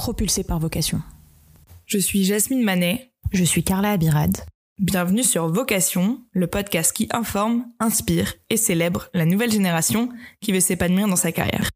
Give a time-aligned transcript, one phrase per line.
[0.00, 1.02] propulsés par vocation.
[1.84, 3.12] Je suis Jasmine Manet.
[3.32, 4.34] Je suis Carla Abirad.
[4.78, 10.08] Bienvenue sur Vocation, le podcast qui informe, inspire et célèbre la nouvelle génération
[10.40, 11.68] qui veut s'épanouir dans sa carrière.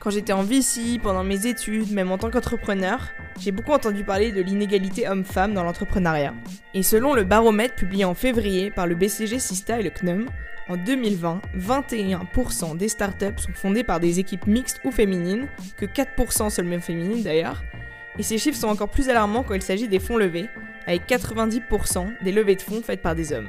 [0.00, 3.08] Quand j'étais en VC, pendant mes études, même en tant qu'entrepreneur,
[3.40, 6.34] j'ai beaucoup entendu parler de l'inégalité homme-femme dans l'entrepreneuriat.
[6.72, 10.26] Et selon le baromètre publié en février par le BCG Sista et le CNUM,
[10.68, 16.50] en 2020, 21% des startups sont fondées par des équipes mixtes ou féminines, que 4%
[16.50, 17.64] seulement féminines d'ailleurs.
[18.18, 20.48] Et ces chiffres sont encore plus alarmants quand il s'agit des fonds levés,
[20.86, 23.48] avec 90% des levées de fonds faites par des hommes.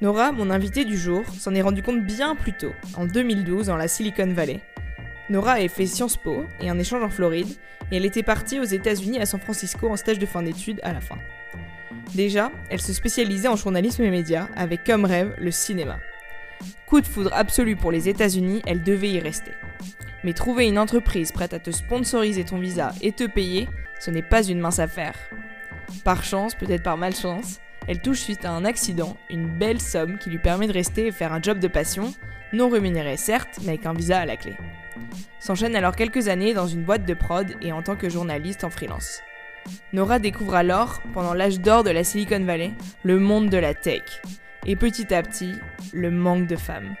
[0.00, 3.76] Nora, mon invitée du jour, s'en est rendu compte bien plus tôt, en 2012 dans
[3.76, 4.60] la Silicon Valley.
[5.30, 7.56] Nora a fait Sciences Po et un échange en Floride,
[7.92, 10.92] et elle était partie aux États-Unis à San Francisco en stage de fin d'études à
[10.92, 11.18] la fin.
[12.14, 15.98] Déjà, elle se spécialisait en journalisme et médias, avec comme rêve le cinéma.
[16.86, 19.52] Coup de foudre absolu pour les États-Unis, elle devait y rester.
[20.24, 23.68] Mais trouver une entreprise prête à te sponsoriser ton visa et te payer,
[24.00, 25.14] ce n'est pas une mince affaire.
[26.02, 27.60] Par chance, peut-être par malchance,
[27.90, 31.10] elle touche suite à un accident une belle somme qui lui permet de rester et
[31.10, 32.14] faire un job de passion,
[32.52, 34.54] non rémunéré certes, mais avec un visa à la clé.
[35.40, 38.70] S'enchaînent alors quelques années dans une boîte de prod et en tant que journaliste en
[38.70, 39.22] freelance.
[39.92, 42.70] Nora découvre alors, pendant l'âge d'or de la Silicon Valley,
[43.02, 44.22] le monde de la tech.
[44.66, 45.54] Et petit à petit,
[45.92, 46.94] le manque de femmes.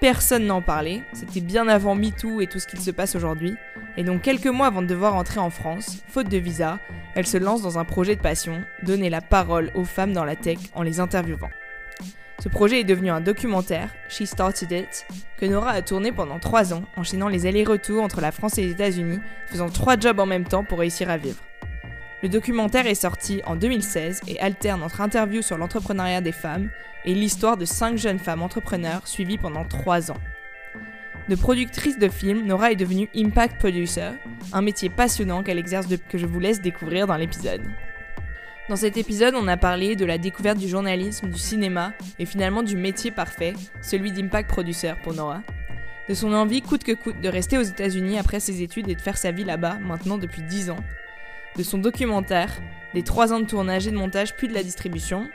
[0.00, 3.54] Personne n'en parlait, c'était bien avant MeToo et tout ce qu'il se passe aujourd'hui,
[3.96, 6.78] et donc quelques mois avant de devoir entrer en France, faute de visa,
[7.14, 10.36] elle se lance dans un projet de passion, donner la parole aux femmes dans la
[10.36, 11.50] tech en les interviewant.
[12.42, 16.72] Ce projet est devenu un documentaire, She Started It, que Nora a tourné pendant trois
[16.72, 20.44] ans, enchaînant les allers-retours entre la France et les États-Unis, faisant trois jobs en même
[20.44, 21.40] temps pour réussir à vivre.
[22.22, 26.68] Le documentaire est sorti en 2016 et alterne entre interviews sur l'entrepreneuriat des femmes
[27.06, 30.20] et l'histoire de cinq jeunes femmes entrepreneurs suivies pendant trois ans.
[31.30, 34.10] De productrice de films, Nora est devenue Impact Producer,
[34.52, 37.62] un métier passionnant qu'elle exerce de que je vous laisse découvrir dans l'épisode.
[38.68, 42.62] Dans cet épisode, on a parlé de la découverte du journalisme, du cinéma et finalement
[42.62, 45.42] du métier parfait, celui d'impact producer pour Nora.
[46.08, 49.00] De son envie coûte que coûte de rester aux États-Unis après ses études et de
[49.00, 50.76] faire sa vie là-bas maintenant depuis 10 ans.
[51.60, 52.58] De son documentaire,
[52.94, 55.28] des 3 ans de tournage et de montage puis de la distribution.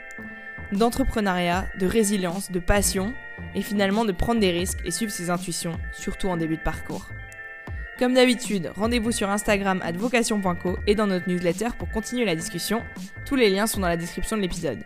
[0.72, 3.14] D'entrepreneuriat, de résilience, de passion
[3.54, 7.10] et finalement de prendre des risques et suivre ses intuitions, surtout en début de parcours.
[7.96, 12.82] Comme d'habitude, rendez-vous sur Instagram vocation.co et dans notre newsletter pour continuer la discussion.
[13.24, 14.82] Tous les liens sont dans la description de l'épisode.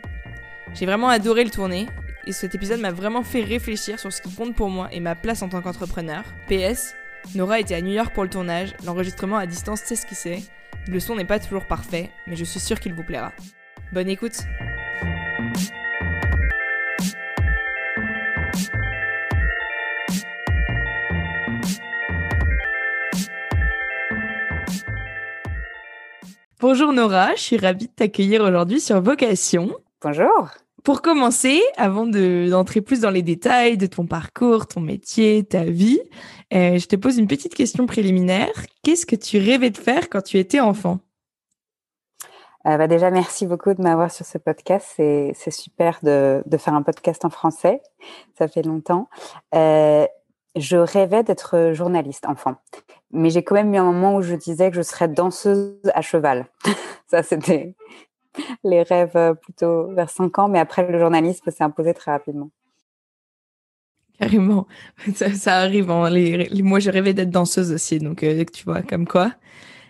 [0.74, 1.86] J'ai vraiment adoré le tourner
[2.26, 5.14] et cet épisode m'a vraiment fait réfléchir sur ce qui compte pour moi et ma
[5.14, 6.22] place en tant qu'entrepreneur.
[6.48, 6.94] PS,
[7.34, 10.42] Nora était à New York pour le tournage, l'enregistrement à distance c'est ce qui c'est.
[10.88, 13.32] Le son n'est pas toujours parfait, mais je suis sûre qu'il vous plaira.
[13.92, 14.44] Bonne écoute
[26.60, 29.70] Bonjour Nora, je suis ravie de t'accueillir aujourd'hui sur Vocation.
[30.02, 30.50] Bonjour.
[30.84, 36.00] Pour commencer, avant d'entrer plus dans les détails de ton parcours, ton métier, ta vie,
[36.54, 38.52] euh, je te pose une petite question préliminaire.
[38.82, 41.00] Qu'est-ce que tu rêvais de faire quand tu étais enfant?
[42.66, 44.86] Euh, bah déjà, merci beaucoup de m'avoir sur ce podcast.
[44.96, 47.82] C'est super de, faire un podcast en français.
[48.38, 49.08] Ça fait longtemps.
[49.54, 50.06] Euh,
[50.56, 52.56] je rêvais d'être journaliste enfant.
[53.12, 56.00] Mais j'ai quand même eu un moment où je disais que je serais danseuse à
[56.00, 56.46] cheval.
[57.06, 57.74] Ça, c'était
[58.64, 60.48] les rêves euh, plutôt vers 5 ans.
[60.48, 62.50] Mais après, le journalisme s'est imposé très rapidement.
[64.18, 64.66] Carrément.
[65.14, 65.90] Ça, arrive.
[65.90, 66.10] Hein.
[66.62, 67.98] Moi, je rêvais d'être danseuse aussi.
[67.98, 69.32] Donc, euh, tu vois, comme quoi.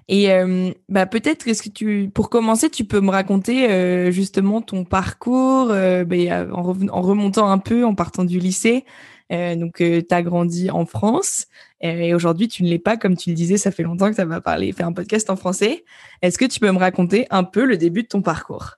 [0.08, 4.84] Et euh, bah, peut-être, est-ce que tu, pour commencer, tu peux me raconter justement ton
[4.84, 8.84] parcours bah, en, en, remontant un peu, en partant du lycée.
[9.32, 11.46] Euh, donc, euh, tu as grandi en France
[11.84, 12.96] euh, et aujourd'hui, tu ne l'es pas.
[12.96, 15.36] Comme tu le disais, ça fait longtemps que tu vas parler, faire un podcast en
[15.36, 15.84] français.
[16.22, 18.76] Est-ce que tu peux me raconter un peu le début de ton parcours?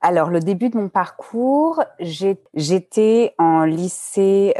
[0.00, 4.52] Alors, le début de mon parcours, j'étais en lycée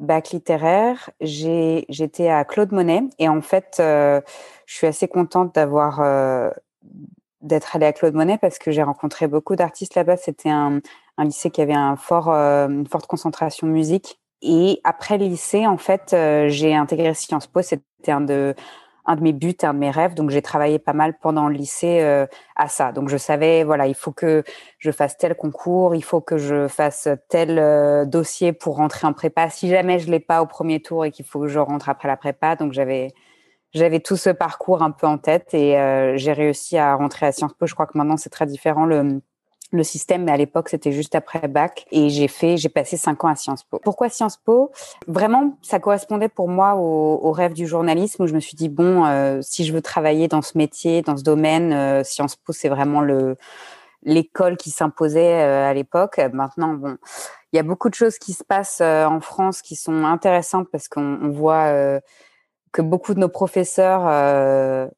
[0.00, 1.10] bac littéraire.
[1.20, 4.22] J'étais à Claude Monet et en fait, je
[4.66, 6.52] suis assez contente d'avoir
[7.40, 10.16] d'être allée à Claude Monet parce que j'ai rencontré beaucoup d'artistes là-bas.
[10.16, 10.80] C'était un,
[11.18, 16.74] lycée qui avait une forte concentration musique et après le lycée, en fait, euh, j'ai
[16.74, 17.62] intégré Sciences Po.
[17.62, 18.54] C'était un de,
[19.06, 20.14] un de mes buts, un de mes rêves.
[20.14, 22.26] Donc, j'ai travaillé pas mal pendant le lycée euh,
[22.56, 22.92] à ça.
[22.92, 24.44] Donc, je savais, voilà, il faut que
[24.78, 29.12] je fasse tel concours, il faut que je fasse tel euh, dossier pour rentrer en
[29.14, 29.48] prépa.
[29.50, 32.08] Si jamais je l'ai pas au premier tour et qu'il faut que je rentre après
[32.08, 33.12] la prépa, donc j'avais
[33.72, 35.72] j'avais tout ce parcours un peu en tête et
[36.16, 37.66] j'ai réussi à rentrer à Sciences Po.
[37.66, 39.20] Je crois que maintenant c'est très différent le
[39.76, 41.86] le système, mais à l'époque, c'était juste après bac.
[41.90, 43.80] Et j'ai fait, j'ai passé cinq ans à Sciences Po.
[43.82, 44.70] Pourquoi Sciences Po?
[45.06, 48.68] Vraiment, ça correspondait pour moi au, au, rêve du journalisme où je me suis dit,
[48.68, 52.52] bon, euh, si je veux travailler dans ce métier, dans ce domaine, euh, Sciences Po,
[52.52, 53.36] c'est vraiment le
[54.06, 56.20] l'école qui s'imposait euh, à l'époque.
[56.32, 56.98] Maintenant, bon,
[57.52, 60.88] il y a beaucoup de choses qui se passent en France qui sont intéressantes parce
[60.88, 61.72] qu'on voit
[62.72, 64.90] que beaucoup de nos professeurs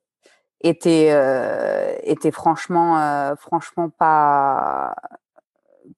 [0.60, 4.94] était euh, était franchement euh, franchement pas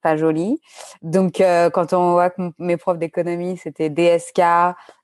[0.02, 0.60] pas joli.
[1.02, 4.43] Donc euh, quand on voit que mes profs d'économie c'était DSK,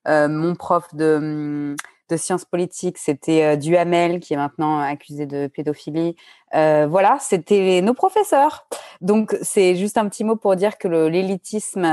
[0.06, 1.76] mon prof de hum,
[2.10, 6.16] de sciences politiques, c'était Duhamel, qui est maintenant accusé de pédophilie.
[6.54, 8.66] Euh, voilà, c'était nos professeurs.
[9.00, 11.84] Donc, c'est juste un petit mot pour dire que l'élitisme,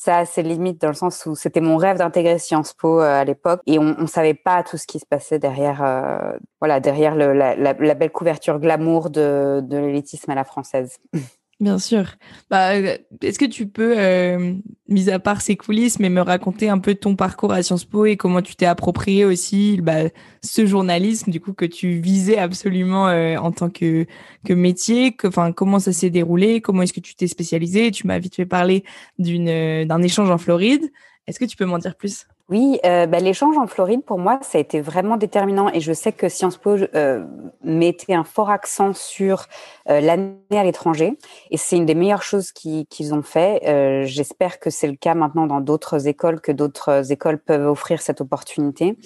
[0.00, 3.20] ça a ses limites dans le sens où c'était mon rêve d'intégrer Sciences Po euh,
[3.20, 6.80] à l'époque et on, on savait pas tout ce qui se passait derrière, euh, voilà,
[6.80, 10.96] derrière le, la, la, la, belle couverture glamour de, de l'élitisme à la française.
[11.60, 12.14] Bien sûr.
[12.48, 14.54] Bah, euh, est-ce que tu peux, euh,
[14.88, 18.06] mis à part ces coulisses, mais me raconter un peu ton parcours à Sciences Po
[18.06, 20.08] et comment tu t'es approprié aussi bah,
[20.42, 24.06] ce journalisme du coup que tu visais absolument euh, en tant que
[24.46, 27.90] que métier, enfin comment ça s'est déroulé, comment est-ce que tu t'es spécialisé?
[27.90, 28.82] Tu m'as vite fait parler
[29.18, 30.90] d'un échange en Floride.
[31.26, 32.26] Est-ce que tu peux m'en dire plus?
[32.50, 35.68] Oui, euh, bah, l'échange en Floride, pour moi, ça a été vraiment déterminant.
[35.72, 37.24] Et je sais que Sciences Po euh,
[37.62, 39.46] mettait un fort accent sur
[39.88, 41.16] euh, l'année à l'étranger.
[41.52, 43.62] Et c'est une des meilleures choses qu'ils ont fait.
[43.68, 48.02] Euh, J'espère que c'est le cas maintenant dans d'autres écoles, que d'autres écoles peuvent offrir
[48.02, 48.96] cette opportunité.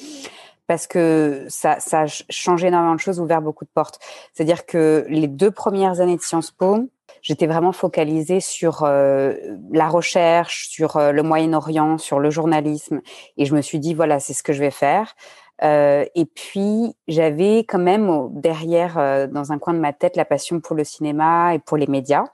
[0.66, 3.98] Parce que ça, ça a changé énormément de choses, ouvert beaucoup de portes.
[4.32, 6.88] C'est-à-dire que les deux premières années de Sciences Po,
[7.22, 9.34] j'étais vraiment focalisée sur euh,
[9.72, 13.00] la recherche, sur euh, le Moyen-Orient, sur le journalisme.
[13.36, 15.14] Et je me suis dit, voilà, c'est ce que je vais faire.
[15.62, 20.24] Euh, et puis, j'avais quand même derrière, euh, dans un coin de ma tête, la
[20.24, 22.24] passion pour le cinéma et pour les médias.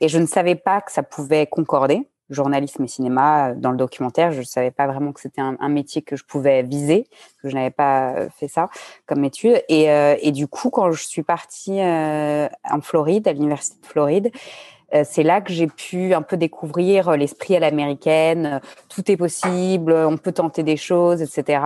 [0.00, 4.32] Et je ne savais pas que ça pouvait concorder journalisme et cinéma dans le documentaire.
[4.32, 7.06] Je ne savais pas vraiment que c'était un, métier que je pouvais viser,
[7.42, 8.68] que je n'avais pas euh, fait ça
[9.06, 9.62] comme étude.
[9.68, 13.86] Et, euh, et, du coup, quand je suis partie euh, en Floride, à l'université de
[13.86, 18.46] Floride, euh, c'est là que j'ai pu un peu découvrir euh, l'esprit à l'américaine.
[18.46, 18.58] Euh,
[18.88, 21.62] tout est possible, on peut tenter des choses, etc.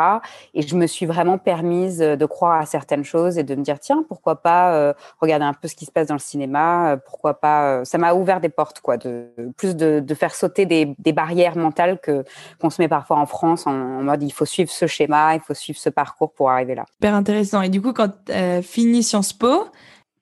[0.54, 3.78] Et je me suis vraiment permise de croire à certaines choses et de me dire
[3.78, 7.34] tiens pourquoi pas euh, regarder un peu ce qui se passe dans le cinéma, pourquoi
[7.34, 7.84] pas.
[7.84, 11.56] ça m'a ouvert des portes quoi, de plus de, de faire sauter des, des, barrières
[11.56, 12.24] mentales que
[12.60, 15.40] qu'on se met parfois en France en, en, mode il faut suivre ce schéma, il
[15.40, 16.84] faut suivre ce parcours pour arriver là.
[16.94, 17.62] Super intéressant.
[17.62, 19.66] Et du coup quand euh, fini Sciences Po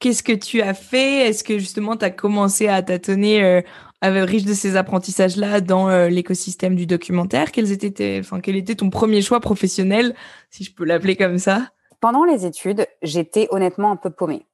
[0.01, 1.29] Qu'est-ce que tu as fait?
[1.29, 3.61] Est-ce que justement tu as commencé à tâtonner euh,
[4.03, 7.53] riche de ces apprentissages-là dans euh, l'écosystème du documentaire?
[7.53, 10.15] Quels étaient tes, enfin, Quel était ton premier choix professionnel,
[10.51, 11.69] si je peux l'appeler comme ça?
[12.01, 14.47] Pendant les études, j'étais honnêtement un peu paumée.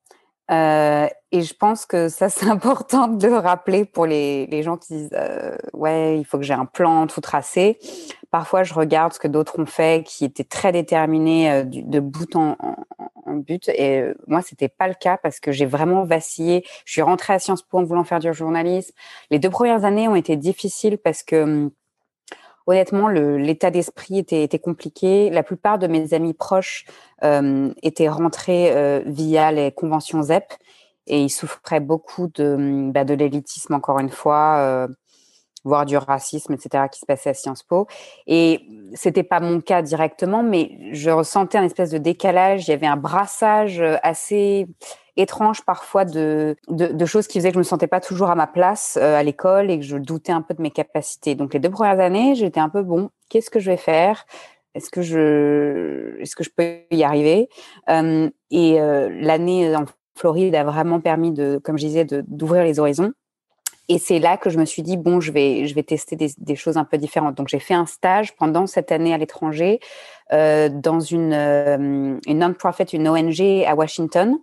[0.50, 4.76] Euh, et je pense que ça, c'est important de le rappeler pour les, les gens
[4.76, 7.78] qui disent euh, Ouais, il faut que j'ai un plan tout tracé.
[8.30, 12.36] Parfois, je regarde ce que d'autres ont fait qui étaient très déterminés euh, de bout
[12.36, 12.56] en,
[13.26, 13.68] en, but.
[13.70, 16.64] Et moi, c'était pas le cas parce que j'ai vraiment vacillé.
[16.84, 18.92] Je suis rentrée à Sciences Po en voulant faire du journalisme.
[19.30, 21.70] Les deux premières années ont été difficiles parce que hum,
[22.66, 25.30] honnêtement, l'état d'esprit était, était, compliqué.
[25.30, 26.84] La plupart de mes amis proches
[27.24, 30.52] euh, étaient rentrés euh, via les conventions ZEP
[31.06, 34.88] et ils souffraient beaucoup de, bah, de l'élitisme, encore une fois, euh,
[35.66, 37.86] voire du racisme, etc., qui se passait à Sciences Po.
[38.26, 38.60] Et
[38.94, 42.68] c'était pas mon cas directement, mais je ressentais un espèce de décalage.
[42.68, 44.66] Il y avait un brassage assez
[45.16, 48.46] étrange parfois de, de, choses qui faisaient que je me sentais pas toujours à ma
[48.46, 51.34] place euh, à l'école et que je doutais un peu de mes capacités.
[51.34, 54.26] Donc les deux premières années, j'étais un peu bon, qu'est-ce que je vais faire?
[54.74, 57.48] Est-ce que je est-ce que je peux y arriver?
[57.88, 62.78] Euh, Et euh, l'année en Floride a vraiment permis de, comme je disais, d'ouvrir les
[62.78, 63.12] horizons.
[63.88, 66.30] Et c'est là que je me suis dit bon, je vais je vais tester des,
[66.38, 67.36] des choses un peu différentes.
[67.36, 69.80] Donc j'ai fait un stage pendant cette année à l'étranger
[70.32, 74.36] euh, dans une euh, une non-profit, une ONG à Washington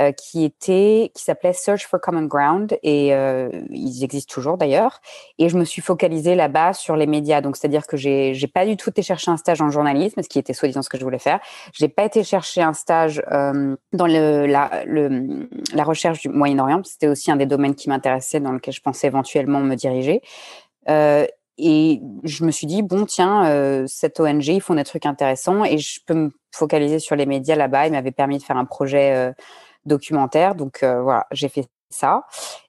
[0.00, 5.00] euh, qui était qui s'appelait Search for Common Ground et euh, ils existent toujours d'ailleurs.
[5.38, 7.40] Et je me suis focalisée là-bas sur les médias.
[7.40, 10.28] Donc c'est-à-dire que j'ai j'ai pas du tout été chercher un stage en journalisme ce
[10.28, 11.38] qui était soi-disant ce que je voulais faire.
[11.72, 16.82] J'ai pas été chercher un stage euh, dans le la la recherche du Moyen-Orient.
[16.82, 20.22] C'était aussi un des domaines qui m'intéressait dans lequel je pensais éventuellement me diriger.
[21.56, 25.64] Et je me suis dit, bon, tiens, cette ONG, ils font des trucs intéressants.
[25.64, 27.86] Et je peux me focaliser sur les médias là-bas.
[27.86, 29.32] Ils m'avaient permis de faire un projet
[29.86, 30.54] documentaire.
[30.54, 32.26] Donc voilà, j'ai fait ça.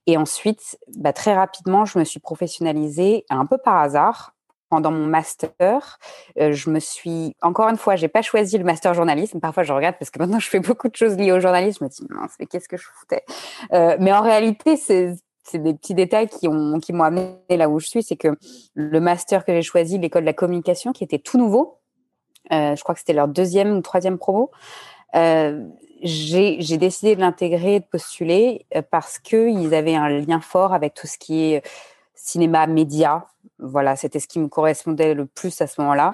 [0.08, 4.34] Et ensuite, bah, très rapidement, je me suis professionnalisée un peu par hasard
[4.70, 6.00] pendant mon master,
[6.36, 9.40] je me suis, encore une fois, j'ai pas choisi le master journalisme.
[9.40, 11.88] Parfois, je regarde parce que maintenant, je fais beaucoup de choses liées au journalisme.
[11.88, 13.24] Je me dis, mais qu'est-ce que je foutais?
[13.72, 17.80] Mais en réalité, c'est c'est des petits détails qui ont qui m'ont amené là où
[17.80, 18.04] je suis.
[18.04, 18.36] C'est que
[18.74, 21.80] le master que j'ai choisi, l'école de la communication, qui était tout nouveau,
[22.52, 24.52] euh, je crois que c'était leur deuxième ou troisième promo.
[25.16, 25.64] Euh,
[26.06, 31.08] j'ai décidé de l'intégrer, de postuler euh, parce qu'ils avaient un lien fort avec tout
[31.08, 31.64] ce qui est
[32.14, 33.26] cinéma, média.
[33.60, 36.14] Voilà, c'était ce qui me correspondait le plus à ce moment-là.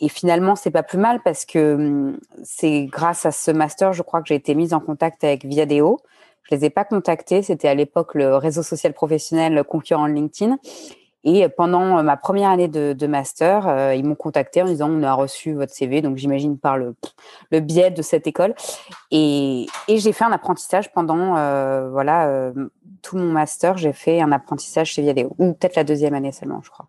[0.00, 4.02] Et finalement, c'est pas plus mal parce que hum, c'est grâce à ce master, je
[4.02, 6.00] crois que j'ai été mise en contact avec Viadeo.
[6.42, 7.42] Je les ai pas contactés.
[7.42, 10.58] C'était à l'époque le réseau social professionnel concurrent LinkedIn.
[11.24, 15.12] Et pendant ma première année de, master, euh, ils m'ont contacté en disant on a
[15.12, 16.94] reçu votre CV, donc j'imagine par le,
[17.50, 18.54] le biais de cette école.
[19.10, 22.52] Et, et j'ai fait un apprentissage pendant euh, voilà euh,
[23.02, 26.60] tout mon master, j'ai fait un apprentissage chez Viadeo, ou peut-être la deuxième année seulement,
[26.62, 26.86] je crois.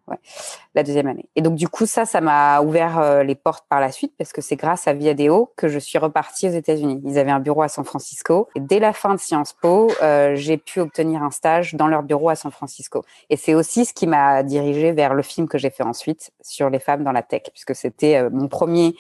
[0.76, 1.28] La deuxième année.
[1.36, 4.42] Et donc du coup ça, ça m'a ouvert les portes par la suite parce que
[4.42, 7.02] c'est grâce à Viadeo que je suis repartie aux États-Unis.
[7.06, 8.48] Ils avaient un bureau à San Francisco.
[8.56, 9.90] Dès la fin de Sciences Po,
[10.34, 13.04] j'ai pu obtenir un stage dans leur bureau à San Francisco.
[13.30, 16.70] Et c'est aussi ce qui m'a dirigé vers le film que j'ai fait ensuite sur
[16.70, 18.96] les femmes dans la tech, puisque c'était euh, mon premier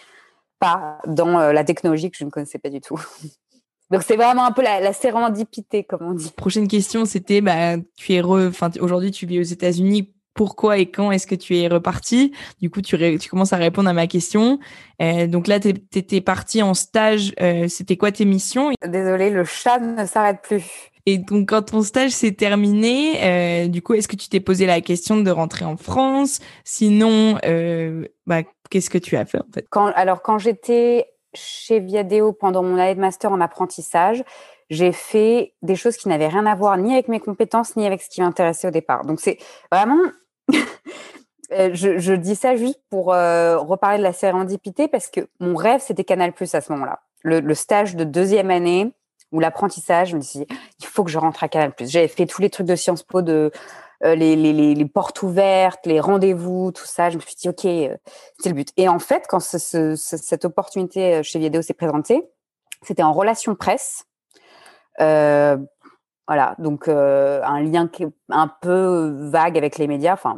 [0.60, 3.00] pas dans euh, la technologie que je ne connaissais pas du tout.
[3.92, 6.32] Donc c'est vraiment un peu la, la, sérendipité, comme on dit.
[6.38, 8.51] Prochaine question, c'était, bah, tu es re...
[8.80, 10.13] aujourd'hui tu vis aux États-Unis.
[10.33, 13.89] Pourquoi et quand est-ce que tu es reparti Du coup, tu, tu commences à répondre
[13.89, 14.59] à ma question.
[15.01, 17.33] Euh, donc là, tu étais parti en stage.
[17.41, 18.71] Euh, c'était quoi tes missions?
[18.85, 20.65] Désolée, le chat ne s'arrête plus.
[21.05, 24.65] Et donc, quand ton stage s'est terminé, euh, du coup, est-ce que tu t'es posé
[24.65, 26.39] la question de rentrer en France?
[26.63, 27.38] Sinon,
[28.25, 29.65] bah, qu'est-ce que tu as fait en fait?
[29.69, 34.23] Quand, Alors, quand j'étais chez Viadeo pendant mon année de master en apprentissage,
[34.69, 38.01] j'ai fait des choses qui n'avaient rien à voir ni avec mes compétences ni avec
[38.01, 39.05] ce qui m'intéressait au départ.
[39.05, 39.38] Donc, c'est
[39.71, 40.00] vraiment
[41.51, 45.81] je, je, dis ça juste pour euh, reparler de la sérendipité parce que mon rêve,
[45.81, 47.01] c'était Canal Plus à ce moment-là.
[47.24, 48.91] Le, stage de deuxième année,
[49.31, 50.48] ou l'apprentissage, je me suis dit,
[50.79, 51.71] il faut que je rentre à Canal+.
[51.81, 53.51] J'avais fait tous les trucs de Sciences Po, de
[54.03, 57.10] euh, les, portes ouvertes, les rendez-vous, tout ça.
[57.12, 57.95] Je me suis dit, ok, euh,
[58.39, 58.69] c'est le but.
[58.77, 62.24] Et en fait, quand ce, ce, cette opportunité euh, chez Viadeo s'est présentée,
[62.81, 64.05] c'était en relation presse.
[65.00, 65.57] Euh,
[66.31, 70.38] voilà, donc euh, un lien qui est un peu vague avec les médias, enfin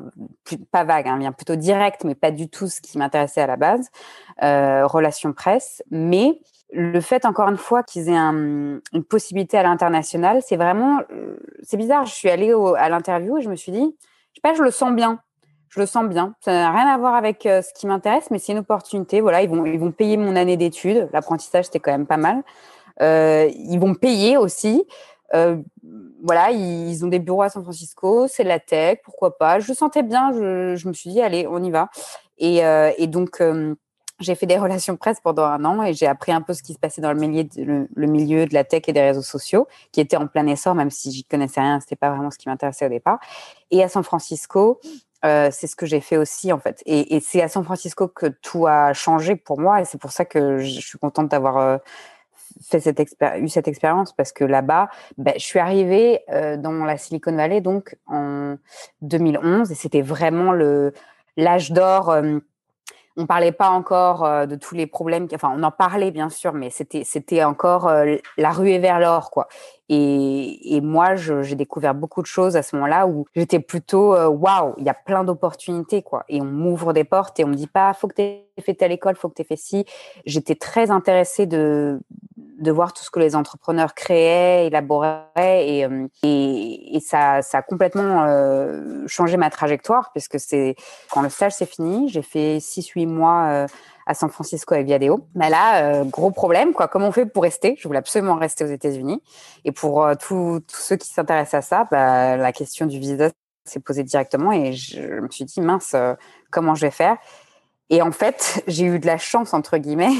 [0.71, 3.57] pas vague, un lien plutôt direct, mais pas du tout ce qui m'intéressait à la
[3.57, 3.91] base,
[4.41, 5.83] euh, relation presse.
[5.91, 6.39] Mais
[6.71, 11.37] le fait, encore une fois, qu'ils aient un, une possibilité à l'international, c'est vraiment, euh,
[11.61, 12.07] c'est bizarre.
[12.07, 13.95] Je suis allée à l'interview et je me suis dit,
[14.31, 15.19] je sais pas, je le sens bien.
[15.69, 16.33] Je le sens bien.
[16.39, 19.21] Ça n'a rien à voir avec euh, ce qui m'intéresse, mais c'est une opportunité.
[19.21, 21.07] Voilà, ils vont, ils vont payer mon année d'études.
[21.13, 22.41] L'apprentissage, c'était quand même pas mal.
[22.99, 24.87] Ils vont payer aussi.
[25.33, 25.57] Euh,
[26.21, 29.59] voilà, ils ont des bureaux à San Francisco, c'est la tech, pourquoi pas.
[29.59, 31.89] Je sentais bien, je, me suis dit, allez, on y va.
[32.37, 33.75] Et, euh, donc, euh,
[34.19, 36.73] j'ai fait des relations presse pendant un an et j'ai appris un peu ce qui
[36.73, 39.67] se passait dans le milieu, de, le, milieu de la tech et des réseaux sociaux,
[39.91, 42.47] qui était en plein essor, même si j'y connaissais rien, c'était pas vraiment ce qui
[42.47, 43.19] m'intéressait au départ.
[43.71, 44.79] Et à San Francisco,
[45.23, 46.83] c'est ce que j'ai fait aussi en fait.
[46.85, 50.25] Et, c'est à San Francisco que tout a changé pour moi et c'est pour ça
[50.25, 51.79] que je suis contente d'avoir
[52.61, 53.01] fait cette
[53.39, 57.61] eu cette expérience parce que là-bas, ben, je suis arrivée euh, dans la Silicon Valley
[57.61, 58.55] donc en
[59.01, 60.93] 2011 et c'était vraiment le
[61.37, 62.09] l'âge d'or.
[62.09, 62.39] Euh,
[63.15, 66.51] on parlait pas encore euh, de tous les problèmes, enfin on en parlait bien sûr,
[66.53, 69.47] mais c'était c'était encore euh, la ruée vers l'or quoi.
[69.87, 74.73] Et, et moi j'ai découvert beaucoup de choses à ce moment-là où j'étais plutôt waouh,
[74.79, 76.23] il y a plein d'opportunités quoi.
[76.27, 78.73] Et on m'ouvre des portes et on me dit pas faut que tu aies fait
[78.73, 79.85] telle école, faut que tu aies fait ci.
[80.25, 81.99] J'étais très intéressée de
[82.63, 87.59] de voir tout ce que les entrepreneurs créaient, élaboraient, et, euh, et, et ça, ça
[87.59, 90.75] a complètement euh, changé ma trajectoire, puisque c'est
[91.11, 93.67] quand le stage s'est fini, j'ai fait 6-8 mois euh,
[94.05, 95.27] à San Francisco avec Viadeo.
[95.35, 96.87] Mais là, euh, gros problème, quoi.
[96.87, 97.75] Comment on fait pour rester?
[97.77, 99.21] Je voulais absolument rester aux États-Unis.
[99.65, 103.29] Et pour euh, tous ceux qui s'intéressent à ça, bah, la question du visa
[103.65, 106.15] s'est posée directement, et je me suis dit mince, euh,
[106.51, 107.17] comment je vais faire?
[107.89, 110.13] Et en fait, j'ai eu de la chance entre guillemets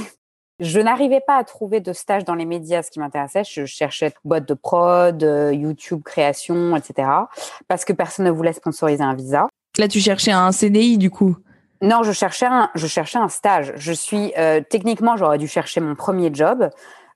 [0.60, 3.44] je n'arrivais pas à trouver de stage dans les médias, ce qui m'intéressait.
[3.44, 7.10] Je cherchais boîte de prod, YouTube création, etc.
[7.68, 9.48] Parce que personne ne voulait sponsoriser un visa.
[9.78, 11.36] Là, tu cherchais un CDI du coup
[11.82, 13.74] Non, je cherchais un, je cherchais un stage.
[13.76, 16.70] Je suis euh, techniquement, j'aurais dû chercher mon premier job.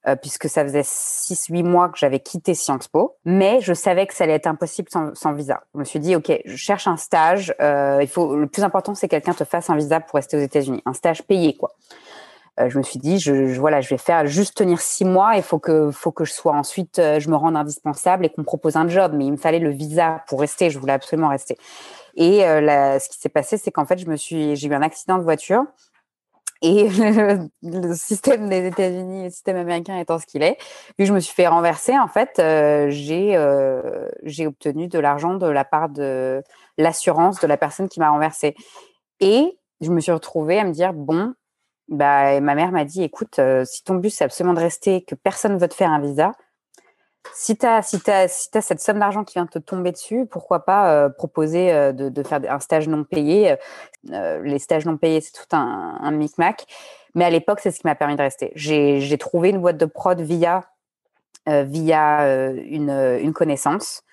[0.07, 4.13] Euh, puisque ça faisait 6-8 mois que j'avais quitté Sciences Po, mais je savais que
[4.13, 5.63] ça allait être impossible sans, sans visa.
[5.73, 7.53] Je me suis dit, OK, je cherche un stage.
[7.59, 10.37] Euh, il faut, le plus important, c'est que quelqu'un te fasse un visa pour rester
[10.37, 10.81] aux États-Unis.
[10.85, 11.73] Un stage payé, quoi.
[12.57, 15.35] Je me suis dit, je, voilà, je vais faire juste tenir six mois.
[15.35, 18.45] Il faut que, faut que je sois ensuite, je me rende indispensable et qu'on me
[18.45, 19.13] propose un job.
[19.15, 20.69] Mais il me fallait le visa pour rester.
[20.69, 21.57] Je voulais absolument rester.
[22.15, 25.65] Et ce qui s'est passé, c'est qu'en fait, j'ai eu un accident de voiture.
[26.61, 26.89] Et
[27.61, 30.57] le, système des États-Unis, le système américain étant ce qu'il est,
[30.97, 34.99] vu que je me suis fait renverser, en fait, euh, j'ai euh, j'ai obtenu de
[34.99, 36.43] l'argent de la part de
[36.77, 38.55] l'assurance de la personne qui m'a renversé.
[39.19, 41.33] Et je me suis retrouvée à me dire bon,
[41.89, 45.15] bah, ma mère m'a dit écoute, euh, si ton but c'est absolument de rester, que
[45.15, 46.33] personne ne veut te faire un visa,
[47.33, 48.27] si tu as, si si as
[48.61, 52.39] cette somme d'argent qui vient te tomber dessus, pourquoi pas euh, proposer euh, de, faire
[52.49, 53.55] un stage non payé
[54.03, 56.65] Les stages non payés, c'est tout un, un micmac.
[57.15, 58.51] Mais à l'époque, c'est ce qui m'a permis de rester.
[58.55, 60.65] J'ai trouvé une boîte de prod via,
[61.47, 64.03] via une connaissance.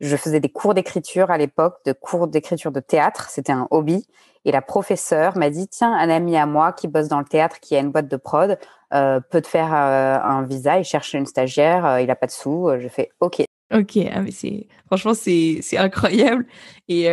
[0.00, 3.28] Je faisais des cours d'écriture à l'époque, de cours d'écriture de théâtre.
[3.30, 4.06] C'était un hobby.
[4.44, 7.60] Et la professeure m'a dit, tiens, un ami à moi qui bosse dans le théâtre,
[7.60, 8.58] qui a une boîte de prod,
[8.92, 12.26] euh, peut te faire euh, un visa, il cherche une stagiaire, euh, il n'a pas
[12.26, 12.70] de sous.
[12.78, 13.42] je fais OK.
[13.72, 16.44] Ok, ah, mais c'est franchement c'est incroyable
[16.88, 17.08] et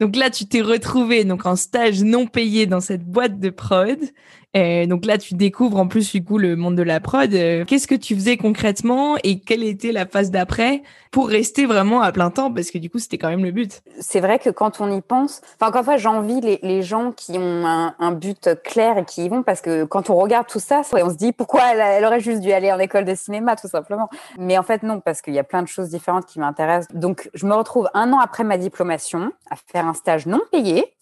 [0.00, 3.98] donc là tu t'es retrouvé donc en stage non payé dans cette boîte de prod
[4.56, 7.32] euh, donc là, tu découvres en plus du coup le monde de la prod.
[7.34, 12.00] Euh, qu'est-ce que tu faisais concrètement et quelle était la phase d'après pour rester vraiment
[12.00, 12.52] à plein temps?
[12.52, 13.82] Parce que du coup c'était quand même le but.
[14.00, 17.12] C'est vrai que quand on y pense, enfin encore une fois j'envie les, les, gens
[17.12, 20.60] qui ont un, but clair et qui y vont parce que quand on regarde tout
[20.60, 23.68] ça, on se dit pourquoi elle, aurait juste dû aller en école de cinéma tout
[23.68, 24.08] simplement.
[24.38, 26.94] Mais en fait non parce qu'il y a plein de choses différentes qui m'intéressent.
[26.94, 30.94] Donc je me retrouve un an après ma diplomation à faire un stage non payé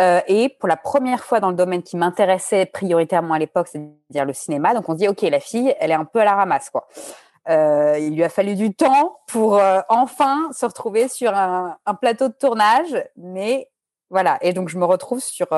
[0.00, 4.24] euh, et pour la première fois dans le domaine qui m'intéressait prioritairement à l'époque, c'est-à-dire
[4.24, 6.70] le cinéma, donc on dit ok, la fille, elle est un peu à la ramasse,
[6.70, 6.86] quoi.
[7.48, 12.28] Euh, il lui a fallu du temps pour euh, enfin se retrouver sur un, plateau
[12.28, 13.70] de tournage, mais
[14.10, 14.38] voilà.
[14.42, 15.48] Et donc je me retrouve sur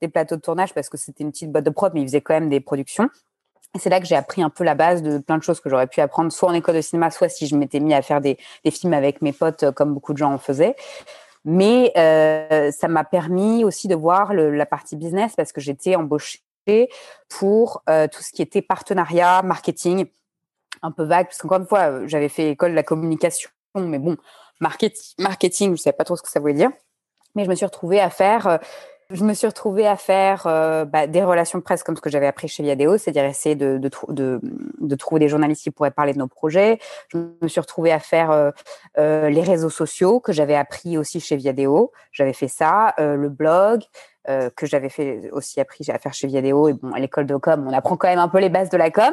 [0.00, 2.22] des plateaux de tournage parce que c'était une petite boîte de prod, mais ils faisaient
[2.22, 3.08] quand même des productions.
[3.74, 5.70] Et c'est là que j'ai appris un peu la base de plein de choses que
[5.70, 8.20] j'aurais pu apprendre, soit en école de cinéma, soit si je m'étais mis à faire
[8.20, 8.36] des
[8.70, 10.74] films avec mes potes, comme beaucoup de gens en faisaient.
[11.44, 16.40] Mais euh, ça m'a permis aussi de voir la partie business parce que j'étais embauchée
[17.28, 20.06] pour euh, tout ce qui était partenariat, marketing,
[20.82, 23.98] un peu vague, parce qu'encore une fois, euh, j'avais fait école de la communication, mais
[23.98, 24.16] bon,
[24.60, 26.70] marketing, marketing je ne savais pas trop ce que ça voulait dire.
[27.34, 28.58] Mais je me suis retrouvée à faire
[29.10, 32.10] je me suis retrouvée à faire euh, bah, des relations de presse comme ce que
[32.10, 36.28] j'avais appris chez Viadeo, c'est-à-dire essayer de, trouver des journalistes qui pourraient parler de nos
[36.28, 36.78] projets.
[37.08, 38.50] Je me suis retrouvée à faire euh,
[38.98, 41.92] euh, les réseaux sociaux que j'avais appris aussi chez Viadeo.
[42.12, 43.82] J'avais fait ça, le blog,
[44.28, 46.68] euh, que j'avais fait aussi appris à faire chez Viadeo.
[46.68, 48.76] Et bon à l'école de com on apprend quand même un peu les bases de
[48.76, 49.12] la com.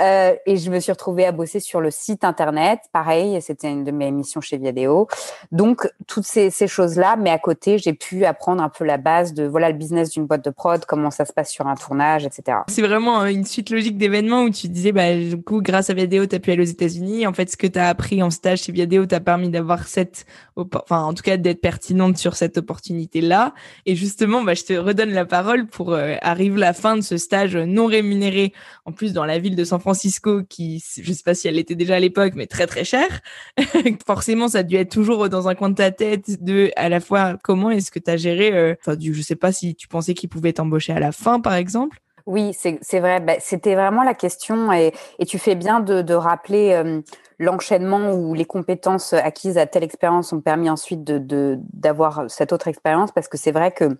[0.00, 2.80] Euh, et je me suis retrouvée à bosser sur le site internet.
[2.92, 5.08] Pareil c'était une de mes missions chez Viadeo.
[5.52, 8.98] Donc toutes ces, ces choses là mais à côté j'ai pu apprendre un peu la
[8.98, 11.74] base de voilà le business d'une boîte de prod comment ça se passe sur un
[11.74, 15.60] tournage etc c'est vraiment hein, une suite logique d'événements où tu disais bah du coup
[15.62, 17.26] grâce à Viadeo tu as pu aller aux États-Unis.
[17.26, 20.26] En fait ce que tu as appris en stage chez Viadeo t'a permis d'avoir cette
[20.56, 24.72] enfin en tout cas d'être pertinente sur cette opportunité là et justement bah, je te
[24.72, 28.52] redonne la parole pour euh, arrive la fin de ce stage non rémunéré,
[28.84, 31.74] en plus dans la ville de San Francisco, qui, je sais pas si elle était
[31.74, 33.20] déjà à l'époque, mais très très chère.
[34.06, 37.00] Forcément, ça a dû être toujours dans un coin de ta tête de, à la
[37.00, 39.86] fois, comment est-ce que tu as géré, euh, enfin, du, je sais pas si tu
[39.88, 41.98] pensais qu'il pouvait t'embaucher à la fin, par exemple.
[42.26, 43.20] Oui, c'est vrai.
[43.20, 44.92] Bah, C'était vraiment la question et,
[45.28, 47.00] tu fais bien de, rappeler euh,
[47.38, 52.66] l'enchaînement où les compétences acquises à telle expérience ont permis ensuite d'avoir de, cette autre
[52.66, 53.96] expérience parce que c'est vrai que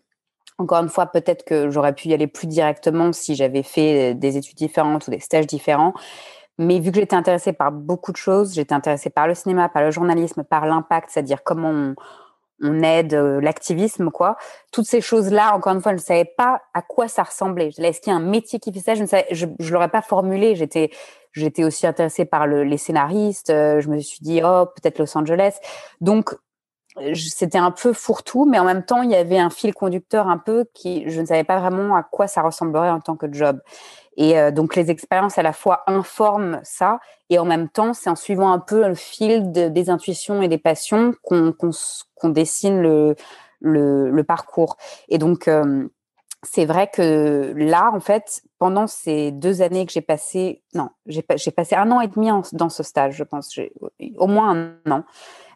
[0.58, 4.36] encore une fois, peut-être que j'aurais pu y aller plus directement si j'avais fait des
[4.36, 5.92] études différentes ou des stages différents.
[6.58, 9.82] Mais vu que j'étais intéressée par beaucoup de choses, j'étais intéressée par le cinéma, par
[9.82, 11.94] le journalisme, par l'impact, c'est-à-dire comment
[12.62, 14.38] on, aide euh, l'activisme, quoi.
[14.72, 17.68] Toutes ces choses-là, encore une fois, je ne savais pas à quoi ça ressemblait.
[17.76, 18.94] Est-ce qu'il y a un métier qui fait ça?
[18.94, 20.54] Je ne savais, je, je l'aurais pas formulé.
[20.54, 20.88] J'étais,
[21.32, 23.50] j'étais aussi intéressée par le, les scénaristes.
[23.50, 25.58] Euh, je me suis dit, oh, peut-être Los Angeles.
[26.00, 26.34] Donc,
[27.14, 30.38] c'était un peu fourre-tout, mais en même temps, il y avait un fil conducteur un
[30.38, 33.60] peu qui, je ne savais pas vraiment à quoi ça ressemblerait en tant que job.
[34.16, 38.08] Et euh, donc, les expériences à la fois informent ça, et en même temps, c'est
[38.08, 42.80] en suivant un peu le fil de, des intuitions et des passions qu'on qu'on dessine
[42.80, 43.14] le,
[43.60, 44.76] le, le, parcours.
[45.08, 45.88] Et donc, euh,
[46.42, 51.22] c'est vrai que là, en fait, pendant ces deux années que j'ai passé, non, j'ai
[51.22, 53.58] passé un an et demi dans ce stage, je pense,
[54.16, 54.50] au moins
[54.86, 55.04] un an.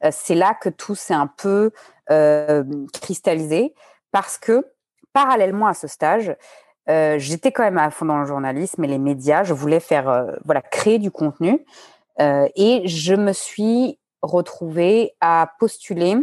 [0.05, 1.71] Euh, c'est là que tout s'est un peu
[2.11, 3.75] euh, cristallisé
[4.11, 4.66] parce que
[5.12, 6.35] parallèlement à ce stage,
[6.88, 9.45] euh, j'étais quand même à fond dans le journalisme et les médias.
[9.45, 11.64] Je voulais faire, voilà, créer du contenu
[12.19, 16.16] et je me suis retrouvée à postuler,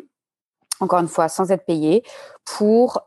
[0.79, 2.03] encore une fois, sans être payée,
[2.45, 3.03] pour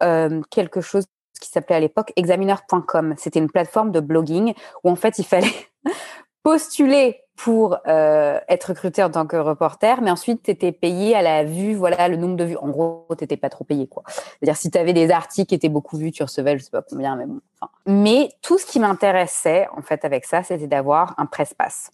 [0.50, 1.04] quelque chose
[1.40, 3.14] qui s'appelait à l'époque examiner.com.
[3.16, 5.52] C'était une plateforme de blogging où en fait il fallait
[6.42, 11.22] postuler pour euh, être recruté en tant que reporter, mais ensuite tu étais payé à
[11.22, 12.56] la vue, voilà le nombre de vues.
[12.56, 14.02] En gros, tu n'étais pas trop payé quoi.
[14.06, 16.82] C'est-à-dire si tu avais des articles qui étaient beaucoup vus, tu recevais je sais pas
[16.82, 17.40] combien, mais bon.
[17.86, 21.90] Mais tout ce qui m'intéressait en fait avec ça, c'était d'avoir un presse-passe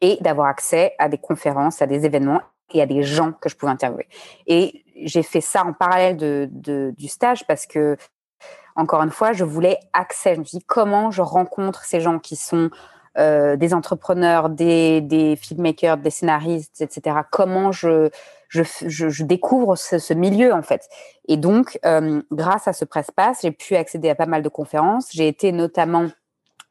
[0.00, 3.56] et d'avoir accès à des conférences, à des événements et à des gens que je
[3.56, 4.06] pouvais interviewer.
[4.46, 6.16] Et j'ai fait ça en parallèle
[6.50, 7.96] du stage parce que
[8.78, 10.36] encore une fois, je voulais accès.
[10.36, 12.70] Je me suis dit comment je rencontre ces gens qui sont
[13.18, 17.16] euh, des entrepreneurs, des, filmmakers, des scénaristes, etc.
[17.32, 18.08] Comment je,
[19.24, 20.88] découvre ce, milieu en fait?
[21.26, 25.08] Et donc, euh, grâce à ce presse-pass, j'ai pu accéder à pas mal de conférences.
[25.12, 26.06] J'ai été notamment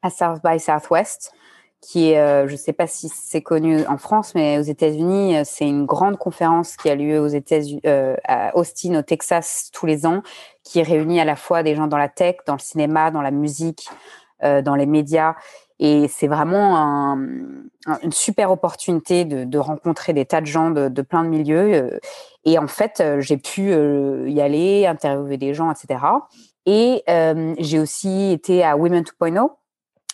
[0.00, 1.32] à South by Southwest,
[1.80, 5.36] qui est, euh, je ne sais pas si c'est connu en France, mais aux États-Unis,
[5.44, 7.80] c'est une grande conférence qui a lieu aux États-Unis,
[8.24, 10.22] à Austin, au Texas, tous les ans,
[10.64, 13.30] qui réunit à la fois des gens dans la tech, dans le cinéma, dans la
[13.30, 13.88] musique,
[14.42, 15.34] dans les médias
[15.80, 17.18] et c'est vraiment un,
[18.02, 21.72] une super opportunité de, rencontrer des tas de gens de, de plein de milieux.
[21.74, 21.98] Euh,
[22.44, 26.00] et en fait, euh, j'ai pu euh, y aller, interviewer des gens, etc.
[26.66, 29.50] Et euh, j'ai aussi été à Women 2.0.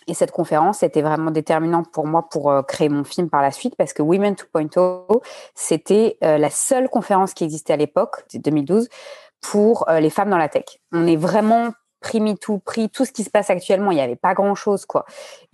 [0.07, 3.75] Et cette conférence était vraiment déterminante pour moi pour créer mon film par la suite
[3.75, 5.21] parce que Women 2.0,
[5.55, 8.87] c'était la seule conférence qui existait à l'époque, 2012,
[9.41, 10.65] pour les femmes dans la tech.
[10.91, 11.71] On est vraiment
[12.05, 15.05] pris tout pris tout ce qui se passe actuellement, il n'y avait pas grand-chose, quoi.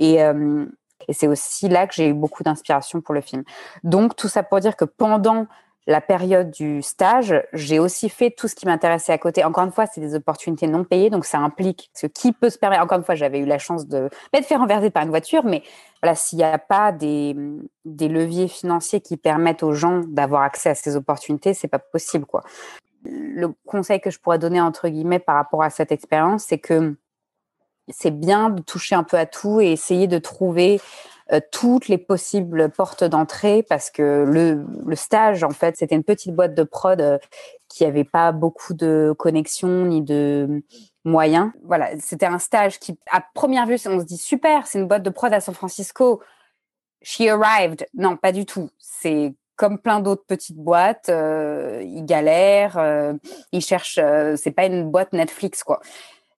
[0.02, 0.66] Euh,
[1.08, 3.44] et c'est aussi là que j'ai eu beaucoup d'inspiration pour le film.
[3.84, 5.48] Donc, tout ça pour dire que pendant
[5.88, 9.44] la période du stage, j'ai aussi fait tout ce qui m'intéressait à côté.
[9.44, 12.58] Encore une fois, c'est des opportunités non payées, donc ça implique ce qui peut se
[12.58, 12.84] permettre.
[12.84, 15.64] Encore une fois, j'avais eu la chance de de faire renverser par une voiture, mais
[16.02, 17.36] voilà, s'il n'y a pas des,
[17.86, 22.26] des leviers financiers qui permettent aux gens d'avoir accès à ces opportunités, c'est pas possible,
[22.26, 22.44] quoi
[23.04, 26.96] le conseil que je pourrais donner entre guillemets par rapport à cette expérience, c'est que
[27.92, 30.82] c'est bien de toucher un peu à tout et essayer de trouver
[31.32, 36.36] euh, toutes les possibles portes d'entrée parce que le, stage, en fait, c'était une petite
[36.36, 37.18] boîte de prod euh,
[37.70, 40.64] qui avait pas beaucoup de connexions ni de
[41.06, 41.52] moyens.
[41.64, 45.04] Voilà, c'était un stage qui, à première vue, on se dit super, c'est une boîte
[45.04, 46.22] de prod à San Francisco.
[47.02, 47.88] She arrived.
[47.94, 48.70] Non, pas du tout.
[48.78, 52.80] C'est comme plein d'autres petites boîtes, euh, ils galèrent,
[53.52, 54.00] ils cherchent.
[54.00, 55.80] Euh, c'est pas une boîte Netflix quoi.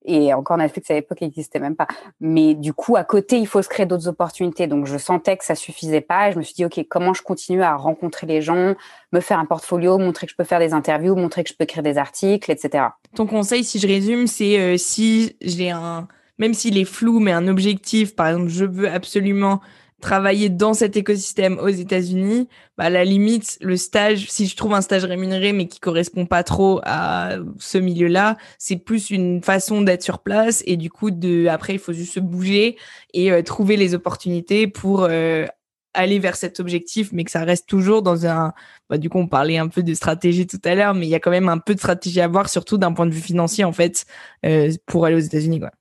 [0.05, 1.87] Et encore Netflix à l'époque n'existait même pas.
[2.19, 4.67] Mais du coup, à côté, il faut se créer d'autres opportunités.
[4.67, 6.31] Donc, je sentais que ça suffisait pas.
[6.31, 8.75] Je me suis dit, ok, comment je continue à rencontrer les gens,
[9.11, 11.63] me faire un portfolio, montrer que je peux faire des interviews, montrer que je peux
[11.63, 12.85] écrire des articles, etc.
[13.15, 17.47] Ton conseil, si je résume, c'est si j'ai un, même s'il est flou, mais un
[17.47, 19.61] objectif, par exemple, je veux absolument
[20.03, 24.73] travailler dans cet écosystème aux États-Unis, bah, à la limite, le stage, si je trouve
[24.73, 29.81] un stage rémunéré mais qui correspond pas trop à ce milieu-là, c'est plus une façon
[29.81, 32.77] d'être sur place et du coup, de, après, il faut juste se bouger
[33.13, 35.45] et euh, trouver les opportunités pour euh,
[35.93, 38.53] aller vers cet objectif, mais que ça reste toujours dans un.
[38.89, 41.15] Bah, du coup, on parlait un peu de stratégie tout à l'heure, mais il y
[41.15, 43.63] a quand même un peu de stratégie à avoir, surtout d'un point de vue financier
[43.63, 44.05] en fait,
[44.45, 45.71] euh, pour aller aux États-Unis, quoi.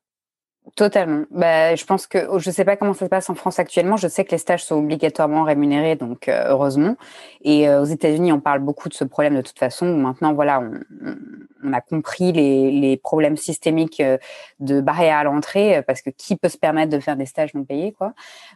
[0.77, 1.25] Totalement.
[1.31, 3.97] Bah, je pense que je ne sais pas comment ça se passe en France actuellement.
[3.97, 6.97] Je sais que les stages sont obligatoirement rémunérés, donc euh, heureusement.
[7.43, 9.87] Et euh, aux États-Unis, on parle beaucoup de ce problème de toute façon.
[9.97, 11.17] Maintenant, voilà, on,
[11.65, 14.19] on a compris les, les, problèmes systémiques euh,
[14.61, 17.65] de barrière à l'entrée, parce que qui peut se permettre de faire des stages non
[17.65, 18.15] payés, quoi.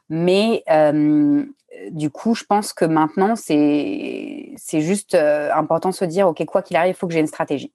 [0.08, 0.62] Mais
[1.90, 6.76] du coup, je pense que maintenant, c'est juste important de se dire, ok, quoi qu'il
[6.76, 7.72] arrive, il faut que j'ai une stratégie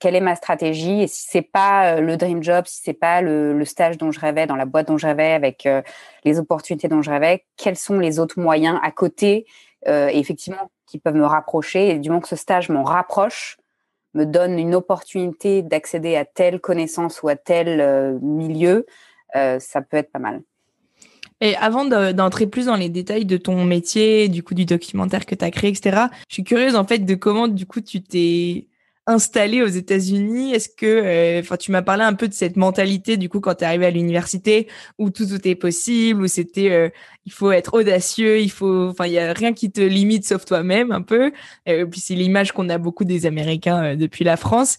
[0.00, 3.20] quelle est ma stratégie et si c'est pas euh, le dream job, si c'est pas
[3.20, 5.82] le, stage dont je rêvais, dans la boîte dont je rêvais, avec euh,
[6.24, 9.46] les opportunités dont je rêvais, quels sont les autres moyens à côté
[9.88, 13.58] euh, effectivement qui peuvent me rapprocher et du moment que ce stage m'en rapproche,
[14.14, 18.86] me donne une opportunité d'accéder à telle connaissance ou à tel milieu,
[19.34, 20.42] ça peut être pas mal.
[21.42, 25.34] Et avant d'entrer plus dans les détails de ton métier, du coup du documentaire que
[25.34, 28.68] tu as créé, etc., je suis curieuse en fait de comment du coup tu t'es
[29.06, 30.52] installé aux États-Unis?
[30.52, 33.54] Est-ce que, euh, enfin, tu m'as parlé un peu de cette mentalité du coup quand
[33.54, 34.66] tu es arrivé à l'université
[34.98, 36.88] où tout, tout est possible, où c'était, euh,
[37.24, 40.44] il faut être audacieux, il faut, enfin, il y a rien qui te limite sauf
[40.44, 41.32] toi-même un peu.
[41.66, 44.78] Et puis c'est l'image qu'on a beaucoup des Américains euh, depuis la France.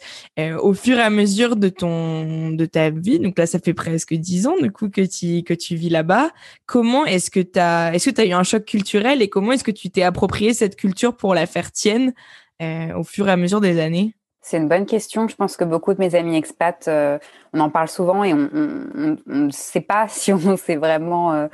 [0.62, 4.14] au fur et à mesure de ton, de ta vie, donc là ça fait presque
[4.14, 6.32] dix ans du coup que tu que tu vis là-bas.
[6.66, 9.72] Comment est-ce que t'as, est-ce que t'as eu un choc culturel et comment est-ce que
[9.72, 12.14] tu t'es approprié cette culture pour la faire tienne
[12.62, 14.17] au fur et à mesure des années?
[14.48, 15.28] C'est une bonne question.
[15.28, 17.20] Je pense que beaucoup de mes amis expats, euh,
[17.52, 21.48] on en parle souvent et on ne sait pas si on s'est vraiment euh,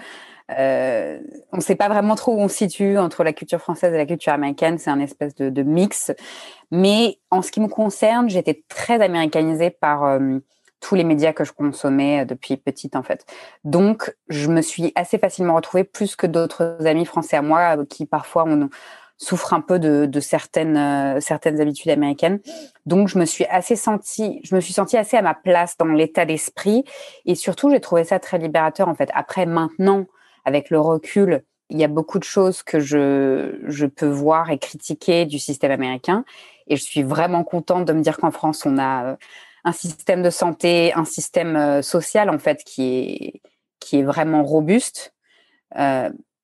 [0.51, 1.19] euh,
[1.51, 3.97] on ne sait pas vraiment trop où on se situe entre la culture française et
[3.97, 4.77] la culture américaine.
[4.77, 6.11] C'est un espèce de, mix.
[6.69, 10.19] Mais en ce qui me concerne, j'étais très américanisée par
[10.79, 13.25] tous les médias que je consommais depuis petite, en fait.
[13.63, 18.05] Donc, je me suis assez facilement retrouvée, plus que d'autres amis français à moi, qui
[18.05, 18.69] parfois ont
[19.23, 22.39] souffre un peu de, certaines, euh, certaines habitudes américaines.
[22.85, 25.85] Donc, je me suis assez sentie, je me suis sentie assez à ma place dans
[25.85, 26.83] l'état d'esprit.
[27.25, 29.09] Et surtout, j'ai trouvé ça très libérateur, en fait.
[29.13, 30.05] Après, maintenant,
[30.45, 34.59] avec le recul, il y a beaucoup de choses que je, je peux voir et
[34.59, 36.25] critiquer du système américain.
[36.67, 39.15] Et je suis vraiment contente de me dire qu'en France, on a euh,
[39.63, 43.41] un système de santé, un système euh, social, en fait, qui est,
[43.79, 45.13] qui est vraiment robuste.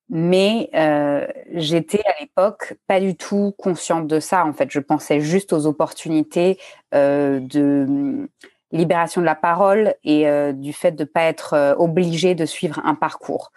[0.10, 4.44] Mais euh, j'étais à l'époque pas du tout consciente de ça.
[4.46, 6.58] En fait, je pensais juste aux opportunités
[6.96, 8.28] euh, de hum,
[8.72, 12.46] libération de la parole et euh, du fait de ne pas être euh, obligé de
[12.46, 13.52] suivre un parcours.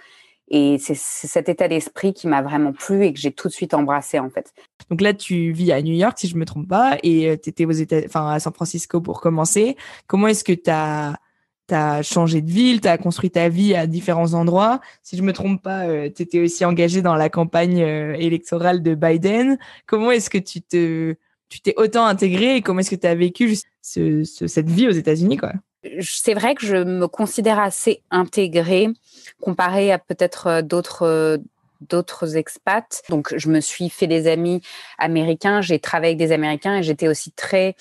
[0.49, 3.73] Et c'est cet état d'esprit qui m'a vraiment plu et que j'ai tout de suite
[3.73, 4.53] embrassé en fait.
[4.91, 7.65] Donc là, tu vis à New York, si je me trompe pas, et tu étais
[7.65, 9.77] aux États, à San Francisco pour commencer.
[10.07, 11.15] Comment est-ce que tu as
[11.69, 14.81] tu as changé de ville, tu as construit ta vie à différents endroits.
[15.03, 18.83] Si je me trompe pas, euh, tu étais aussi engagé dans la campagne euh, électorale
[18.83, 19.59] de Biden.
[19.87, 21.15] Comment est-ce que tu te
[21.49, 25.37] tu t'es autant intégré et comment est-ce que tu as vécu cette vie aux États-Unis
[25.37, 25.53] quoi?
[26.01, 28.89] C'est vrai que je me considère assez intégrée
[29.41, 31.39] comparé à peut-être euh, d'autres
[31.89, 33.03] d'autres expats.
[33.09, 34.63] Donc je me suis fait des amis
[34.99, 37.75] américains, j'ai travaillé avec des Américains et j'étais aussi très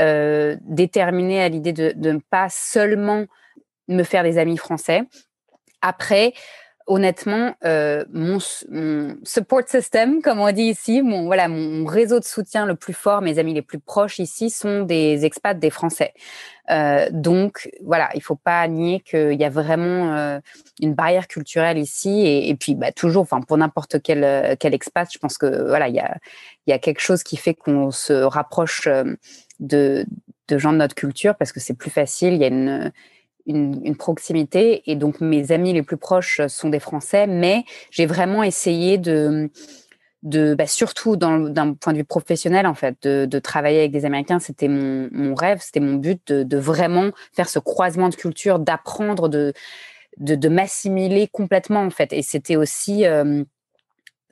[0.00, 3.26] euh, déterminée à l'idée de, ne pas seulement
[3.88, 5.02] me faire des amis français.
[5.82, 6.32] Après,
[6.86, 12.66] honnêtement, euh, mon, support system, comme on dit ici, mon, voilà, mon réseau de soutien
[12.66, 16.12] le plus fort, mes amis les plus proches ici sont des expats, des Français.
[16.70, 20.40] Euh, donc, voilà, il faut pas nier qu'il y a vraiment euh,
[20.80, 22.26] une barrière culturelle ici.
[22.26, 24.24] Et, puis, bah, toujours, pour n'importe quel,
[24.62, 28.88] expat, je pense que voilà, il y a, quelque chose qui fait qu'on se rapproche
[29.60, 30.06] de,
[30.50, 32.34] gens de notre culture parce que c'est plus facile.
[32.34, 32.92] Il y a une,
[33.46, 38.42] une, proximité et donc mes amis les plus proches sont des Français, mais j'ai vraiment
[38.42, 39.50] essayé de,
[40.22, 44.38] de bah surtout d'un point de vue professionnel en fait, de, travailler avec des Américains,
[44.38, 48.58] c'était mon, mon, rêve, c'était mon but de, de, vraiment faire ce croisement de culture,
[48.58, 49.52] d'apprendre, de,
[50.16, 52.12] de, de m'assimiler complètement en fait.
[52.12, 53.44] Et c'était aussi euh,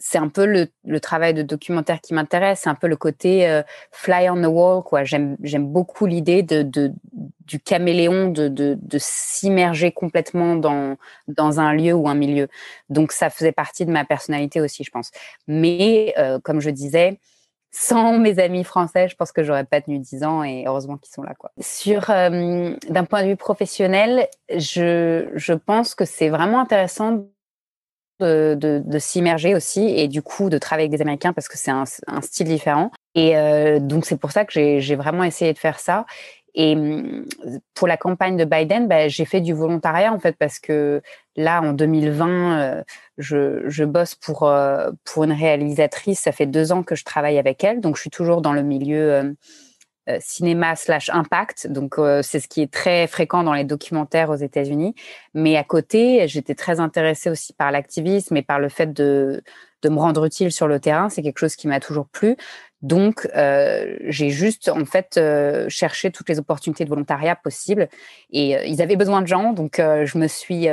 [0.04, 3.62] c'est un peu le, travail de documentaire qui m'intéresse, c'est un peu le côté euh,
[3.92, 4.82] fly on the wall.
[5.04, 12.48] J'aime, beaucoup l'idée du caméléon, de, s'immerger complètement dans, un lieu ou un milieu.
[12.88, 15.12] Donc, ça faisait partie de ma personnalité aussi, je pense.
[15.46, 17.20] Mais, euh, comme je disais,
[17.70, 21.12] sans mes amis français, je pense que j'aurais pas tenu 10 ans et heureusement qu'ils
[21.12, 21.52] sont là, quoi.
[21.60, 27.24] Sur, euh, d'un point de vue professionnel, je pense que c'est vraiment intéressant
[28.22, 31.84] de, s'immerger aussi et du coup de travailler avec des Américains parce que c'est un,
[32.20, 32.90] style différent.
[33.14, 36.06] Et euh, donc c'est pour ça que j'ai vraiment essayé de faire ça.
[36.54, 37.26] Et mm,
[37.74, 41.02] pour la campagne de Biden, bah, j'ai fait du volontariat en fait parce que
[41.36, 42.82] là en 2020, euh,
[43.18, 46.20] je, je, bosse pour euh, pour une réalisatrice.
[46.20, 48.62] Ça fait deux ans que je travaille avec elle, donc je suis toujours dans le
[48.62, 49.34] milieu
[50.08, 51.68] euh, cinéma slash impact.
[51.68, 54.94] Donc, euh, c'est ce qui est très fréquent dans les documentaires aux États-Unis.
[55.34, 59.42] Mais à côté, j'étais très intéressée aussi par l'activisme et par le fait de,
[59.82, 61.08] de me rendre utile sur le terrain.
[61.08, 62.36] C'est quelque chose qui m'a toujours plu.
[62.82, 67.88] Donc, euh, j'ai juste en fait euh, cherché toutes les opportunités de volontariat possibles.
[68.32, 70.68] Et ils avaient besoin de gens, donc je me suis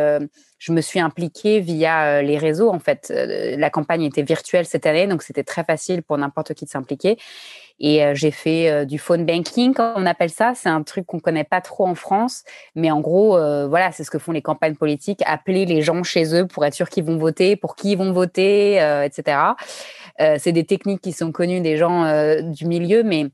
[0.59, 2.69] je me suis impliquée via les réseaux.
[2.69, 6.65] En fait, la campagne était virtuelle cette année, donc c'était très facile pour n'importe qui
[6.65, 7.17] de s'impliquer.
[7.79, 10.53] Et euh, j'ai fait euh, du phone banking, comme on appelle ça.
[10.55, 12.43] C'est un truc qu'on connaît pas trop en France,
[12.75, 16.03] mais en gros, euh, voilà, c'est ce que font les campagnes politiques appeler les gens
[16.03, 19.37] chez eux pour être sûr qu'ils vont voter, pour qui ils vont voter, etc.
[20.37, 23.31] c'est des techniques qui sont connues des gens du milieu, mais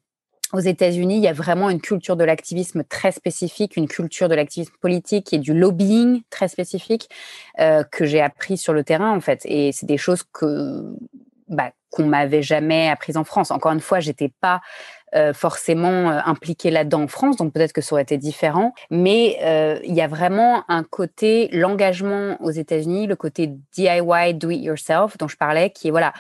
[0.54, 4.36] aux États-Unis, il y a vraiment une culture de l'activisme très spécifique, une culture de
[4.36, 7.10] l'activisme politique et du lobbying très spécifique
[7.60, 9.41] euh, que j'ai appris sur le terrain en fait.
[9.45, 10.95] Et c'est des choses que
[11.48, 13.52] bah, qu'on m'avait jamais apprise en France.
[13.52, 14.62] Encore une fois, j'étais pas
[15.15, 18.74] euh, forcément euh, impliquée là-dedans en France, donc peut-être que ça aurait été différent.
[18.89, 24.50] Mais euh, il y a vraiment un côté, l'engagement aux États-Unis, le côté DIY, do
[24.50, 26.13] it yourself, dont je parlais, qui est voilà,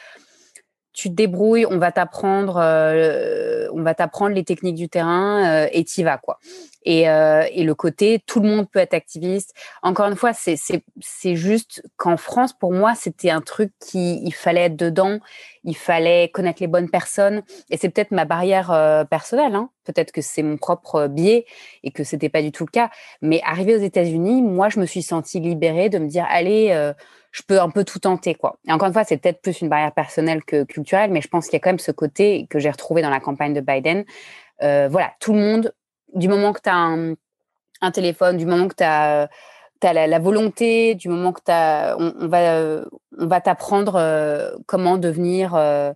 [0.95, 5.67] tu te débrouilles, on va t'apprendre, euh, on va t'apprendre les techniques du terrain euh,
[5.73, 6.39] et t'y vas quoi.
[6.83, 9.55] Et, euh, et, le côté, tout le monde peut être activiste.
[9.81, 14.65] Encore une fois, c'est juste qu'en France, pour moi, c'était un truc qui il fallait
[14.65, 15.17] être dedans,
[15.63, 17.41] il fallait connaître les bonnes personnes.
[17.71, 18.67] Et c'est peut-être ma barrière
[19.09, 19.55] personnelle.
[19.55, 19.71] Hein.
[19.83, 21.45] Peut-être que c'est mon propre biais
[21.83, 22.91] et que c'était pas du tout le cas.
[23.23, 26.93] Mais arrivé aux États-Unis, moi, je me suis sentie libérée de me dire, allez.
[27.35, 28.59] Je peux un peu tout tenter, quoi.
[28.65, 31.47] Et encore une fois, c'est peut-être plus une barrière personnelle que culturelle, mais je pense
[31.47, 34.05] qu'il y a quand même ce côté que j'ai retrouvé dans la campagne de Biden.
[34.63, 35.73] Euh, voilà, tout le monde,
[36.13, 36.75] du moment que tu as
[37.81, 39.27] un, téléphone, du moment que tu as,
[39.83, 42.85] la, volonté, du moment que tu as, on, va,
[43.17, 45.91] on va t'apprendre euh, comment devenir euh,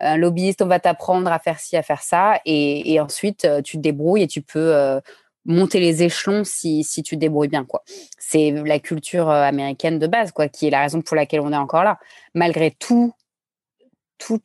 [0.00, 3.78] un lobbyiste, on va t'apprendre à faire ci, à faire ça, et, et ensuite tu
[3.78, 5.00] te débrouilles et tu peux
[5.46, 7.64] monter les échelons si, si tu débrouilles bien.
[7.64, 7.82] quoi.
[8.18, 11.52] C'est la culture euh, américaine de base, quoi, qui est la raison pour laquelle on
[11.52, 11.98] est encore là.
[12.34, 13.12] Malgré tout,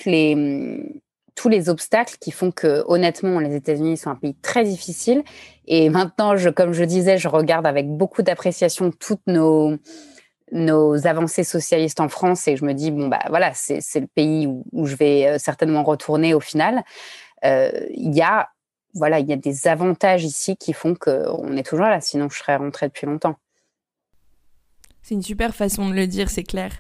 [0.06, 1.00] les, mm,
[1.36, 5.24] tous les obstacles qui font que, honnêtement, les États-Unis sont un pays très difficile.
[5.66, 9.78] Et maintenant, je, comme je disais, je regarde avec beaucoup d'appréciation toutes nos,
[10.52, 14.48] nos avancées socialistes en France et je me dis, bon, bah voilà, c'est le pays
[14.48, 16.84] où, où, je vais euh, certainement retourner au final.
[17.46, 18.50] Euh, il y a
[18.94, 22.38] voilà, il y a des avantages ici qui font qu'on est toujours là, sinon je
[22.38, 23.36] serais rentrée depuis longtemps.
[25.02, 26.72] C'est une super façon de le dire, c'est clair.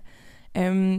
[0.58, 0.97] Euh,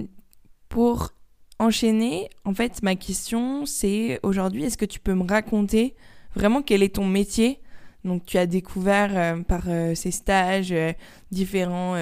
[0.68, 1.10] pour
[1.58, 5.94] enchaîner, en fait, ma question, c'est aujourd'hui, est-ce que tu peux me raconter
[6.34, 7.60] vraiment quel est ton métier?
[8.04, 10.74] Donc tu as découvert euh, par euh, ces stages
[11.30, 11.94] différents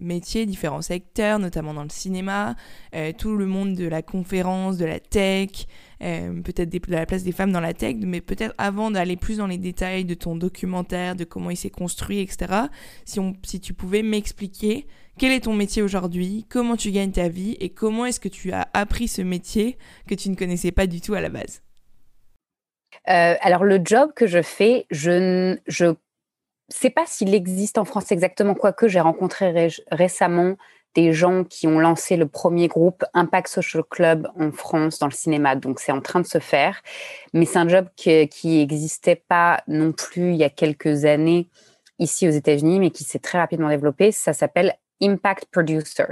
[0.00, 2.54] métiers, différents secteurs, notamment dans le cinéma,
[3.18, 5.66] tout le monde de la conférence, de la tech,
[6.00, 9.46] peut-être de la place des femmes dans la tech, mais peut-être avant d'aller plus dans
[9.46, 12.52] les détails de ton documentaire, de comment il s'est construit, etc.,
[13.04, 14.86] si, on, si tu pouvais m'expliquer
[15.18, 18.52] quel est ton métier aujourd'hui, comment tu gagnes ta vie et comment est-ce que tu
[18.52, 19.78] as appris ce métier
[20.08, 21.62] que tu ne connaissais pas du tout à la base?
[23.08, 25.94] Euh, alors le job que je fais, je ne
[26.68, 30.56] sais pas s'il existe en France exactement, quoique j'ai rencontré récemment
[30.94, 35.12] des gens qui ont lancé le premier groupe Impact Social Club en France dans le
[35.12, 35.56] cinéma.
[35.56, 36.80] Donc c'est en train de se faire,
[37.32, 38.28] mais c'est un job qui
[38.58, 41.48] n'existait pas non plus il y a quelques années
[41.98, 44.12] ici aux États-Unis, mais qui s'est très rapidement développé.
[44.12, 46.06] Ça s'appelle Impact Producer.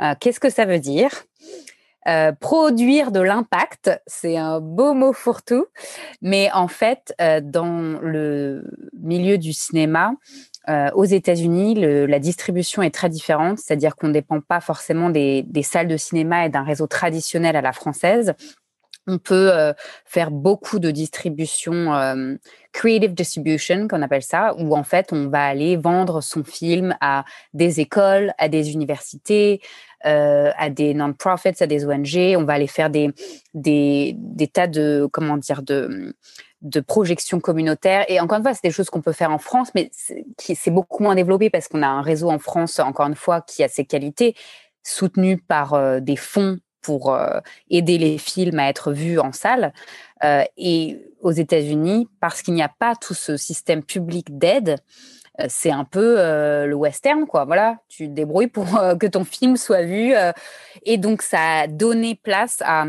[0.00, 1.10] Euh, Qu'est-ce que ça veut dire?
[2.08, 5.66] Euh, produire de l'impact, c'est un beau mot fourre-tout,
[6.22, 10.12] mais en fait, euh, dans le milieu du cinéma,
[10.68, 11.74] euh, aux États-Unis,
[12.06, 16.46] la distribution est très différente, c'est-à-dire qu'on ne dépend pas forcément des, salles de cinéma
[16.46, 18.34] et d'un réseau traditionnel à la française.
[19.08, 19.52] On peut
[20.04, 22.28] faire beaucoup de distribution,
[22.72, 27.24] creative distribution, qu'on appelle ça, où en fait on va aller vendre son film à
[27.54, 29.60] des écoles, à des universités,
[30.04, 32.36] euh, à des non-profits, à des ONG.
[32.36, 33.10] On va aller faire des,
[33.54, 36.14] des, des tas de, comment dire, de,
[36.66, 38.04] de projections communautaires.
[38.08, 41.02] Et encore une fois, c'est des choses qu'on peut faire en France, mais c'est beaucoup
[41.02, 43.84] moins développé parce qu'on a un réseau en France, encore une fois, qui a ses
[43.84, 44.34] qualités,
[44.82, 49.72] soutenu par euh, des fonds pour euh, aider les films à être vus en salle.
[50.56, 54.76] et aux États-Unis, parce qu'il n'y a pas tout ce système public d'aide,
[55.40, 57.44] euh, c'est un peu euh, le western, quoi.
[57.44, 60.14] Voilà, tu te débrouilles pour euh, que ton film soit vu.
[60.84, 62.84] et donc, ça a donné place à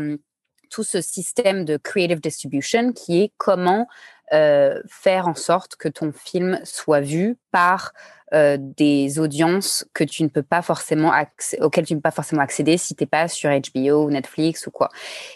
[0.70, 3.86] tout ce système de creative distribution qui est comment
[4.30, 7.94] faire en sorte que ton film soit vu par
[8.30, 11.14] des audiences que tu ne peux pas forcément
[11.60, 14.66] auxquelles tu ne peux pas forcément accéder si tu n'es pas sur HBO ou Netflix
[14.66, 14.90] ou quoi.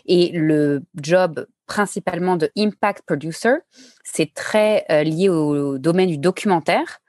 [0.04, 3.54] Et le job principalement de impact producer,
[4.04, 7.00] c'est très lié au domaine du documentaire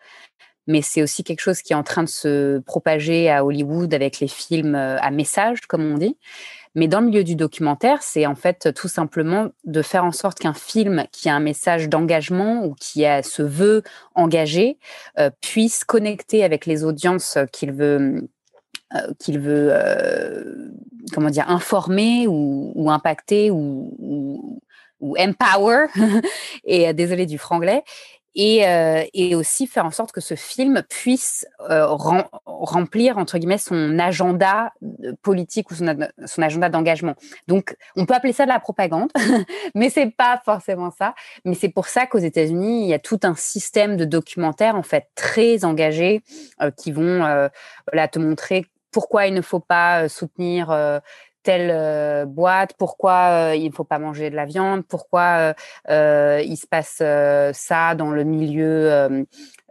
[0.67, 4.19] mais c'est aussi quelque chose qui est en train de se propager à Hollywood avec
[4.19, 6.17] les films euh, à message, comme on dit.
[6.75, 10.39] Mais dans le milieu du documentaire, c'est en fait tout simplement de faire en sorte
[10.39, 13.83] qu'un film qui a un message d'engagement ou qui a, se veut
[14.15, 14.77] engagé
[15.19, 18.27] euh, puisse connecter avec les audiences qu'il veut
[18.95, 19.73] euh, qu'il veut
[21.13, 24.61] comment dire informer ou, impacter ou, ou,
[24.99, 25.87] ou empower.
[26.63, 27.83] Et désolé du franglais
[28.35, 31.85] et, euh, et, aussi faire en sorte que ce film puisse euh,
[32.45, 37.15] remplir entre guillemets son agenda euh, politique ou son, agenda d'engagement.
[37.47, 39.11] Donc, on peut appeler ça de la propagande,
[39.75, 41.13] mais c'est pas forcément ça.
[41.45, 44.83] Mais c'est pour ça qu'aux États-Unis, il y a tout un système de documentaires en
[44.83, 46.21] fait très engagés
[46.77, 47.19] qui vont
[47.91, 51.01] voilà, te montrer pourquoi il ne faut pas soutenir
[51.43, 55.53] telle euh, boîte, pourquoi euh, il ne faut pas manger de la viande, pourquoi
[55.89, 57.03] euh, il se passe
[57.57, 59.25] ça dans le milieu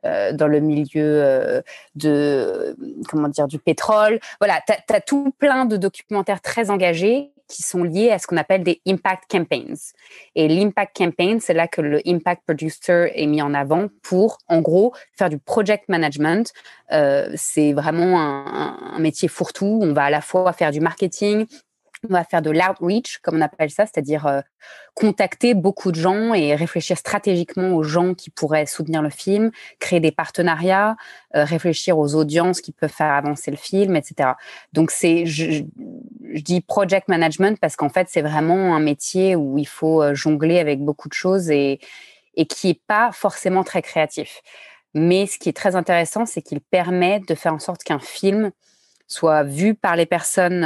[0.04, 1.62] dans le milieu
[1.94, 2.76] de
[3.08, 4.18] comment dire du pétrole.
[4.40, 8.36] Voilà, tu as, tout plein de documentaires très engagés qui sont liés à ce qu'on
[8.36, 9.92] appelle des impact campaigns.
[10.34, 14.60] Et l'impact campaign, c'est là que le impact producer est mis en avant pour, en
[14.60, 16.52] gros, faire du project management.
[17.34, 19.80] c'est vraiment un, un métier fourre-tout.
[19.82, 21.46] On va à la fois faire du marketing,
[22.08, 24.40] on va faire de l'outreach, comme on appelle ça, c'est-à-dire euh,
[24.94, 30.00] contacter beaucoup de gens et réfléchir stratégiquement aux gens qui pourraient soutenir le film, créer
[30.00, 30.96] des partenariats,
[31.36, 34.30] euh, réfléchir aux audiences qui peuvent faire avancer le film, etc.
[34.72, 35.64] Donc c'est, je,
[36.34, 40.58] dis project management parce qu'en fait c'est vraiment un métier où il faut euh, jongler
[40.58, 41.78] avec beaucoup de choses et,
[42.34, 44.40] et qui est pas forcément très créatif.
[44.94, 48.50] Mais ce qui est très intéressant, c'est qu'il permet de faire en sorte qu'un film
[49.06, 50.64] soit vu par les personnes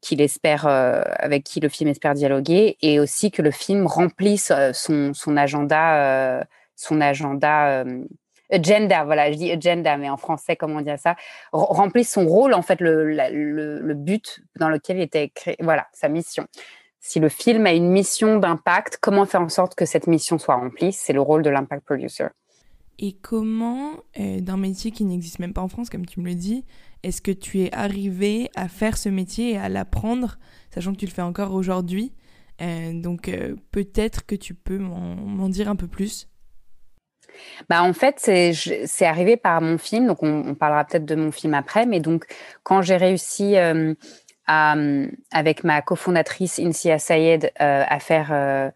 [0.00, 4.50] qu'il espère, euh, avec qui le film espère dialoguer, et aussi que le film remplisse
[4.50, 6.44] euh, son, agenda, euh,
[6.76, 7.84] son agenda
[8.50, 11.16] agenda, voilà, je dis agenda, mais en français, comment on ça,
[11.52, 16.08] remplisse son rôle, en fait, le, le, but dans lequel il était créé, voilà, sa
[16.08, 16.46] mission.
[17.00, 20.54] Si le film a une mission d'impact, comment faire en sorte que cette mission soit
[20.54, 20.92] remplie?
[20.92, 22.26] C'est le rôle de l'impact producer.
[22.98, 26.64] Et comment, d'un métier qui n'existe même pas en France, comme tu me le dis,
[27.02, 30.38] est-ce que tu es arrivé à faire ce métier et à l'apprendre,
[30.72, 32.12] sachant que tu le fais encore aujourd'hui
[32.60, 36.28] euh, Donc euh, peut-être que tu peux m'en dire un peu plus?
[37.68, 41.54] Bah en fait, c'est arrivé par mon film, donc on, parlera peut-être de mon film
[41.54, 42.26] après, mais donc
[42.62, 43.94] quand j'ai réussi euh,
[44.46, 44.76] à,
[45.32, 48.72] avec ma cofondatrice Insia Sayed à faire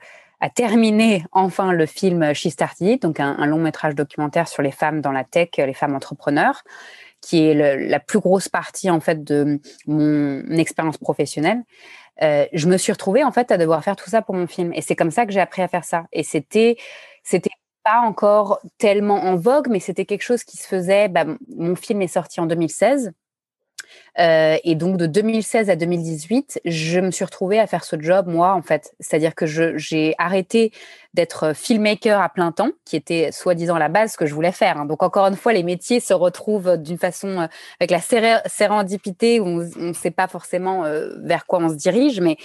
[0.47, 4.71] à terminer enfin le film She Started, donc un, un long métrage documentaire sur les
[4.71, 6.63] femmes dans la tech, les femmes entrepreneurs
[7.21, 7.55] qui est
[7.89, 11.63] la plus grosse partie en fait de mon expérience professionnelle.
[12.23, 14.73] Euh, je me suis retrouvée en fait à devoir faire tout ça pour mon film.
[14.75, 16.07] Et c'est comme ça que j'ai appris à faire ça.
[16.13, 16.77] Et c'était
[17.25, 17.51] c'était
[17.85, 21.09] pas encore tellement en vogue mais c'était quelque chose qui se faisait.
[21.09, 21.25] Bah,
[21.57, 23.13] mon film est sorti en 2016
[24.19, 28.27] euh, et donc de 2016 à 2018, je me suis retrouvée à faire ce job
[28.29, 30.73] moi en fait, c'est-à-dire que j'ai arrêté
[31.15, 34.79] d'être filmmaker à plein temps, qui était soi-disant la base que je voulais faire.
[34.79, 34.85] Hein.
[34.85, 37.47] Donc encore une fois, les métiers se retrouvent d'une façon euh,
[37.81, 38.01] avec la
[38.47, 42.37] sérendipité où on ne sait pas forcément euh, vers quoi on se dirige, mais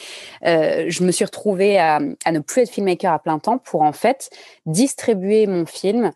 [0.44, 3.94] je me suis retrouvée à, à ne plus être filmmaker à plein temps pour en
[3.94, 4.30] fait
[4.66, 6.12] distribuer mon film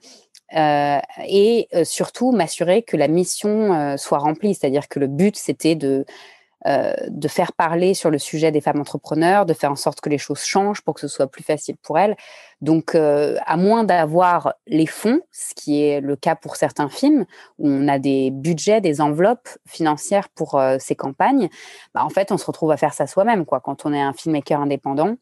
[0.56, 4.56] euh, et euh, surtout m'assurer que la mission euh, soit remplie.
[4.56, 6.06] C'est-à-dire que le but, c'était de,
[6.66, 10.18] de faire parler sur le sujet des femmes entrepreneurs, de faire en sorte que les
[10.18, 12.16] choses changent pour que ce soit plus facile pour elles.
[12.60, 17.26] Donc, à moins d'avoir les fonds, ce qui est le cas pour certains films,
[17.60, 21.50] où on a des budgets, des enveloppes financières pour ces campagnes,
[21.94, 23.46] bah, en fait, on se retrouve à faire ça soi-même.
[23.46, 25.18] Quand on est un filmmaker indépendant,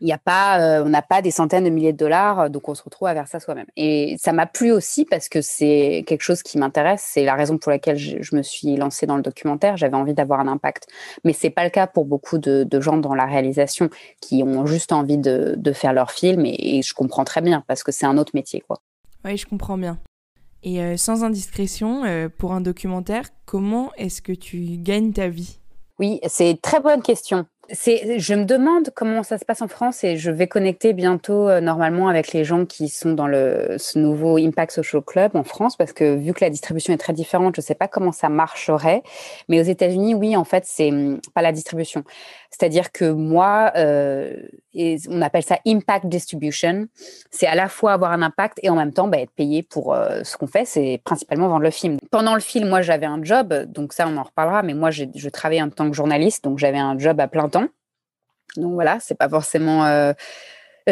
[0.00, 2.48] il y a pas, euh, on n'a pas des centaines de milliers de dollars, euh,
[2.48, 3.66] donc on se retrouve à faire ça soi-même.
[3.76, 7.06] Et ça m'a plu aussi parce que c'est quelque chose qui m'intéresse.
[7.06, 9.76] C'est la raison pour laquelle je, me suis lancée dans le documentaire.
[9.76, 10.86] J'avais envie d'avoir un impact,
[11.24, 13.90] mais c'est pas le cas pour beaucoup de, gens dans la réalisation
[14.22, 16.44] qui ont juste envie de, faire leur film.
[16.46, 18.80] Et, je comprends très bien parce que c'est un autre métier, quoi.
[19.24, 19.98] Oui, je comprends bien.
[20.62, 22.02] Et euh, sans indiscrétion,
[22.38, 25.58] pour un documentaire, comment est-ce que tu gagnes ta vie?
[25.98, 30.02] Oui, c'est une très bonne question je me demande comment ça se passe en France
[30.02, 34.38] et je vais connecter bientôt euh, normalement avec les gens qui sont dans ce nouveau
[34.38, 37.60] Impact Social Club en France parce que vu que la distribution est très différente, je
[37.60, 39.02] ne sais pas comment ça marcherait.
[39.48, 42.02] Mais aux États-Unis, oui, en fait, c'est hum, pas la distribution.
[42.50, 44.34] C'est-à-dire que moi, euh,
[45.08, 46.88] on appelle ça Impact Distribution.
[47.30, 49.94] C'est à la fois avoir un impact et en même temps bah, être payé pour
[49.94, 50.64] euh, ce qu'on fait.
[50.64, 51.98] C'est principalement vendre le film.
[52.10, 54.62] Pendant le film, moi, j'avais un job, donc ça, on en reparlera.
[54.62, 57.59] Mais moi, je travaillais en tant que journaliste, donc j'avais un job à plein temps.
[58.56, 60.12] Donc voilà, c'est pas forcément euh,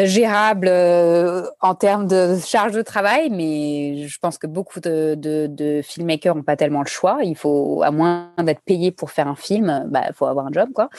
[0.05, 6.35] gérable euh, en termes de charge de travail, mais je pense que beaucoup de, filmmakers
[6.35, 7.19] n'ont pas tellement le choix.
[7.23, 10.51] Il faut, à moins d'être payé pour faire un film, il bah, faut avoir un
[10.51, 10.69] job.
[10.73, 10.89] quoi.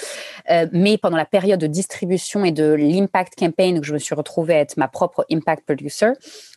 [0.50, 4.14] Euh, mais pendant la période de distribution et de l'impact campaign, où je me suis
[4.14, 6.12] retrouvée à être ma propre impact producer,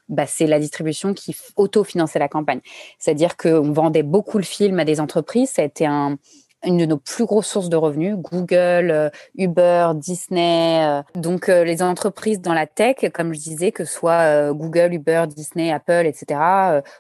[0.09, 2.61] bah, c'est la distribution qui auto-finançait la campagne.
[2.99, 5.51] C'est-à-dire qu'on vendait beaucoup le film à des entreprises.
[5.51, 6.17] Ça a été un
[6.63, 10.85] une de nos plus grosses sources de revenus, Google, euh, Uber, Disney.
[10.85, 11.01] Euh.
[11.15, 15.25] Donc euh, les entreprises dans la tech, comme je disais, que ce soit Google, Uber,
[15.27, 16.39] Disney, Apple, etc.,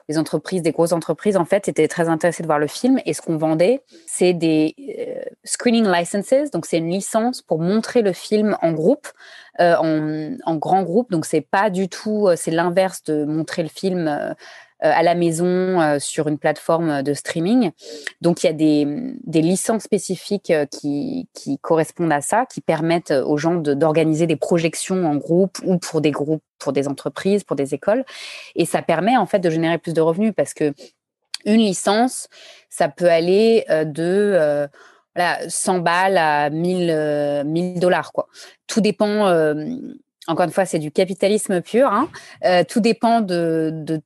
[0.07, 2.99] les entreprises, des grosses entreprises, en fait, étaient très intéressées de voir le film.
[3.05, 4.75] Et ce qu'on vendait, c'est des
[5.43, 6.51] screening licenses.
[6.51, 9.07] Donc c'est une licence pour montrer le film en groupe.
[9.59, 14.07] en, en, grand groupe, donc c'est pas du tout, c'est l'inverse de montrer le film
[14.07, 14.33] euh,
[14.83, 17.71] à la maison euh, sur une plateforme de streaming.
[18.21, 21.27] Donc il y a des, licences spécifiques euh, qui,
[21.61, 26.11] correspondent à ça, qui permettent aux gens d'organiser des projections en groupe ou pour des
[26.11, 28.03] groupes, pour des entreprises, pour des écoles.
[28.55, 30.73] Et ça permet en fait de générer plus de revenus parce que
[31.45, 32.27] une licence,
[32.69, 34.67] ça peut aller de
[35.15, 38.27] voilà, 100 balles à 1000 1000 dollars quoi.
[38.67, 39.27] Tout dépend
[40.27, 41.89] encore une fois, c'est du capitalisme pur.
[41.91, 42.09] Hein.
[42.65, 44.01] tout dépend de,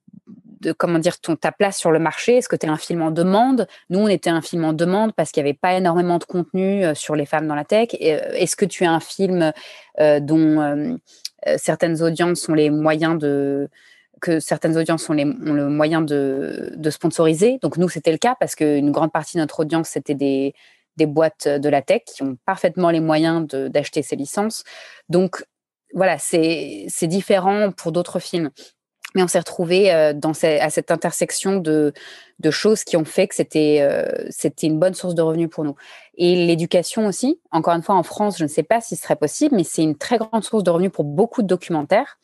[0.62, 2.38] de comment dire ton ta place sur le marché.
[2.38, 3.68] Est-ce que tu es un film en demande?
[3.89, 6.84] Nous, on était un film en demande parce qu'il n'y avait pas énormément de contenu
[6.95, 7.89] sur les femmes dans la tech.
[7.99, 9.51] Est-ce que tu es un film
[9.99, 10.99] dont
[11.58, 13.70] certaines audiences ont les moyens de
[14.20, 17.60] que certaines audiences ont, les, ont le moyen de, de, sponsoriser?
[17.62, 20.55] Donc nous, c'était le cas parce qu'une grande partie de notre audience, c'était des,
[20.97, 24.64] des boîtes de la tech qui ont parfaitement les moyens d'acheter ces licences.
[25.08, 25.45] Donc
[25.93, 28.49] voilà, c'est différent pour d'autres films.
[29.18, 30.13] Mais on s'est retrouvé euh,
[30.61, 31.91] à cette intersection de,
[32.51, 35.74] choses qui ont fait que c'était euh, c'était une bonne source de revenus pour nous.
[36.20, 39.15] Et l'éducation aussi, encore une fois, en France, je ne sais pas si ce serait
[39.15, 42.20] possible, mais c'est une très grande source de revenus pour beaucoup de documentaires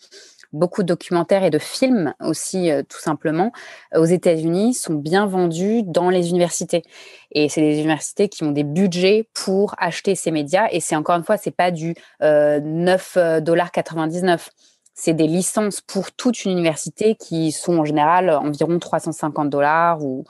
[0.53, 3.51] beaucoup de documentaires et de films aussi, euh, tout simplement,
[3.95, 6.83] aux États-Unis sont bien vendus dans les universités.
[7.31, 10.67] Et c'est des universités qui ont des budgets pour acheter ces médias.
[10.71, 14.49] Et c'est encore une fois, c'est pas du euh, 9,99
[14.93, 20.23] c'est des licences pour toute une université qui sont en général environ 350 dollars ou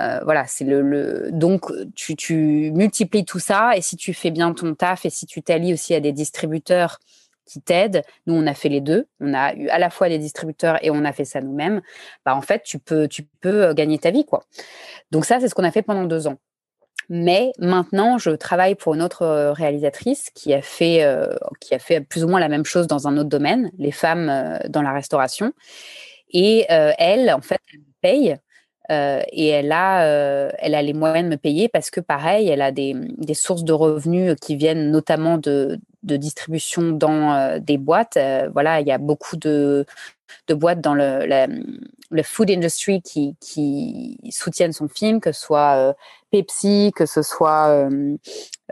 [0.00, 4.30] euh, voilà, c'est le, le, donc tu, tu multiplies tout ça et si tu fais
[4.30, 6.98] bien ton taf et si tu t'allies aussi à des distributeurs
[7.44, 8.02] qui t'aident.
[8.26, 9.06] Nous, on a fait les deux.
[9.20, 11.82] On a eu à la fois des distributeurs et on a fait ça nous-mêmes.
[12.24, 14.44] Bah, en fait, tu peux, tu peux euh, gagner ta vie, quoi.
[15.10, 16.38] Donc ça, c'est ce qu'on a fait pendant deux ans.
[17.08, 21.78] Mais maintenant, je travaille pour une autre euh, réalisatrice qui a fait, euh, qui a
[21.78, 24.92] fait plus ou moins la même chose dans un autre domaine, les femmes dans la
[24.92, 25.52] restauration.
[26.30, 28.36] Et elle, en fait, elle me paye
[28.90, 30.04] et elle a,
[30.58, 33.64] elle a les moyens de me payer parce que pareil, elle a des, des sources
[33.64, 38.16] de revenus qui viennent notamment de, de distribution dans euh, des boîtes.
[38.16, 39.86] Euh, voilà, il y a beaucoup de,
[40.48, 41.26] de boîtes dans le,
[42.10, 45.92] le food industry qui, qui, soutiennent son film, que ce soit euh,
[46.32, 47.88] Pepsi, que ce soit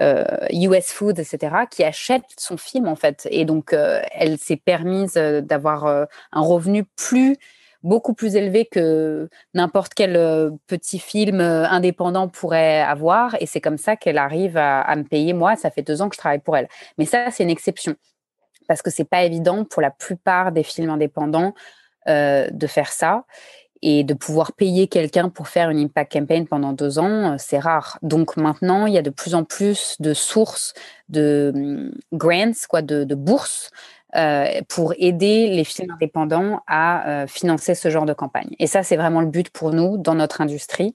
[0.01, 3.29] US Food, etc., qui achètent son film en fait.
[3.31, 3.77] Et donc,
[4.13, 7.37] elle s'est permise d'avoir un revenu plus
[7.83, 13.37] beaucoup plus élevé que n'importe quel euh, petit film euh, indépendant pourrait avoir.
[13.41, 15.33] Et c'est comme ça qu'elle arrive à, me payer.
[15.33, 16.69] Moi, ça fait deux ans que je travaille pour elle.
[16.99, 17.95] Mais ça, c'est une exception.
[18.69, 21.55] Parce que c'est pas évident pour la plupart des films indépendants
[22.09, 23.25] euh, de faire ça.
[23.83, 27.99] Et de pouvoir payer quelqu'un pour faire une impact campaign pendant deux ans, c'est rare.
[28.03, 30.75] Donc maintenant, il y a de plus en plus de sources
[31.09, 33.71] de hum, grants, quoi, de, bourses
[34.17, 38.55] euh, pour aider les films indépendants à euh, financer ce genre de campagne.
[38.59, 40.95] Et ça, c'est vraiment le but pour nous dans notre industrie,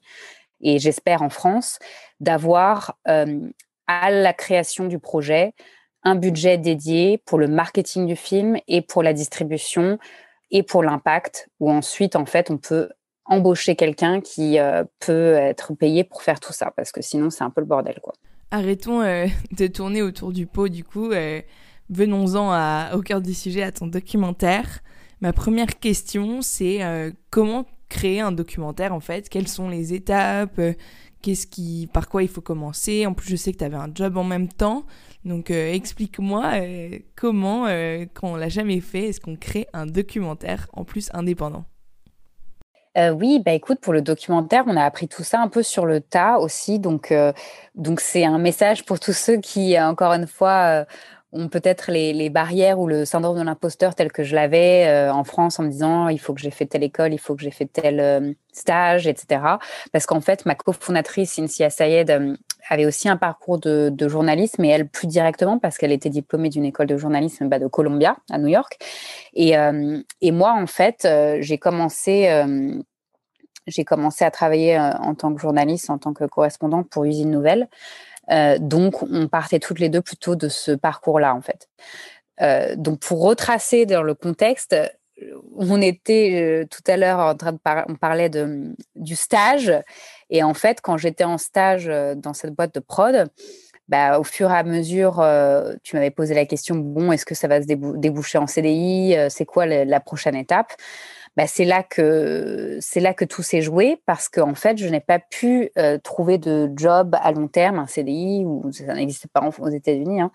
[0.60, 1.78] et j'espère en France,
[2.20, 3.40] d'avoir euh,
[3.86, 5.54] à la création du projet
[6.02, 9.98] un budget dédié pour le marketing du film et pour la distribution
[10.50, 12.88] et pour l'impact, où ensuite, en fait, on peut
[13.24, 14.58] embaucher quelqu'un qui
[15.00, 17.98] peut être payé pour faire tout ça, parce que sinon, c'est un peu le bordel,
[18.00, 18.12] quoi.
[18.52, 19.00] Arrêtons
[19.50, 21.10] de tourner autour du pot, du coup
[21.90, 24.80] venons-en au cœur du sujet, à ton documentaire.
[25.20, 29.28] Ma première question, c'est euh, comment créer un documentaire en fait?
[29.28, 30.58] Quelles sont les étapes?
[30.58, 30.72] euh,
[31.22, 33.06] Qu'est-ce qui, par quoi il faut commencer.
[33.06, 34.84] En plus, je sais que tu avais un job en même temps,
[35.24, 36.52] donc euh, explique-moi
[37.16, 37.66] comment,
[38.14, 41.64] quand on l'a jamais fait, est-ce qu'on crée un documentaire en plus indépendant?
[43.14, 46.00] Oui, bah écoute, pour le documentaire, on a appris tout ça un peu sur le
[46.00, 46.78] tas aussi.
[46.78, 47.12] Donc,
[47.74, 50.86] donc c'est un message pour tous ceux qui, encore une fois,
[51.32, 55.24] ont peut-être les, barrières ou le syndrome de l'imposteur tel que je l'avais euh, en
[55.24, 57.50] France en me disant il faut que j'ai fait telle école, il faut que j'ai
[57.50, 59.42] fait tel euh, stage, etc.
[59.92, 62.36] Parce qu'en fait, ma cofondatrice, Insia Sayed, euh,
[62.68, 66.64] avait aussi un parcours de, journalisme et elle plus directement parce qu'elle était diplômée d'une
[66.64, 68.78] école de journalisme bah, de Columbia à New York.
[69.34, 69.54] Et,
[70.20, 71.06] et moi, en fait,
[71.40, 72.28] j'ai commencé
[73.68, 77.68] j'ai commencé à travailler en tant que journaliste, en tant que correspondante pour Usine Nouvelle.
[78.30, 81.68] Euh, donc, on partait toutes les deux plutôt de ce parcours-là, en fait.
[82.42, 84.76] Euh, donc, pour retracer dans le contexte,
[85.56, 88.30] on était euh, tout à l'heure en train de parler, on parlait
[88.94, 89.72] du stage.
[90.28, 93.28] Et en fait, quand j'étais en stage dans cette boîte de prod,
[93.88, 95.24] bah, au fur et à mesure,
[95.84, 99.44] tu m'avais posé la question bon, est-ce que ça va se déboucher en CDI C'est
[99.46, 100.72] quoi la, prochaine étape?
[101.36, 104.88] Bah, c'est là que c'est là que tout s'est joué parce qu'en en fait, je
[104.88, 109.28] n'ai pas pu euh, trouver de job à long terme, un CDI ou ça n'existait
[109.28, 110.22] pas aux États-Unis.
[110.22, 110.30] Hein.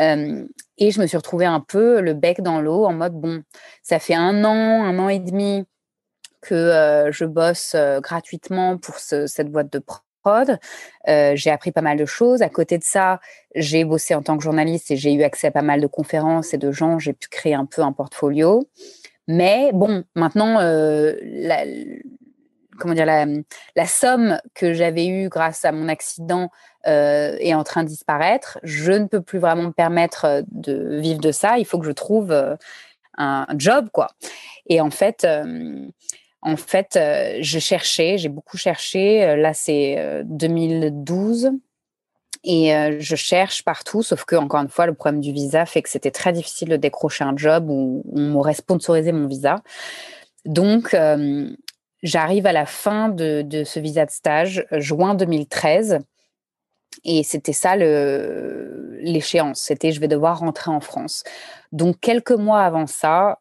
[0.00, 0.44] Euh,
[0.78, 3.42] et je me suis retrouvée un peu le bec dans l'eau en mode bon,
[3.82, 5.64] ça fait un an, un an et demi
[6.40, 10.58] que euh, je bosse gratuitement pour cette boîte de prod.
[11.06, 12.42] j'ai appris pas mal de choses.
[12.42, 13.20] À côté de ça,
[13.54, 16.54] j'ai bossé en tant que journaliste et j'ai eu accès à pas mal de conférences
[16.54, 16.98] et de gens.
[16.98, 18.66] J'ai pu créer un peu un portfolio.
[19.32, 21.64] Mais bon, maintenant, euh, la,
[22.80, 26.50] comment dire, la, somme que j'avais eue grâce à mon accident
[26.88, 28.58] euh, est en train de disparaître.
[28.64, 31.58] Je ne peux plus vraiment me permettre de vivre de ça.
[31.58, 32.56] Il faut que je trouve euh,
[33.18, 34.08] un job, quoi.
[34.66, 35.24] Et en fait,
[36.42, 36.98] En fait,
[37.40, 39.36] je cherchais, j'ai beaucoup cherché.
[39.36, 41.52] Là, c'est 2012.
[42.42, 45.90] Et je cherche partout, sauf que, encore une fois, le problème du visa fait que
[45.90, 49.62] c'était très difficile de décrocher un job où on m'aurait sponsorisé mon visa.
[50.46, 50.96] Donc,
[52.02, 55.98] j'arrive à la fin de, ce visa de stage, juin 2013.
[57.04, 59.60] Et c'était ça l'échéance.
[59.60, 61.24] C'était je vais devoir rentrer en France.
[61.72, 63.38] Donc, quelques mois avant ça,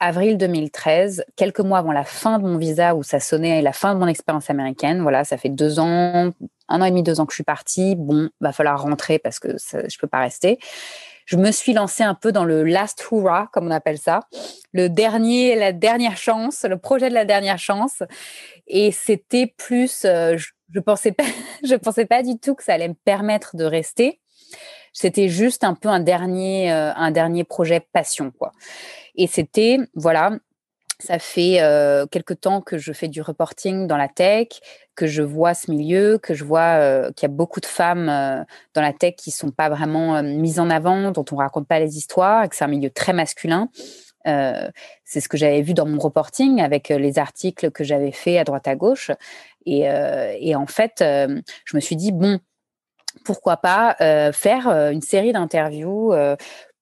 [0.00, 3.94] avril 2013, quelques mois avant la fin de mon visa où ça sonnait la fin
[3.94, 5.02] de mon expérience américaine.
[5.02, 6.30] Voilà, ça fait deux ans,
[6.68, 7.94] un an et demi, deux ans que je suis partie.
[7.96, 10.58] Bon, va falloir rentrer parce que je peux pas rester.
[11.26, 14.20] Je me suis lancée un peu dans le last hurrah, comme on appelle ça,
[14.72, 18.02] le dernier, la dernière chance, le projet de la dernière chance.
[18.66, 21.24] Et c'était plus, euh, je, je pensais pas,
[21.82, 24.20] pensais pas du tout que ça allait me permettre de rester.
[24.92, 28.52] C'était juste un peu un dernier, euh, un dernier projet passion, quoi.
[29.16, 30.32] Et c'était, voilà,
[31.04, 34.48] ça fait euh, quelque temps que je fais du reporting dans la tech,
[34.94, 38.06] que je vois ce milieu, que je vois qu'il y a beaucoup de femmes
[38.74, 41.98] dans la tech qui sont pas vraiment mises en avant, dont on raconte pas les
[41.98, 43.68] histoires, et que c'est un milieu très masculin.
[44.24, 48.44] c'est ce que j'avais vu dans mon reporting avec les articles que j'avais fait à
[48.44, 49.10] droite à gauche.
[49.66, 49.86] Et
[50.54, 52.38] en fait, je me suis dit bon,
[53.24, 53.96] pourquoi pas
[54.32, 56.14] faire une série d'interviews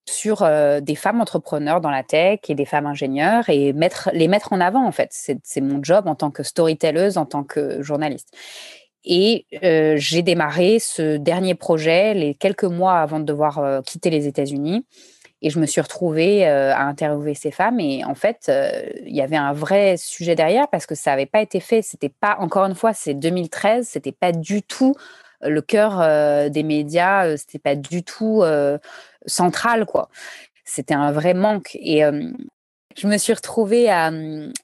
[0.09, 0.49] sur
[0.81, 4.61] des femmes entrepreneurs dans la tech et des femmes ingénieurs et mettre, les mettre en
[4.61, 5.11] avant, en fait.
[5.13, 8.35] C'est mon job en tant que storytelleuse, en tant que journaliste.
[9.05, 14.85] Et j'ai démarré ce dernier projet les quelques mois avant de devoir quitter les États-Unis.
[15.45, 17.81] Et je me suis retrouvée à interviewer ces femmes.
[17.81, 18.51] Et en fait,
[19.05, 21.83] il y avait un vrai sujet derrière parce que ça n'avait pas été fait.
[21.83, 24.95] C'était pas, encore une fois, c'est 2013, c'était pas du tout
[25.41, 25.99] le cœur
[26.51, 28.45] des médias, c'était pas du tout
[29.27, 30.09] central, quoi.
[30.65, 31.77] C'était un vrai manque.
[31.77, 32.03] Et
[32.97, 34.11] je me suis retrouvée à,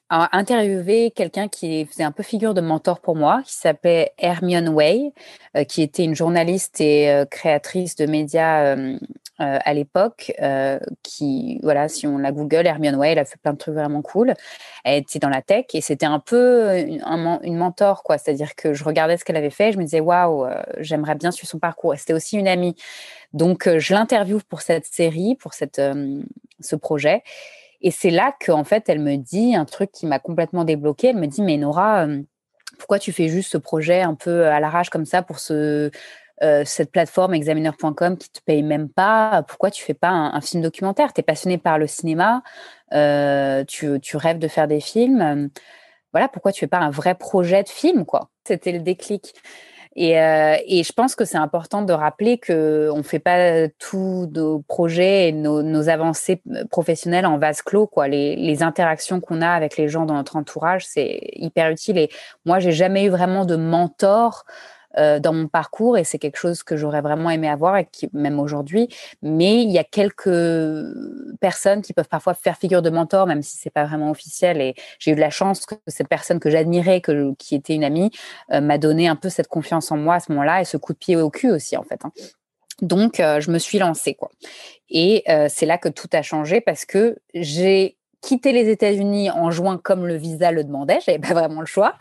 [0.09, 5.13] interviewer quelqu'un qui faisait un peu figure de mentor pour moi, qui s'appelait Hermione Way,
[5.67, 8.75] qui était une journaliste et créatrice de médias
[9.39, 10.33] à l'époque,
[11.03, 14.01] qui, voilà, si on la Google, Hermione Way, elle a fait plein de trucs vraiment
[14.01, 14.33] cool.
[14.83, 17.01] Elle était dans la tech et c'était un peu une,
[17.43, 18.17] une mentor, quoi.
[18.17, 20.47] C'est-à-dire que je regardais ce qu'elle avait fait, je me disais, waouh,
[20.79, 21.95] j'aimerais bien suivre son parcours.
[21.97, 22.75] C'était aussi une amie.
[23.33, 25.81] Donc, je l'interviewe pour cette série, pour cette,
[26.59, 27.23] ce projet.
[27.81, 31.07] Et c'est là qu'en fait, elle me dit un truc qui m'a complètement débloqué.
[31.07, 32.07] Elle me dit, mais Nora,
[32.77, 35.39] pourquoi tu fais juste ce projet un peu à l'arrache comme ça pour
[36.41, 40.63] ce, cette plateforme examiner.com qui te paye même pas Pourquoi tu fais pas un, film
[40.63, 41.13] documentaire?
[41.13, 42.43] Tu es passionné par le cinéma,
[42.91, 45.49] tu, tu, rêves de faire des films.
[46.11, 48.29] voilà, pourquoi tu fais pas un vrai projet de film quoi?
[48.45, 49.33] C'était le déclic.
[49.97, 54.59] Euh, et, je pense que c'est important de rappeler qu'on ne fait pas tous nos
[54.61, 57.87] projets et nos, avancées professionnelles en vase clos.
[57.87, 58.07] Quoi.
[58.07, 61.97] Les, les interactions qu'on a avec les gens dans notre entourage, c'est hyper utile.
[61.97, 62.09] Et
[62.45, 64.45] moi, j'ai jamais eu vraiment de mentor
[64.97, 68.09] euh, dans mon parcours et c'est quelque chose que j'aurais vraiment aimé avoir et qui
[68.13, 68.89] même aujourd'hui.
[69.21, 70.29] Mais il y a quelques
[71.39, 74.61] personnes qui peuvent parfois faire figure de mentor, même si c'est pas vraiment officiel.
[74.61, 77.83] Et j'ai eu de la chance que cette personne que j'admirais, que qui était une
[77.83, 78.09] amie,
[78.51, 80.93] euh, m'a donné un peu cette confiance en moi à ce moment-là et ce coup
[80.93, 82.03] de pied au cul aussi en fait.
[82.03, 82.11] Hein.
[82.81, 84.31] Donc, euh, je me suis lancée, quoi.
[84.89, 89.79] Et c'est là que tout a changé parce que j'ai quitté les États-Unis en juin
[89.81, 91.95] comme le visa le demandait, j'avais pas vraiment le choix.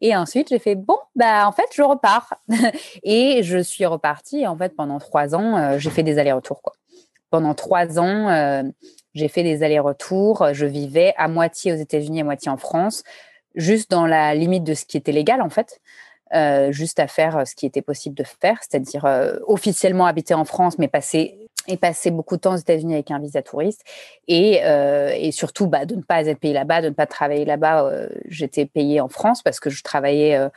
[0.00, 2.34] Et ensuite, j'ai fait bon, bah en fait, je repars.
[3.02, 4.46] et je suis repartie.
[4.46, 6.62] en fait, pendant trois ans, euh, j'ai fait des allers-retours.
[7.30, 8.62] Pendant trois ans, euh,
[9.14, 10.48] j'ai fait des allers-retours.
[10.52, 13.02] Je vivais à moitié aux États-Unis, à moitié en France,
[13.54, 15.80] juste dans la limite de ce qui était légal, en fait.
[16.34, 19.06] Euh, juste à faire ce qui était possible de faire, c'est-à-dire
[19.46, 23.18] officiellement habiter en France, mais passer et passer beaucoup de temps aux États-Unis avec un
[23.18, 23.82] visa touriste
[24.28, 27.84] et, euh, surtout bah, de ne pas être payé là-bas, de ne pas travailler là-bas.
[27.84, 30.48] Euh, j'étais payée en France parce que je travaillais euh,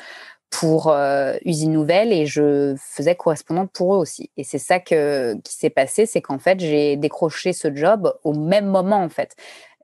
[0.49, 0.95] pour
[1.43, 4.29] Usine Nouvelle et je faisais correspondante pour eux aussi.
[4.37, 4.95] Et c'est ça qui
[5.43, 9.35] s'est passé, c'est qu'en fait j'ai décroché ce job au même moment en fait.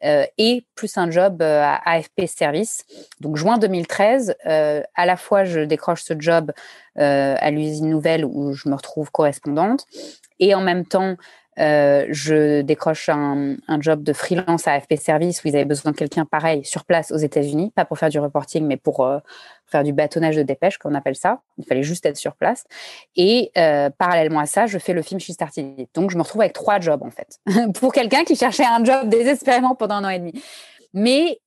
[0.03, 2.85] Et plus un job à AFP Service.
[3.21, 6.51] Donc juin 2013, à la fois je décroche ce job
[6.95, 9.85] à l'usine Nouvelle où je me retrouve correspondante
[10.39, 11.15] et en même temps,
[11.59, 15.97] euh, je décroche un, job de freelance à AFP Service où ils avaient besoin de
[15.97, 19.19] quelqu'un pareil sur place aux États-Unis, pas pour faire du reporting, mais pour euh,
[19.73, 21.41] faire du bâtonnage de dépêche, comme on appelle ça.
[21.57, 22.63] Il fallait juste être sur place.
[23.15, 26.41] Et euh, parallèlement à ça, je fais le film She Started Donc, je me retrouve
[26.41, 27.39] avec trois jobs, en fait,
[27.73, 30.33] pour quelqu'un qui cherchait un job désespérément pendant un an et demi.
[30.93, 31.39] Mais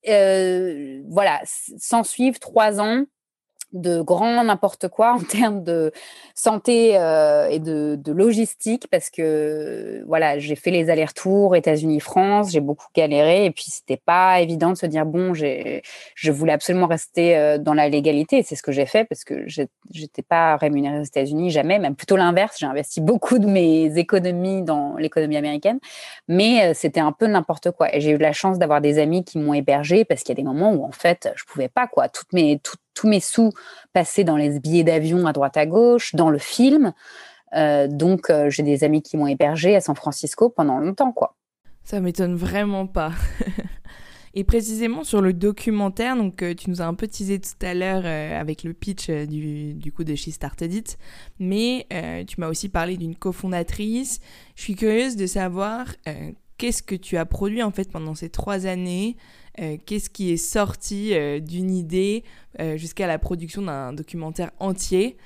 [1.09, 3.05] voilà, sans suivre trois ans
[3.73, 5.93] de grand n'importe quoi en termes de
[6.35, 12.87] santé euh, et de, logistique parce que voilà j'ai fait les allers-retours États-Unis-France j'ai beaucoup
[12.95, 15.83] galéré et puis c'était pas évident de se dire bon j'ai
[16.15, 19.47] je voulais absolument rester euh, dans la légalité c'est ce que j'ai fait parce que
[19.47, 24.63] j'étais pas rémunérée aux États-Unis jamais même plutôt l'inverse j'ai investi beaucoup de mes économies
[24.63, 25.81] dans l'économie américaine
[26.29, 29.25] mais euh, c'était un peu n'importe quoi et j'ai eu la chance d'avoir des amis
[29.25, 31.87] qui m'ont hébergé parce qu'il y a des moments où en fait je pouvais pas
[31.87, 32.09] quoi.
[32.09, 33.53] Toutes mes toutes tous mes sous
[33.93, 36.93] passaient dans les billets d'avion à droite à gauche, dans le film.
[37.55, 41.37] Euh, donc, euh, j'ai des amis qui m'ont hébergé à San Francisco pendant longtemps, quoi.
[41.85, 43.13] Ça m'étonne vraiment pas.
[44.35, 47.73] Et précisément sur le documentaire, donc euh, tu nous as un peu teasé tout à
[47.73, 50.99] l'heure avec le pitch du, coup de She Started It,
[51.39, 51.87] mais
[52.27, 54.21] tu m'as aussi parlé d'une cofondatrice.
[54.55, 55.87] Je suis curieuse de savoir
[56.59, 59.17] qu'est-ce que tu as produit en fait pendant ces trois années
[59.61, 62.25] euh, qu'est-ce qui est sorti euh, d'une idée
[62.61, 65.17] euh, jusqu'à la production d'un documentaire entier?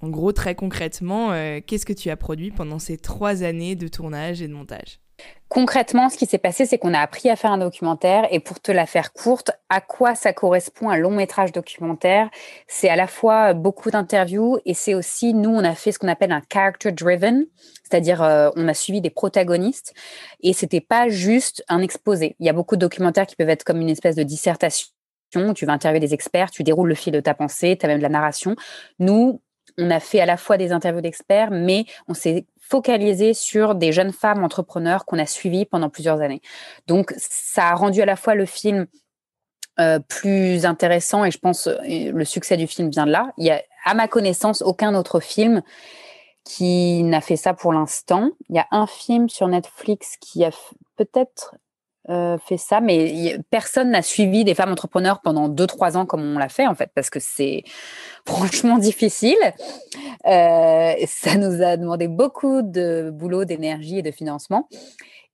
[0.00, 1.32] En gros, très concrètement,
[1.66, 5.00] qu'est-ce que tu as produit pendant ces trois années de tournage et de montage?
[5.48, 8.60] Concrètement, ce qui s'est passé, c'est qu'on a appris à faire un documentaire et pour
[8.60, 12.28] te la faire courte, à quoi ça correspond un long métrage documentaire?
[12.66, 16.08] C'est à la fois beaucoup d'interviews et c'est aussi, nous, on a fait ce qu'on
[16.08, 17.46] appelle un character driven,
[17.82, 19.94] c'est-à-dire euh, on a suivi des protagonistes
[20.42, 22.36] et c'était pas juste un exposé.
[22.40, 24.92] Il y a beaucoup de documentaires qui peuvent être comme une espèce de dissertation.
[25.54, 27.98] Tu vas interviewer des experts, tu déroules le fil de ta pensée, tu as même
[27.98, 28.54] de la narration.
[28.98, 29.40] Nous,
[29.76, 33.92] on a fait à la fois des interviews d'experts, mais on s'est focalisé sur des
[33.92, 36.42] jeunes femmes entrepreneurs qu'on a suivies pendant plusieurs années.
[36.86, 38.86] Donc, ça a rendu à la fois le film
[39.80, 43.32] euh, plus intéressant et je pense euh, le succès du film vient de là.
[43.38, 45.62] Il y a, à ma connaissance, aucun autre film
[46.44, 48.30] qui n'a fait ça pour l'instant.
[48.48, 50.50] Il y a un film sur Netflix qui a
[50.96, 51.54] peut-être
[52.10, 56.38] euh, fait ça, mais personne n'a suivi des femmes entrepreneurs pendant 2-3 ans comme on
[56.38, 57.64] l'a fait, en fait, parce que c'est
[58.26, 59.36] franchement difficile.
[60.26, 64.68] Euh, ça nous a demandé beaucoup de boulot, d'énergie et de financement.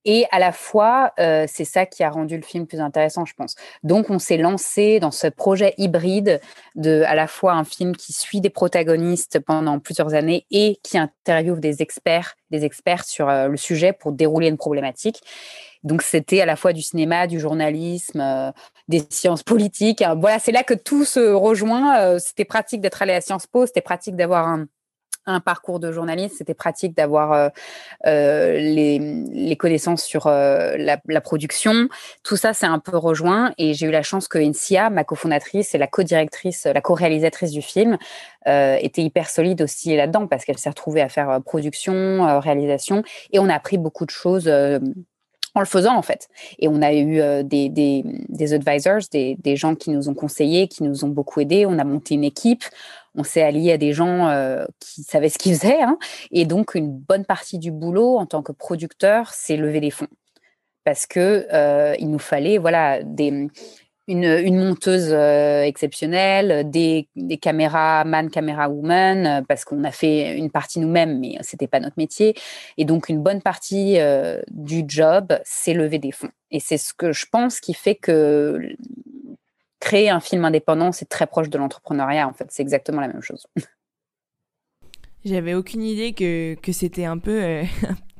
[0.07, 3.33] Et à la fois, euh, c'est ça qui a rendu le film plus intéressant, je
[3.33, 3.55] pense.
[3.81, 6.41] Donc, on s'est lancé dans ce projet hybride
[6.75, 10.99] de à la fois un film qui suit des protagonistes pendant plusieurs années et qui
[10.99, 15.23] interviewe des experts, des experts sur le sujet pour dérouler une problématique.
[15.85, 18.51] Donc, c'était à la fois du cinéma, du journalisme, euh,
[18.89, 20.03] des sciences politiques.
[20.17, 22.19] Voilà, c'est là que tout se rejoint.
[22.19, 24.59] c'était pratique d'être allé à Sciences Po, c'était pratique d'avoir
[25.25, 27.49] un parcours de journaliste, c'était pratique d'avoir euh,
[28.05, 31.87] euh, les, connaissances sur euh, la, production.
[32.23, 35.73] Tout ça, c'est un peu rejoint et j'ai eu la chance que Insia, ma cofondatrice
[35.73, 37.97] et la co-directrice, la co-réalisatrice du film,
[38.47, 43.49] était hyper solide aussi là-dedans parce qu'elle s'est retrouvée à faire production, réalisation et on
[43.49, 44.47] a appris beaucoup de choses
[45.55, 46.27] en le faisant en fait.
[46.59, 50.83] Et on a eu des, des, advisors, des, des, gens qui nous ont conseillés, qui
[50.83, 51.65] nous ont beaucoup aidés.
[51.65, 52.63] On a monté une équipe
[53.15, 55.81] on s'est allié à des gens euh, qui savaient ce qu'ils faisaient.
[55.81, 55.97] Hein.
[56.31, 60.07] et donc, une bonne partie du boulot en tant que producteur, c'est lever des fonds.
[60.83, 63.47] Parce que euh, il nous fallait voilà, des,
[64.07, 71.19] une, monteuse euh, exceptionnelle, des, des caméramans, caméra-woman, parce qu'on a fait une partie nous-mêmes,
[71.19, 72.35] mais ce n'était pas notre métier.
[72.77, 73.97] Et donc, une bonne partie
[74.49, 76.31] du job, c'est lever des fonds.
[76.51, 78.59] Et c'est ce que je pense qui fait que
[79.79, 82.47] créer un film indépendant, c'est très proche de l'entrepreneuriat, en fait.
[82.49, 83.45] C'est exactement la même chose.
[85.25, 87.63] J'avais aucune idée que, que c'était un peu euh,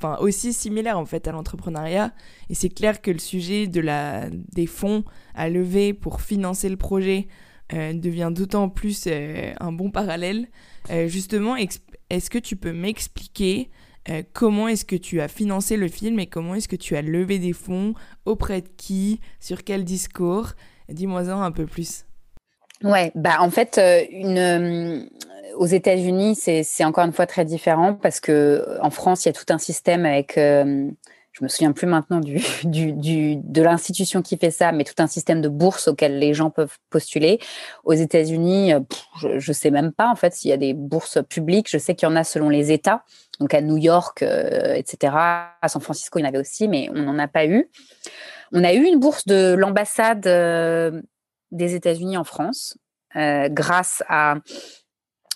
[0.20, 2.12] aussi similaire en fait à l'entrepreneuriat.
[2.50, 5.04] Et c'est clair que le sujet de la, des fonds
[5.36, 7.28] à lever pour financer le projet
[7.74, 10.48] euh, devient d'autant plus euh, un bon parallèle.
[11.06, 13.70] justement, est-ce que tu peux m'expliquer
[14.34, 17.40] comment est-ce que tu as financé le film et comment est-ce que tu as levé
[17.40, 17.94] des fonds,
[18.26, 20.54] auprès de qui, sur quel discours?
[20.90, 22.06] Dis-moi-en un peu plus.
[22.84, 25.06] Ouais, bah en fait, euh, une, euh,
[25.56, 29.34] aux États-Unis, c'est encore une fois très différent parce que en France, il y a
[29.34, 30.90] tout un système avec, euh,
[31.32, 35.08] je me souviens plus maintenant du, du, de l'institution qui fait ça, mais tout un
[35.08, 37.40] système de bourses auxquelles les gens peuvent postuler.
[37.86, 38.74] Aux États-Unis,
[39.22, 41.70] je, je sais même pas en fait s'il y a des bourses publiques.
[41.70, 43.04] Je sais qu'il y en a selon les États.
[43.40, 45.14] Donc à New York, etc.
[45.16, 47.70] À San Francisco, il y en avait aussi, mais on n'en a pas eu.
[48.52, 51.02] On a eu une bourse de l'ambassade euh,
[51.56, 52.78] des États-Unis en France
[53.16, 54.36] euh, grâce à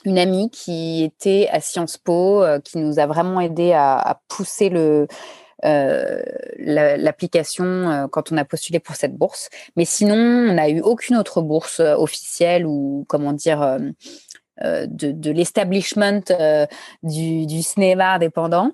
[0.06, 4.70] une amie qui était à Sciences Po, euh, qui nous a vraiment aidé à, pousser
[4.70, 5.08] le,
[6.58, 9.50] l'application quand on a postulé pour cette bourse.
[9.76, 13.78] Mais sinon, on n'a eu aucune autre bourse officielle ou comment dire
[14.62, 16.22] de, l'establishment
[17.04, 18.72] du, du, cinéma indépendant.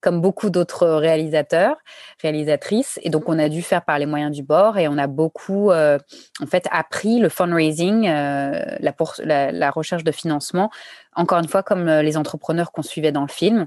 [0.00, 1.76] Comme beaucoup d'autres réalisateurs,
[2.22, 2.98] réalisatrices.
[3.02, 5.72] Et donc, on a dû faire par les moyens du bord et on a beaucoup,
[5.72, 10.70] en fait, appris le fundraising, la, la, recherche de financement,
[11.14, 13.66] encore une fois, comme les entrepreneurs qu'on suivait dans le film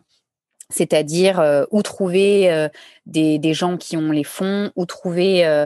[0.72, 2.68] c'est-à-dire euh, où trouver euh,
[3.06, 5.66] des, gens qui ont les fonds, où trouver euh,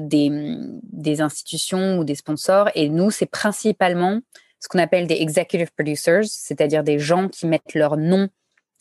[0.00, 2.70] des, institutions ou des sponsors.
[2.74, 4.20] Et nous, c'est principalement
[4.60, 8.28] ce qu'on appelle des executive producers, c'est-à-dire des gens qui mettent leur nom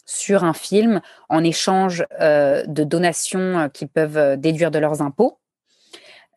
[0.07, 5.37] sur un film en échange de donations qu'ils peuvent déduire de leurs impôts.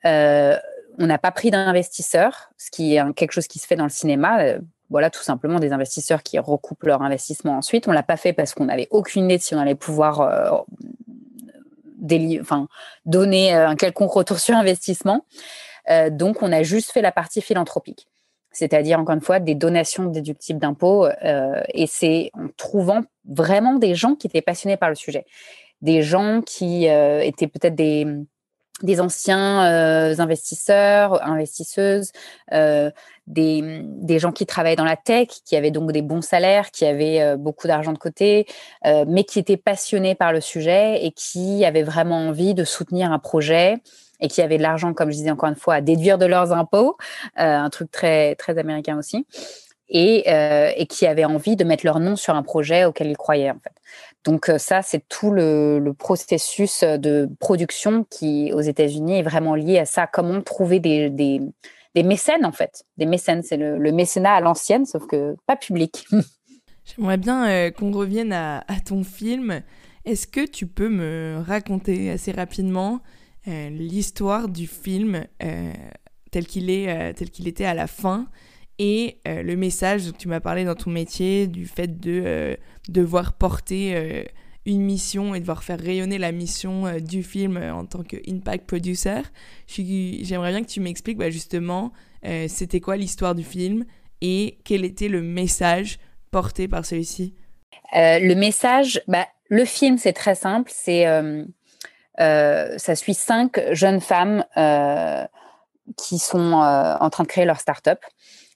[0.05, 3.91] on n'a pas pris d'investisseurs, ce qui est quelque chose qui se fait dans le
[3.91, 4.59] cinéma
[4.91, 7.87] voilà, tout simplement des investisseurs qui recoupent leur investissement ensuite.
[7.87, 10.51] On l'a pas fait parce qu'on n'avait aucune idée si on allait pouvoir euh,
[13.07, 15.25] donner euh, un quelconque retour sur investissement.
[15.89, 18.09] Euh, donc, on a juste fait la partie philanthropique,
[18.53, 21.09] c'est-à-dire encore une fois des donations déductibles d'impôts.
[21.73, 25.25] et c'est en trouvant vraiment des gens qui étaient passionnés par le sujet,
[25.83, 28.07] des gens qui étaient peut-être des
[28.83, 32.13] des anciens euh, investisseurs, investisseuses,
[32.53, 32.91] euh,
[33.27, 36.87] des, des, gens qui travaillaient dans la tech, qui avaient donc des bons salaires, qui
[36.87, 38.47] avaient euh, beaucoup d'argent de côté,
[38.85, 43.19] mais qui étaient passionnés par le sujet et qui avaient vraiment envie de soutenir un
[43.19, 43.77] projet
[44.21, 46.53] et qui avaient de l'argent, comme je disais encore une fois, à déduire de leurs
[46.53, 46.97] impôts,
[47.37, 49.27] un truc très, très américain aussi.
[49.93, 53.51] Et, et, qui avaient envie de mettre leur nom sur un projet auquel ils croyaient
[53.51, 53.75] en fait.
[54.25, 59.79] Donc euh, ça, c'est tout le, processus de production qui, aux États-Unis, est vraiment lié
[59.79, 60.07] à ça.
[60.07, 61.41] Comment trouver des,
[61.97, 62.85] mécènes, en fait.
[62.97, 66.07] Des mécènes, c'est le, mécénat à l'ancienne, sauf que pas public.
[66.85, 69.63] J'aimerais bien euh, qu'on revienne à, ton film.
[70.05, 75.25] Est-ce que tu peux me raconter assez rapidement euh, l'histoire du film
[76.31, 78.29] tel qu'il est, tel qu'il était à la fin
[78.79, 82.57] et le message dont tu m'as parlé dans ton métier du fait de
[82.91, 84.25] devoir porter euh,
[84.67, 88.17] une mission et devoir faire rayonner la mission euh, du film euh, en tant que
[88.29, 89.23] impact producer.
[89.67, 91.93] J'aimerais bien que tu m'expliques bah, justement
[92.49, 93.87] c'était quoi l'histoire du film
[94.21, 95.99] et quel était le message
[96.31, 97.35] porté par celui-ci?
[97.95, 101.07] le message, bah, le film c'est très simple, c'est
[102.19, 104.45] ça suit cinq jeunes femmes
[105.97, 108.01] qui sont en train de créer leur start-up.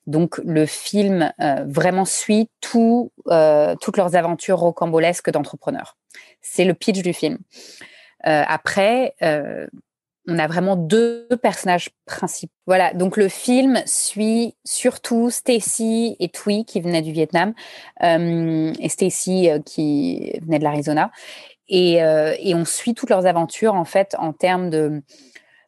[0.07, 5.97] Donc le film euh, vraiment suit tout, euh, toutes leurs aventures rocambolesques d'entrepreneurs.
[6.43, 7.39] C'est le pitch du film.
[8.27, 9.15] Euh, après,
[10.27, 12.53] on a vraiment deux personnages principaux.
[12.67, 17.53] Voilà, donc le film suit surtout Stacy et Tui qui venaient du Vietnam
[18.01, 21.11] et Stacy qui venait de l'Arizona.
[21.69, 25.03] Et, et, on suit toutes leurs aventures en fait en termes de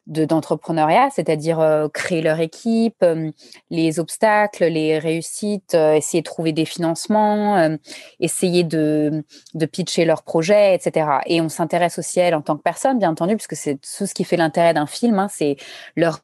[0.07, 3.31] d'entrepreneuriat, c'est-à-dire euh, créer leur équipe, euh,
[3.69, 7.77] les obstacles, les réussites, euh, essayer de trouver des financements,
[8.19, 11.07] essayer de, de pitcher leurs projets, etc.
[11.25, 14.05] Et on s'intéresse aussi à elles en tant que personne, bien entendu, puisque c'est tout
[14.05, 15.57] ce qui fait l'intérêt d'un film, hein, c'est
[15.95, 16.19] leur,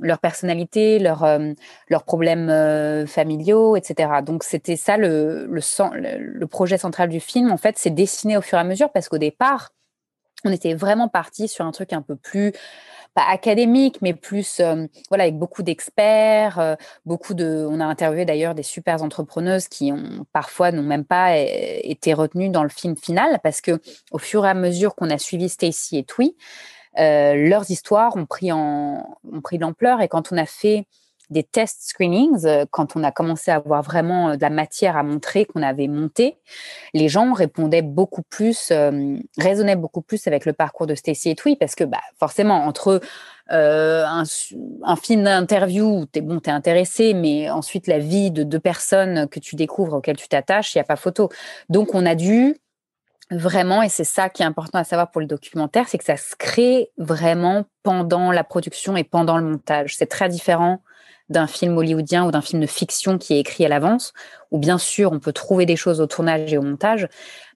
[0.00, 1.26] leur personnalité, leur,
[1.88, 4.10] leurs problèmes familiaux, etc.
[4.24, 8.42] Donc c'était ça le, le, le projet central du film, en fait, c'est dessiné au
[8.42, 9.70] fur et à mesure, parce qu'au départ,
[10.44, 12.52] on était vraiment parti sur un truc un peu plus
[13.26, 17.66] académique, mais plus euh, voilà avec beaucoup d'experts, euh, beaucoup de.
[17.68, 21.44] On a interviewé d'ailleurs des super entrepreneuses qui ont parfois n'ont même pas euh,
[21.82, 23.80] été retenues dans le film final parce que
[24.12, 26.34] au fur et à mesure qu'on a suivi Stacy et Twee,
[26.96, 30.86] leurs histoires ont pris en ont pris l'ampleur et quand on a fait
[31.30, 34.96] des test screenings, euh, quand on a commencé à avoir vraiment euh, de la matière
[34.96, 36.38] à montrer qu'on avait monté,
[36.94, 41.34] les gens répondaient beaucoup plus, euh, raisonnaient beaucoup plus avec le parcours de Stacy et
[41.34, 43.00] Twee, parce que bah, forcément, entre
[43.50, 44.24] un,
[45.02, 49.26] film d'interview où tu es, bon, es intéressé, mais ensuite la vie de deux personnes
[49.28, 51.30] que tu découvres, auxquelles tu t'attaches, il n'y a pas photo.
[51.70, 52.56] Donc, on a dû
[53.30, 56.18] vraiment, et c'est ça qui est important à savoir pour le documentaire, c'est que ça
[56.18, 59.96] se crée vraiment pendant la production et pendant le montage.
[59.96, 60.82] C'est très différent
[61.28, 64.12] d'un film hollywoodien ou d'un film de fiction qui est écrit à l'avance,
[64.50, 67.08] où bien sûr on peut trouver des choses au tournage et au montage,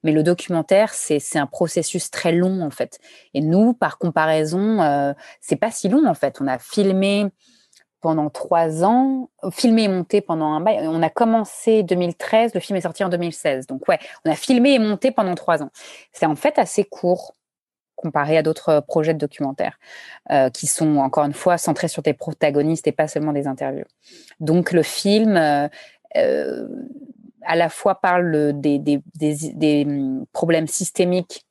[0.03, 2.99] mais le documentaire c'est un processus très long en fait.
[3.33, 6.37] Et nous, par comparaison, euh, c'est pas si long en fait.
[6.41, 7.27] On a filmé
[8.03, 10.85] pendant trois ans, filmé et monté pendant un bail.
[10.87, 13.65] On a commencé 2013, le film est sorti en 2016.
[13.65, 15.69] Donc ouais, on a filmé et monté pendant trois ans.
[16.11, 17.33] C'est en fait assez court
[17.95, 19.79] comparé à d'autres projets de documentaires
[20.31, 23.85] euh, qui sont encore une fois centrés sur des protagonistes et pas seulement des interviews.
[24.39, 25.67] Donc le film euh,
[26.17, 26.67] euh,
[27.45, 29.01] à la fois parle des,
[29.85, 31.45] hum, problèmes systémiques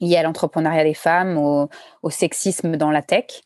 [0.00, 1.68] liés à l'entrepreneuriat des femmes, au,
[2.10, 3.42] sexisme dans la tech,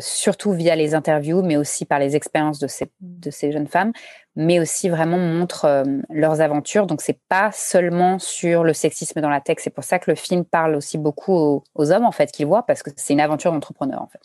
[0.00, 3.92] surtout via les interviews, mais aussi par les expériences de ces, jeunes femmes,
[4.34, 6.86] mais aussi vraiment montrent leurs aventures.
[6.86, 9.58] Donc, c'est pas seulement sur le sexisme dans la tech.
[9.60, 12.64] C'est pour ça que le film parle aussi beaucoup aux, hommes, en fait, qu'ils voient,
[12.64, 14.20] parce que c'est une aventure d'entrepreneur, en fait.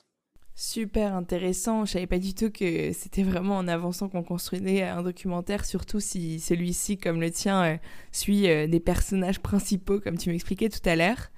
[0.63, 1.85] Super intéressant.
[1.85, 5.99] Je savais pas du tout que c'était vraiment en avançant qu'on construisait un documentaire, surtout
[5.99, 7.77] si celui-ci, comme le tien, euh,
[8.11, 11.31] suit euh, des personnages principaux, comme tu m'expliquais tout à l'heure.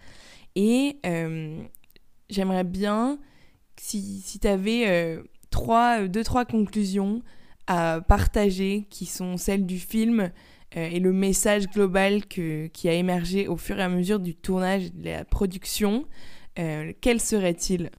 [0.55, 1.57] Et euh,
[2.30, 3.17] j'aimerais bien,
[3.80, 5.19] si, si tu avais
[5.49, 7.21] trois, deux, trois conclusions
[7.67, 10.32] à partager, qui sont celles du film
[10.76, 14.86] et le message global que, qui a émergé au fur et à mesure du tournage
[14.86, 16.05] et de la production,
[16.55, 17.91] quel serait-il?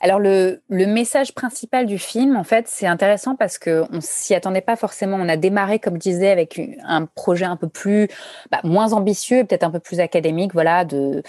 [0.00, 4.62] Alors le, message principal du film, en fait, c'est intéressant parce qu'on ne s'y attendait
[4.62, 5.16] pas forcément.
[5.18, 8.08] On a démarré, comme je disais, avec un projet un peu plus,
[8.50, 11.22] bah, moins ambitieux, peut-être un peu plus académique, voilà, de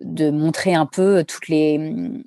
[0.00, 1.74] de montrer un peu toutes les,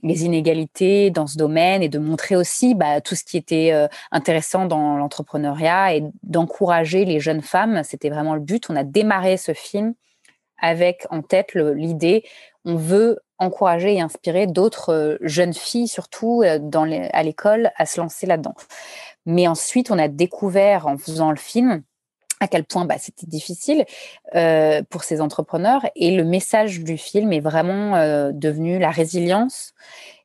[0.03, 4.65] inégalités dans ce domaine et de montrer aussi bah, tout ce qui était euh, intéressant
[4.65, 7.81] dans l'entrepreneuriat et d'encourager les jeunes femmes.
[7.83, 8.69] C'était vraiment le but.
[8.69, 9.93] On a démarré ce film
[10.57, 12.23] avec en tête l'idée,
[12.63, 17.85] on veut encourager et inspirer d'autres euh, jeunes filles, surtout euh, dans à l'école, à
[17.85, 18.55] se lancer là-dedans.
[19.25, 21.83] Mais ensuite, on a découvert en faisant le film
[22.39, 23.85] à quel point bah, c'était difficile
[24.35, 25.85] euh, pour ces entrepreneurs.
[25.95, 27.93] Et le message du film est vraiment
[28.31, 29.73] devenu la résilience.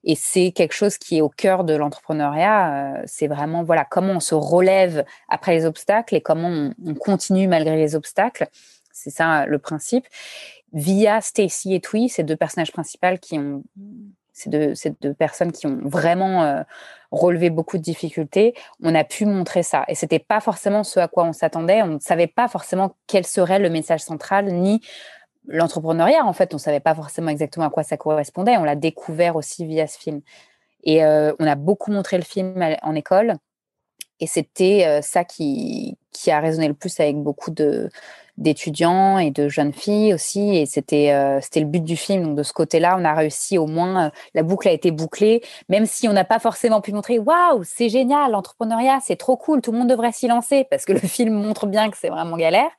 [0.03, 3.03] Et c'est quelque chose qui est au cœur de l'entrepreneuriat.
[3.05, 7.47] c'est vraiment voilà comment on se relève après les obstacles et comment on, on continue
[7.47, 8.49] malgré les obstacles.
[8.93, 10.07] C'est ça le principe
[10.73, 13.63] via Stacy et Twee, ces deux personnages principaux qui ont
[14.41, 16.63] ces deux, personnes qui ont vraiment euh,
[17.11, 19.85] relevé beaucoup de difficultés, on a pu montrer ça.
[19.89, 21.83] Et c'était pas forcément ce à quoi on s'attendait.
[21.83, 24.81] On ne savait pas forcément quel serait le message central, ni
[25.47, 26.25] l'entrepreneuriat.
[26.25, 28.57] En fait, on ne savait pas forcément exactement à quoi ça correspondait.
[28.57, 30.21] On l'a découvert aussi via ce film.
[30.85, 33.35] Et euh, on a beaucoup montré le film en école.
[34.21, 35.97] Et c'était euh, ça qui,
[36.27, 37.89] a résonné le plus avec beaucoup de,
[38.37, 40.57] d'étudiants et de jeunes filles aussi.
[40.57, 42.25] Et c'était euh, c'était le but du film.
[42.25, 45.43] Donc de ce côté-là, on a réussi au moins, euh, la boucle a été bouclée,
[45.71, 49.63] même si on n'a pas forcément pu montrer waouh, c'est génial, l'entrepreneuriat, c'est trop cool,
[49.63, 52.37] tout le monde devrait s'y lancer parce que le film montre bien que c'est vraiment
[52.37, 52.71] galère.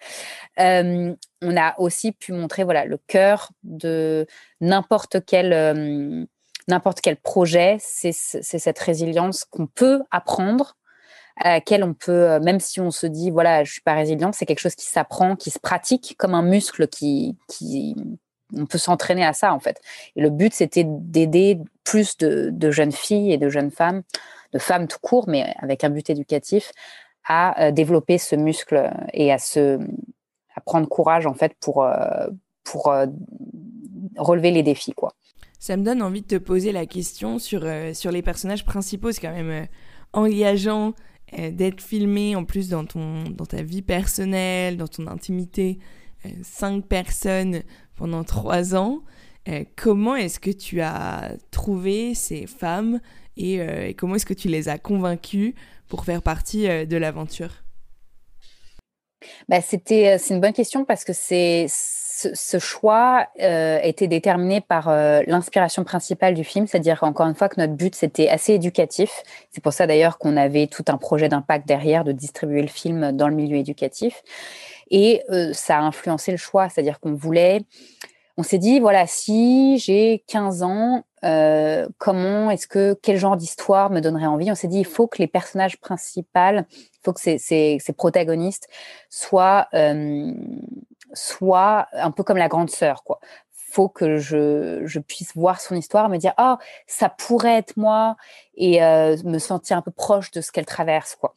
[1.44, 4.28] On a aussi pu montrer voilà le cœur de
[4.60, 6.28] n'importe quel
[6.68, 10.76] n'importe quel projet, c'est cette résilience qu'on peut apprendre
[11.38, 14.32] à laquelle on peut, euh, même si on se dit, voilà, je suis pas résilient,
[14.32, 17.96] c'est quelque chose qui s'apprend, qui se pratique comme un muscle qui, qui
[18.56, 19.80] on peut s'entraîner à ça en fait.
[20.16, 24.04] Et le but, c'était d'aider plus de, jeunes filles et de jeunes femmes,
[24.54, 26.72] de femmes tout court, mais avec un but éducatif,
[27.26, 29.80] à euh, développer ce muscle et à se,
[30.56, 32.28] à prendre courage en fait pour, euh,
[32.64, 32.94] pour
[34.18, 35.14] relever les défis quoi.
[35.60, 37.64] Ça me donne envie de te poser la question sur,
[37.94, 39.12] sur les personnages principaux.
[39.12, 39.68] C'est quand même
[40.12, 40.94] engageant
[41.40, 45.80] euh, d'être filmé en plus dans, ton, dans ta vie personnelle, dans ton intimité,
[46.26, 47.64] euh, cinq personnes
[47.96, 49.02] pendant trois ans.
[49.48, 53.00] Euh, comment est-ce que tu as trouvé ces femmes
[53.38, 55.56] et, comment est-ce que tu les as convaincues
[55.88, 57.64] pour faire partie de l'aventure?
[59.48, 61.66] Bah, c'est une bonne question parce que c'est
[62.34, 67.50] ce, choix euh, était déterminé par euh, l'inspiration principale du film, c'est-à-dire encore une fois
[67.50, 69.24] que notre but c'était assez éducatif.
[69.52, 73.12] C'est pour ça d'ailleurs qu'on avait tout un projet d'impact derrière de distribuer le film
[73.12, 74.24] dans le milieu éducatif.
[74.90, 77.62] Et euh, ça a influencé le choix, c'est-à-dire qu'on voulait,
[78.38, 81.04] on s'est dit voilà si j'ai 15 ans,
[81.98, 84.52] comment est-ce que quel genre d'histoire me donnerait envie?
[84.52, 86.66] On s'est dit il faut que les personnages principaux, il
[87.04, 88.68] faut que ces, protagonistes
[89.10, 89.68] soient
[91.14, 93.20] soit un peu comme la grande sœur, quoi.
[93.72, 96.56] Faut que je, je puisse voir son histoire, me dire oh
[96.88, 98.18] ça pourrait être moi
[98.56, 101.34] et euh, me sentir un peu proche de ce qu'elle traverse, quoi.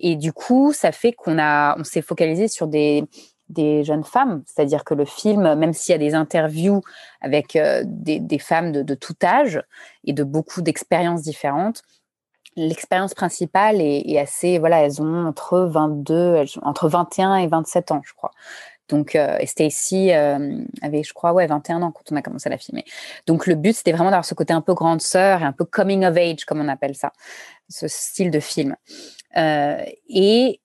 [0.00, 3.04] Et du coup, ça fait qu'on a, on s'est focalisé sur des
[3.48, 6.82] des jeunes femmes, c'est-à-dire que le film, même s'il y a des interviews
[7.20, 9.62] avec euh, des, des, femmes de, tout âge
[10.04, 11.82] et de beaucoup d'expériences différentes,
[12.56, 18.02] l'expérience principale est, est, assez, voilà, elles ont entre 22, entre 21 et 27 ans,
[18.04, 18.32] je crois.
[18.88, 22.50] Donc, euh, Stacy euh, avait, je crois, ouais, 21 ans quand on a commencé à
[22.50, 22.84] la filmer.
[23.26, 25.64] Donc, le but, c'était vraiment d'avoir ce côté un peu grande sœur et un peu
[25.64, 27.12] coming of age, comme on appelle ça,
[27.68, 28.76] ce style de film.
[29.36, 30.60] Euh, et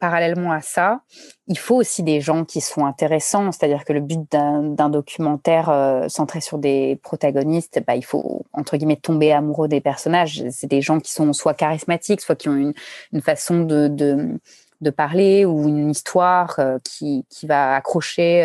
[0.00, 1.02] parallèlement à ça,
[1.46, 3.52] il faut aussi des gens qui sont intéressants.
[3.52, 8.96] C'est-à-dire que le but d'un documentaire centré sur des protagonistes, bah, il faut entre guillemets
[8.96, 10.42] tomber amoureux des personnages.
[10.50, 12.72] C'est des gens qui sont soit charismatiques, soit qui ont
[13.12, 14.40] une, façon de
[14.80, 18.44] de parler ou une histoire qui, qui, va accrocher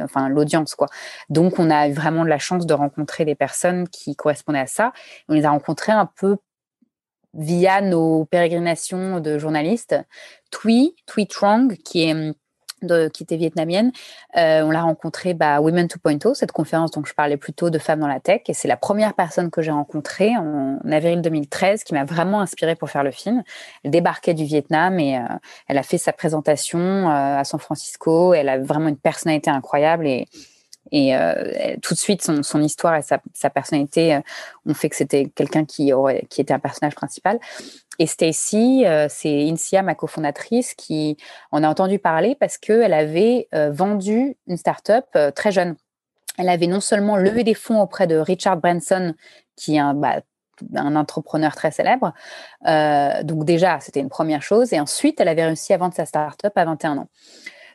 [0.00, 0.74] enfin, l'audience.
[0.74, 0.88] Quoi.
[1.28, 4.66] Donc, on a eu vraiment de la chance de rencontrer des personnes qui correspondaient à
[4.66, 4.92] ça.
[5.28, 6.36] On les a rencontrés un peu
[7.34, 9.96] via nos pérégrinations de journalistes.
[10.50, 12.34] Tui, Tui Trong, qui est
[12.82, 13.92] de, qui était vietnamienne.
[14.36, 17.78] Euh, on l'a rencontrée bah, Women 2.0, cette conférence dont je parlais plus tôt de
[17.78, 18.42] femmes dans la tech.
[18.48, 22.74] Et c'est la première personne que j'ai rencontrée en, avril 2013 qui m'a vraiment inspirée
[22.74, 23.42] pour faire le film.
[23.84, 25.22] Elle débarquait du Vietnam et euh,
[25.68, 28.34] elle a fait sa présentation euh, à San Francisco.
[28.34, 30.26] Elle a vraiment une personnalité incroyable et,
[30.92, 31.14] et
[31.82, 34.18] tout de suite, son, histoire et sa, personnalité
[34.66, 35.92] ont fait que c'était quelqu'un qui,
[36.28, 37.38] qui était un personnage principal.
[38.00, 41.18] Et Stacy, euh, c'est Insia, ma cofondatrice, qui
[41.52, 45.76] en a entendu parler parce qu'elle avait euh, vendu une start-up euh, très jeune.
[46.38, 49.12] Elle avait non seulement levé des fonds auprès de Richard Branson,
[49.54, 50.22] qui est un, bah,
[50.74, 52.14] un entrepreneur très célèbre.
[52.64, 54.72] donc déjà, c'était une première chose.
[54.72, 57.08] Et ensuite, elle avait réussi à vendre sa start-up à 21 ans.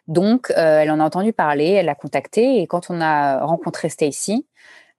[0.08, 2.62] Donc, elle en a entendu parler, elle l'a contacté.
[2.62, 4.46] Et quand on a rencontré Stacy,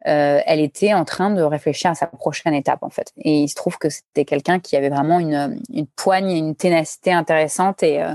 [0.06, 3.12] euh, elle était en train de réfléchir à sa prochaine étape en fait.
[3.18, 7.12] Et il se trouve que c'était quelqu'un qui avait vraiment une, une poigne, une ténacité
[7.12, 8.14] intéressante et, euh,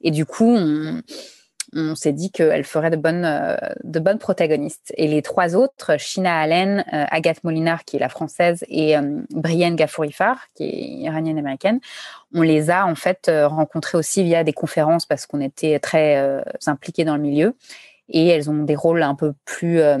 [0.00, 1.02] et du coup on,
[1.74, 4.92] on s'est dit qu'elle ferait de bonnes, euh, de bonnes protagonistes.
[4.96, 8.96] Et les trois autres, Shina Allen, Agathe Molinar, qui est la française, et
[9.30, 11.80] Brienne Gafourifar, qui est iranienne-américaine,
[12.34, 17.04] on les a en fait rencontrés aussi via des conférences parce qu'on était très impliqués
[17.04, 17.54] dans le milieu
[18.10, 19.98] et elles ont des rôles un peu plus euh,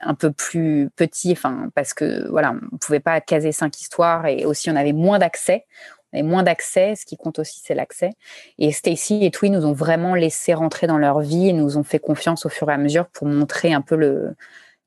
[0.00, 1.36] un peu plus petits
[1.74, 5.66] parce que voilà on pouvait pas caser cinq histoires et aussi on avait moins d'accès
[6.12, 8.10] avait moins d'accès ce qui compte aussi c'est l'accès
[8.58, 11.84] et Stacy et Twin nous ont vraiment laissé rentrer dans leur vie et nous ont
[11.84, 14.34] fait confiance au fur et à mesure pour montrer un peu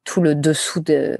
[0.03, 1.17] tout le dessous de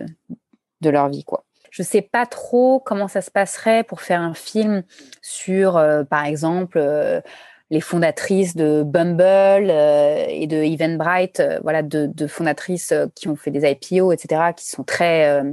[0.82, 4.84] leur vie quoi je sais pas trop comment ça se passerait pour faire un film
[5.22, 7.22] sur, euh, par exemple, euh,
[7.70, 13.70] les fondatrices de Bumble euh, et de Eventbrite, voilà, de, fondatrices qui ont fait des
[13.70, 15.44] IPO, etc., qui sont très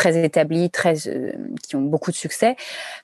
[0.00, 2.56] très établies, très, qui ont beaucoup de succès,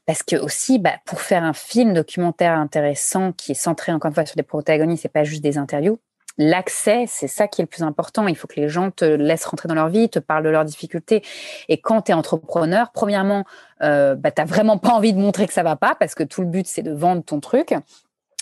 [0.07, 4.15] parce que aussi, bah, pour faire un film documentaire intéressant qui est centré encore une
[4.15, 5.99] fois sur des protagonistes, c'est pas juste des interviews.
[6.39, 8.27] L'accès, c'est ça qui est le plus important.
[8.29, 10.65] Il faut que les gens te laissent rentrer dans leur vie, te parlent de leurs
[10.65, 11.23] difficultés.
[11.69, 13.45] Et quand tu es entrepreneur, premièrement,
[13.83, 16.41] euh, bah, tu vraiment pas envie de montrer que ça va pas, parce que tout
[16.41, 17.75] le but, c'est de vendre ton truc.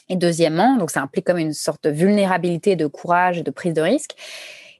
[0.08, 3.74] Et deuxièmement, donc ça implique comme une sorte de vulnérabilité, de courage et de prise
[3.74, 4.14] de risque.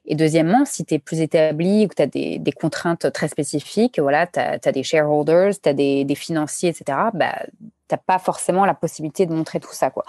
[0.07, 3.99] Et deuxièmement, si tu es plus établi ou que tu as des, contraintes très spécifiques,
[3.99, 8.65] voilà, tu as, des shareholders, tu as des, financiers, etc., bah, tu n'as pas forcément
[8.65, 9.89] la possibilité de montrer tout ça.
[9.89, 10.03] Quoi.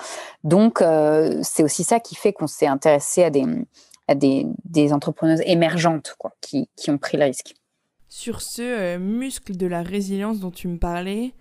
[0.44, 3.44] Donc, euh, c'est aussi ça qui fait qu'on s'est intéressé à des,
[4.08, 7.54] à des, entrepreneuses émergentes quoi, qui, qui ont pris le risque.
[8.08, 11.34] Sur ce euh, muscle de la résilience dont tu me parlais,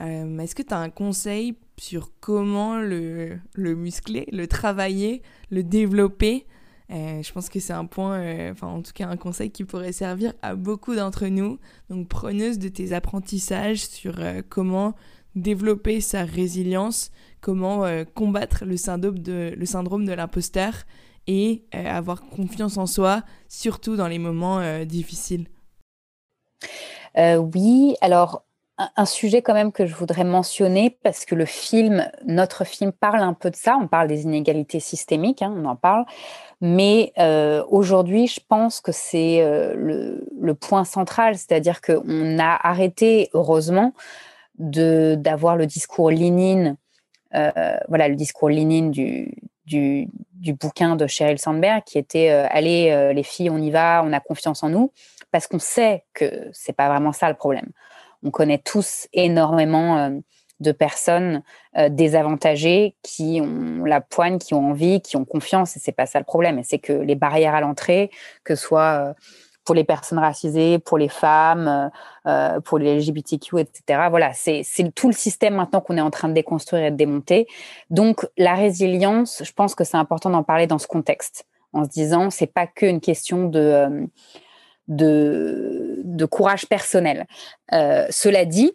[0.00, 6.46] euh, est-ce que tu as un conseil sur comment le, muscler, le travailler, le développer
[6.92, 9.92] euh, Je pense que c'est un point, euh, en tout cas un conseil qui pourrait
[9.92, 11.58] servir à beaucoup d'entre nous.
[11.90, 14.16] Donc preneuse de tes apprentissages sur
[14.48, 14.94] comment
[15.34, 17.84] développer sa résilience, comment
[18.14, 20.74] combattre le syndrome de l'imposteur
[21.26, 25.46] et avoir confiance en soi, surtout dans les moments difficiles.
[27.16, 28.44] oui, alors
[28.78, 33.20] un sujet quand même que je voudrais mentionner parce que le film, notre film parle
[33.20, 33.76] un peu de ça.
[33.80, 36.04] On parle des inégalités systémiques, hein, on en parle.
[36.60, 39.74] Mais euh, aujourd'hui, je pense que c'est euh,
[40.40, 43.92] le, point central, c'est-à-dire qu'on a arrêté, heureusement,
[44.58, 46.76] de d'avoir le discours Lénine,
[47.34, 49.34] euh, voilà, le discours Lénine du,
[49.66, 50.08] du,
[50.60, 54.62] bouquin de Sheryl Sandberg, qui était allez, les filles, on y va, on a confiance
[54.62, 54.92] en nous,
[55.30, 57.70] parce qu'on sait que c'est pas vraiment ça le problème
[58.22, 60.10] on connaît tous énormément euh,
[60.60, 61.42] de personnes
[61.76, 65.76] euh, désavantagées qui ont la poigne, qui ont envie, qui ont confiance.
[65.76, 66.60] Et c'est pas ça le problème.
[66.62, 68.10] C'est que les barrières à l'entrée,
[68.44, 69.12] que ce soit euh,
[69.64, 71.88] pour les personnes racisées, pour les femmes,
[72.64, 74.08] pour les LGBTQ, etc.
[74.10, 77.46] Voilà, c'est tout le système maintenant qu'on est en train de déconstruire et de démonter.
[77.88, 81.90] Donc la résilience, je pense que c'est important d'en parler dans ce contexte, en se
[81.90, 84.08] disant c'est pas qu'une question de
[84.88, 87.26] de, courage personnel.
[87.72, 88.72] Euh, cela dit,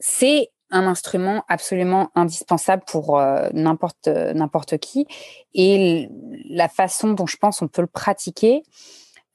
[0.00, 5.06] c'est un instrument absolument indispensable pour euh, n'importe n'importe qui
[5.52, 6.08] et
[6.48, 8.62] la façon dont je pense on peut le pratiquer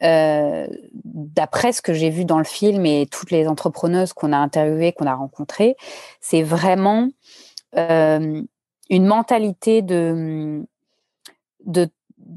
[0.01, 0.67] euh,
[1.03, 4.93] d'après ce que j'ai vu dans le film et toutes les entrepreneuses qu'on a interviewées
[4.93, 5.75] qu'on a rencontrées
[6.21, 7.07] c'est vraiment
[7.75, 8.47] une
[8.89, 10.65] mentalité de
[11.67, 11.87] de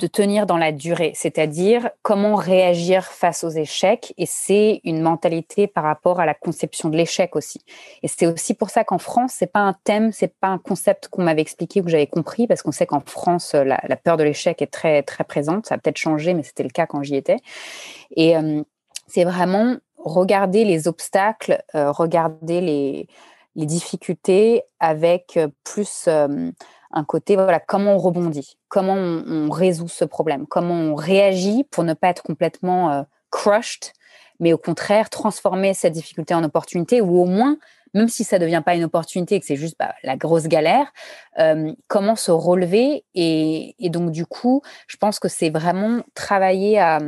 [0.01, 4.15] de tenir dans la durée, c'est-à-dire comment réagir face aux échecs.
[4.17, 7.61] Et c'est une mentalité par rapport à la conception de l'échec aussi.
[8.03, 11.09] Et c'est aussi pour ça qu'en France, c'est pas un thème, c'est pas un concept
[11.09, 14.25] qu'on m'avait expliqué ou que j'avais compris, parce qu'on sait qu'en France, la, peur de
[14.25, 15.67] l'échec est très très présente.
[15.67, 17.37] Ça a peut-être changé, mais c'était le cas quand j'y étais.
[18.17, 18.63] Et euh,
[19.07, 23.09] c'est vraiment regarder les obstacles, euh, regarder les,
[23.57, 26.09] difficultés avec euh, plus
[26.93, 31.85] un côté, voilà, comment on rebondit, comment on, résout ce problème, comment on réagit pour
[31.85, 33.93] ne pas être complètement euh, crushed,
[34.41, 37.59] mais au contraire transformer cette difficulté en opportunité ou au moins,
[37.95, 40.45] même si ça ne devient pas une opportunité et que c'est juste bah, la grosse
[40.45, 40.93] galère,
[41.39, 47.01] euh, comment se relever et, donc du coup, je pense que c'est vraiment travailler à,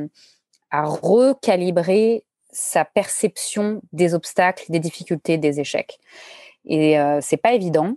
[0.70, 5.98] à recalibrer sa perception des obstacles, des difficultés, des échecs.
[6.64, 7.94] Et euh, c'est pas évident,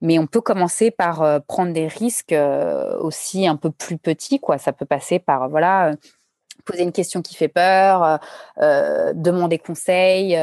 [0.00, 4.40] mais on peut commencer par euh, prendre des risques euh, aussi un peu plus petits,
[4.40, 4.58] quoi.
[4.58, 5.94] Ça peut passer par voilà
[6.66, 8.20] poser une question qui fait peur,
[9.14, 10.38] demander conseil,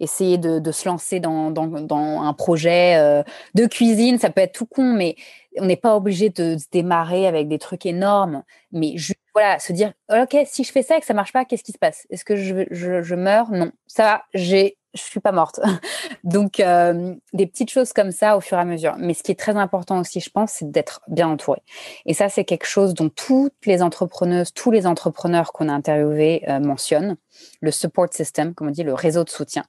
[0.00, 3.24] essayer de, se lancer dans, un projet
[3.54, 4.18] de cuisine.
[4.18, 5.16] Ça peut être tout con, mais
[5.58, 8.42] on n'est pas obligé de se démarrer avec des trucs énormes.
[8.70, 8.96] Mais
[9.32, 11.72] voilà, se dire, ok, si je fais ça et que ça marche pas, qu'est-ce qui
[11.72, 12.06] se passe?
[12.10, 13.50] Est-ce que je, je meurs?
[13.50, 15.60] Non, ça j'ai je suis pas morte.
[16.24, 18.94] Donc, euh, des petites choses comme ça au fur et à mesure.
[18.98, 21.62] Mais ce qui est très important aussi, je pense, c'est d'être bien entouré.
[22.06, 26.44] Et ça, c'est quelque chose dont toutes les entrepreneuses, tous les entrepreneurs qu'on a interviewés
[26.48, 27.16] euh, mentionnent.
[27.60, 29.64] Le support system, comme on dit, le réseau de soutien.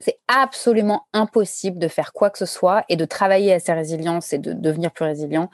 [0.00, 4.32] C'est absolument impossible de faire quoi que ce soit et de travailler à sa résilience
[4.32, 5.48] et de devenir plus résilient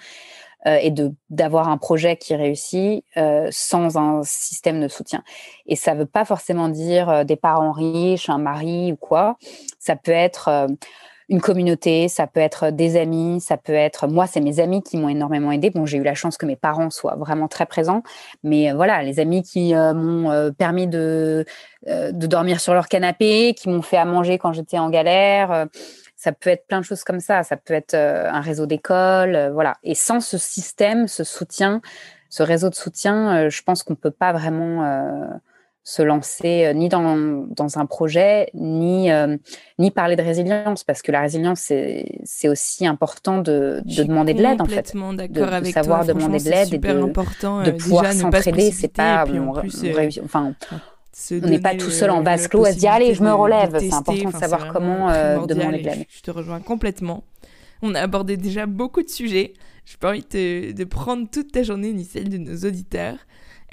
[0.66, 5.22] euh, et de d'avoir un projet qui réussit euh, sans un système de soutien.
[5.66, 9.36] Et ça ne veut pas forcément dire euh, des parents riches, un mari ou quoi.
[9.78, 10.66] Ça peut être
[11.28, 14.97] une communauté, ça peut être des amis, ça peut être moi, c'est mes amis qui
[14.97, 15.70] m'ont énormément aidé.
[15.70, 18.02] Bon, j'ai eu la chance que mes parents soient vraiment très présents,
[18.43, 21.44] mais voilà, les amis qui m'ont permis de
[21.86, 25.68] de dormir sur leur canapé, qui m'ont fait à manger quand j'étais en galère.
[26.19, 27.45] Ça peut être plein de choses comme ça.
[27.45, 29.77] Ça peut être euh, un réseau d'école, euh, voilà.
[29.85, 31.81] Et sans ce système, ce soutien,
[32.28, 35.39] ce réseau de soutien, euh, je pense qu'on ne peut pas vraiment
[35.85, 39.11] se lancer ni dans, dans, un projet, ni,
[39.78, 41.73] ni parler de résilience, parce que la résilience,
[42.24, 44.93] c'est aussi important de, de demander de l'aide, en fait.
[44.95, 48.73] De, de savoir demander de l'aide et de, important, de pouvoir s'entraider.
[48.73, 49.24] C'est pas.
[50.24, 50.53] enfin,
[51.31, 53.77] on n'est pas tout seul en vase clos à se dire allez, je me relève.
[53.78, 56.07] C'est important de savoir comment euh, demander de l'aide.
[56.09, 57.24] Je te rejoins complètement.
[57.82, 59.55] On a abordé déjà beaucoup de sujets.
[59.85, 60.24] Je n'ai pas envie
[60.74, 63.19] de, prendre toute ta journée ni celle de nos auditeurs.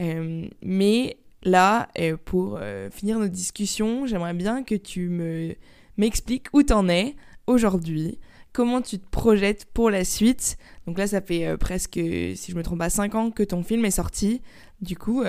[0.02, 2.60] Euh, mais là, euh, pour
[2.92, 5.56] finir notre discussion, j'aimerais bien que tu me
[5.98, 7.16] m'expliques où tu en es
[7.48, 8.20] aujourd'hui,
[8.52, 10.58] comment tu te projettes pour la suite?
[10.88, 13.86] Donc là, ça fait presque, si je me trompe pas, 5 ans que ton film
[13.86, 14.42] est sorti.
[14.82, 15.24] Du coup,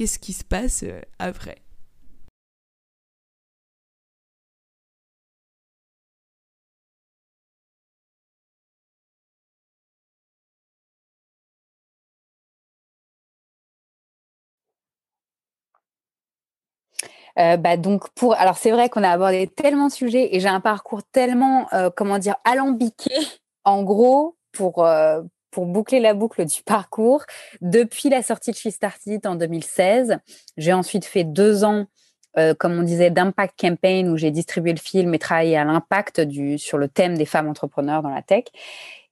[0.00, 1.58] qu'est-ce qui se passe euh, après.
[17.38, 20.48] Euh, bah donc pour alors c'est vrai qu'on a abordé tellement de sujets et j'ai
[20.48, 23.14] un parcours tellement euh, comment dire alambiqué
[23.64, 24.84] en gros pour
[25.50, 27.24] pour boucler la boucle du parcours,
[27.60, 30.18] depuis la sortie de She Started en 2016,
[30.56, 31.86] j'ai ensuite fait deux ans,
[32.38, 36.22] euh, comme on disait, d'impact campaign où j'ai distribué le film et travaillé à l'impact
[36.56, 38.44] sur le thème des femmes entrepreneurs dans la tech.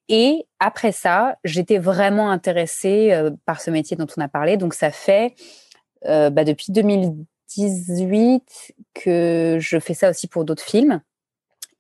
[0.09, 4.57] Et après ça, j'étais vraiment intéressée euh, par ce métier dont on a parlé.
[4.57, 5.35] Donc ça fait
[6.07, 11.01] euh, bah, depuis 2018 que je fais ça aussi pour d'autres films.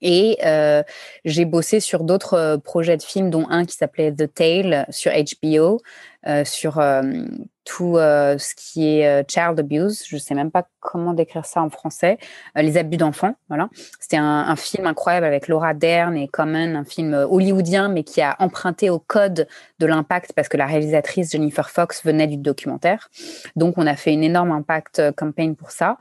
[0.00, 0.82] Et euh,
[1.24, 5.12] j'ai bossé sur d'autres euh, projets de films, dont un qui s'appelait The Tale sur
[5.12, 5.80] HBO,
[6.26, 6.80] euh, sur
[7.68, 10.02] tout euh, ce qui est child abuse.
[10.08, 12.16] Je ne sais même pas comment décrire ça en français.
[12.56, 13.68] les abus d'enfants, voilà.
[14.00, 18.36] C'était un, film incroyable avec Laura Dern et Common, un film hollywoodien, mais qui a
[18.38, 19.46] emprunté au code
[19.78, 23.10] de l'impact parce que la réalisatrice Jennifer Fox venait du documentaire.
[23.54, 25.98] Donc, on a fait une énorme impact campaign pour ça.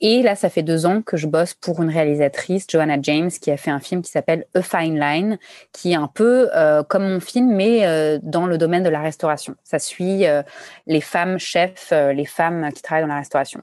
[0.00, 3.52] Et là, ça fait deux ans que je bosse pour une réalisatrice, Joanna James, qui
[3.52, 5.38] a fait un film qui s'appelle A Fine Line,
[5.72, 6.50] qui est un peu
[6.88, 9.54] comme mon film, mais dans le domaine de la restauration.
[9.62, 10.42] Ça suit euh,
[10.86, 13.60] les femmes chefs, euh, les femmes qui travaillent dans la restauration.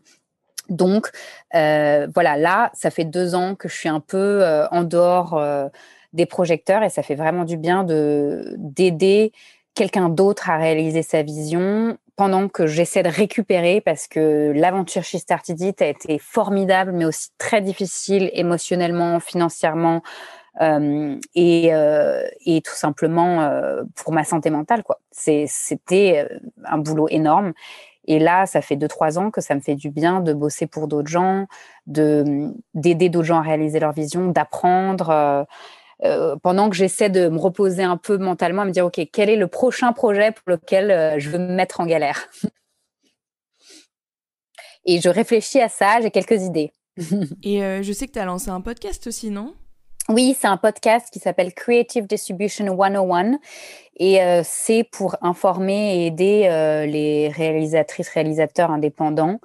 [0.70, 1.10] Donc,
[1.54, 5.42] euh, voilà, là, ça fait deux ans que je suis un peu en dehors
[6.14, 9.34] des projecteurs et ça fait vraiment du bien de d'aider
[9.74, 15.18] quelqu'un d'autre à réaliser sa vision pendant que j'essaie de récupérer parce que l'aventure chez
[15.18, 20.04] Started It a été formidable mais aussi très difficile émotionnellement, financièrement,
[20.60, 21.72] et,
[22.46, 23.50] et, tout simplement
[23.96, 24.84] pour ma santé mentale.
[24.84, 25.00] quoi.
[25.12, 26.28] C'était
[26.66, 27.54] un boulot énorme.
[28.06, 30.66] Et là, ça fait deux, trois ans que ça me fait du bien de bosser
[30.68, 31.46] pour d'autres gens,
[31.86, 35.48] de d'aider d'autres gens à réaliser leur vision, d'apprendre.
[36.04, 39.30] Euh, pendant que j'essaie de me reposer un peu mentalement, à me dire, OK, quel
[39.30, 42.28] est le prochain projet pour lequel euh, je veux me mettre en galère?
[44.86, 46.72] Et je réfléchis à ça, j'ai quelques idées.
[47.44, 49.54] Et euh, je sais que tu as lancé un podcast aussi, non?
[50.10, 53.40] Oui, c'est un podcast qui s'appelle Creative Distribution 101
[53.98, 56.42] et c'est pour informer et aider
[56.88, 59.40] les réalisatrices, réalisateurs indépendants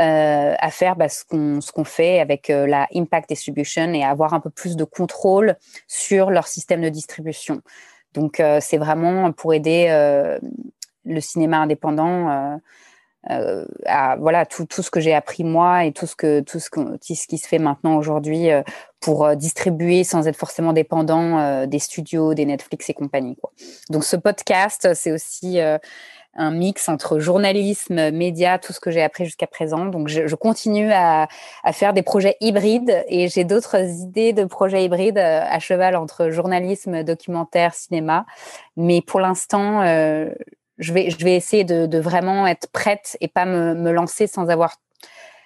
[0.00, 4.40] euh, à faire bah, ce qu'on fait avec euh, la impact distribution et avoir un
[4.40, 5.54] peu plus de contrôle
[5.86, 7.60] sur leur système de distribution.
[8.14, 9.88] Donc euh, c'est vraiment pour aider
[11.04, 12.58] le cinéma indépendant
[13.28, 16.68] à voilà tout, tout ce que j'ai appris moi et tout ce que tout ce,
[16.68, 18.48] ce qui se fait maintenant aujourd'hui
[19.00, 23.36] pour distribuer sans être forcément dépendant des studios, des Netflix et compagnie.
[23.36, 23.52] Quoi.
[23.90, 25.60] Donc ce podcast, c'est aussi
[26.34, 29.86] un mix entre journalisme, médias, tout ce que j'ai appris jusqu'à présent.
[29.86, 31.28] Donc, je, continue à,
[31.72, 36.30] faire des projets hybrides et j'ai d'autres idées de projets hybrides euh, à cheval entre
[36.30, 38.24] journalisme, documentaire, cinéma.
[38.76, 40.30] Mais pour l'instant, euh,
[40.82, 44.76] je, vais, je vais essayer de, vraiment être prête et pas me, lancer sans avoir.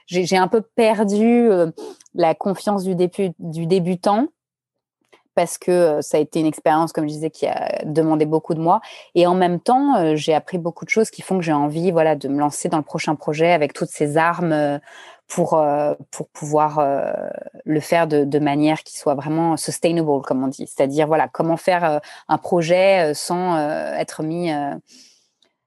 [0.06, 1.70] J'ai un peu perdu euh,
[2.14, 2.94] la confiance du,
[3.38, 4.28] du débutant
[5.34, 8.54] parce que euh, ça a été une expérience, comme je disais, qui a demandé beaucoup
[8.54, 8.80] de moi.
[9.14, 11.90] Et en même temps, euh, j'ai appris beaucoup de choses qui font que j'ai envie
[11.90, 14.80] voilà, de me lancer dans le prochain projet avec toutes ces armes
[15.26, 15.60] pour,
[16.12, 16.80] pour pouvoir
[17.64, 20.68] le faire de, de, manière qui soit vraiment sustainable, comme on dit.
[20.68, 23.58] C'est-à-dire, voilà, comment faire un projet sans
[23.98, 24.52] être mis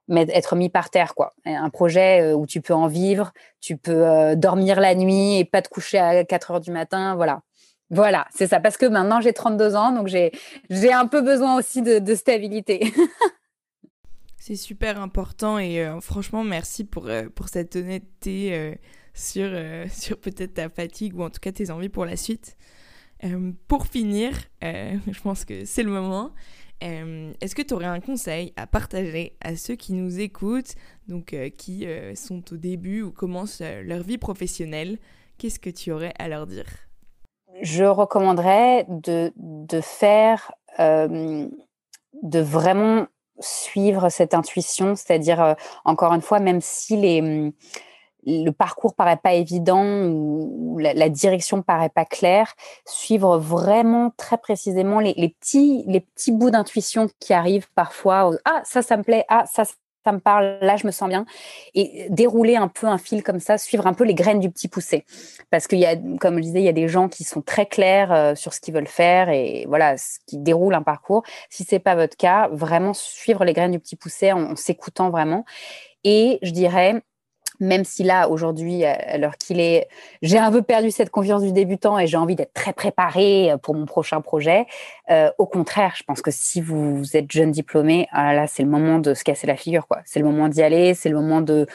[0.09, 1.33] être mis par terre quoi.
[1.45, 3.31] Un projet où tu peux en vivre,
[3.61, 7.41] tu peux dormir la nuit et pas te coucher à 4 heures du matin, voilà.
[7.91, 8.59] Voilà, c'est ça.
[8.59, 10.31] Parce que maintenant, j'ai 32 ans, donc j'ai
[10.93, 12.93] un peu besoin aussi de, stabilité.
[14.37, 18.73] c'est super important et euh, franchement, merci pour, euh, pour cette honnêteté euh,
[19.13, 19.49] sur,
[19.91, 22.57] sur peut-être ta fatigue ou en tout cas tes envies pour la suite.
[23.67, 26.31] pour finir, je pense que c'est le moment.
[26.81, 30.75] Est-ce que tu aurais un conseil à partager à ceux qui nous écoutent,
[31.07, 31.85] donc qui
[32.15, 34.97] sont au début ou commencent leur vie professionnelle?
[35.37, 36.65] Qu'est-ce que tu aurais à leur dire?
[37.61, 41.47] Je recommanderais de, de faire, euh,
[42.21, 43.07] de vraiment
[43.39, 45.53] suivre cette intuition, c'est-à-dire, euh,
[45.85, 47.53] encore une fois, même si les,
[48.29, 52.53] le parcours paraît pas évident ou la, la direction paraît pas claire,
[52.85, 58.31] suivre vraiment très précisément les, petits, les petits bouts d'intuition qui arrivent parfois.
[58.45, 59.25] Ah, ça, ça me plaît.
[59.29, 59.63] Ah, ça,
[60.05, 61.25] ça me parle, là je me sens bien,
[61.73, 64.67] et dérouler un peu un fil comme ça, suivre un peu les graines du petit
[64.67, 65.05] poussé,
[65.51, 67.65] parce qu'il y a, comme je disais, il y a des gens qui sont très
[67.65, 71.23] clairs euh, sur ce qu'ils veulent faire et voilà, ce qui déroule un parcours.
[71.49, 75.43] Si c'est pas votre cas, vraiment suivre les graines du petit poussé en s'écoutant vraiment.
[76.05, 77.03] Et je dirais
[77.59, 79.87] même si là, aujourd'hui, alors qu'il est,
[80.21, 83.57] j'ai un peu perdu cette confiance du débutant et j'ai envie d'être très préparée euh,
[83.57, 84.65] pour mon prochain projet.
[85.09, 88.69] Euh, au contraire, je pense que si vous, êtes jeune diplômé, ah là, c'est le
[88.69, 89.99] moment de se casser la figure, quoi.
[90.05, 91.67] C'est le moment d'y aller, c'est le moment de,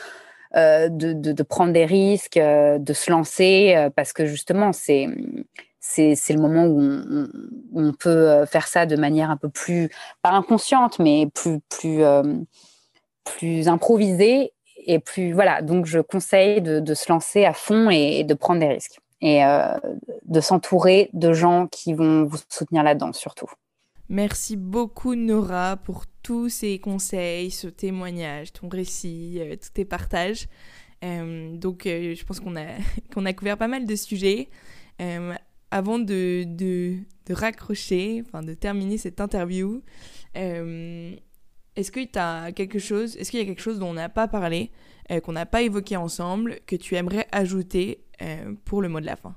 [0.57, 5.09] euh, de, prendre des risques, de se lancer, parce que justement, c'est
[5.81, 7.29] c'est, le moment où on,
[7.75, 9.91] on, peut faire ça de manière un peu plus,
[10.23, 12.03] pas inconsciente, mais plus, plus,
[13.25, 14.55] plus improvisée
[14.87, 15.63] et plus voilà.
[15.63, 19.75] Donc je conseille de, se lancer à fond et, de prendre des risques et euh,
[20.25, 23.51] de s'entourer de gens qui vont vous soutenir là-dedans surtout.
[24.09, 30.47] Merci beaucoup Nora pour tous ces conseils, ce témoignage, ton récit, euh, tous tes partages.
[31.03, 32.67] Euh, donc je pense qu'on a,
[33.15, 34.49] qu'on a couvert pas mal de sujets.
[35.71, 39.83] avant de, de, de, raccrocher, enfin de terminer cette interview,
[41.77, 44.29] est-ce que as quelque chose, est-ce qu'il y a quelque chose dont on n'a pas
[44.29, 44.71] parlé,
[45.11, 49.07] euh, qu'on n'a pas évoqué ensemble, que tu aimerais ajouter euh, pour le mot de
[49.07, 49.35] la fin?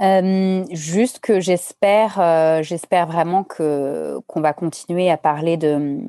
[0.00, 6.00] Euh, juste que j'espère, j'espère vraiment que qu'on va continuer à parler de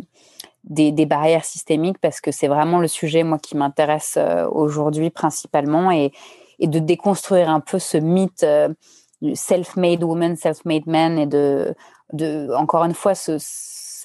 [0.63, 4.17] des, barrières systémiques parce que c'est vraiment le sujet moi qui m'intéresse
[4.51, 6.11] aujourd'hui principalement et,
[6.57, 8.43] et de déconstruire un peu ce mythe
[9.35, 11.75] self-made woman, self-made man et de
[12.11, 13.37] de encore une fois ce,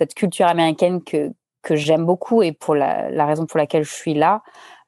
[0.01, 3.93] cette culture américaine que que j'aime beaucoup et pour la, la, raison pour laquelle je
[3.93, 4.43] suis là,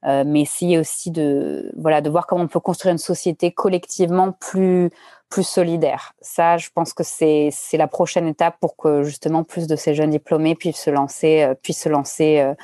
[0.05, 4.33] euh, mais essayer aussi de voilà de voir comment on peut construire une société collectivement
[4.33, 4.91] plus
[5.33, 6.13] plus solidaire.
[6.21, 9.95] Ça, je pense que c'est c'est la prochaine étape pour que justement plus de ces
[9.95, 12.55] jeunes diplômés puissent se lancer euh, puissent se lancer euh,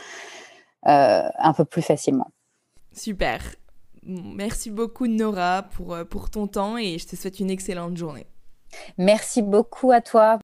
[0.86, 2.30] euh, un peu plus facilement.
[2.92, 3.40] Super.
[4.02, 8.26] Merci beaucoup Nora pour pour ton temps et je te souhaite une excellente journée.
[8.98, 10.38] Merci beaucoup à toi.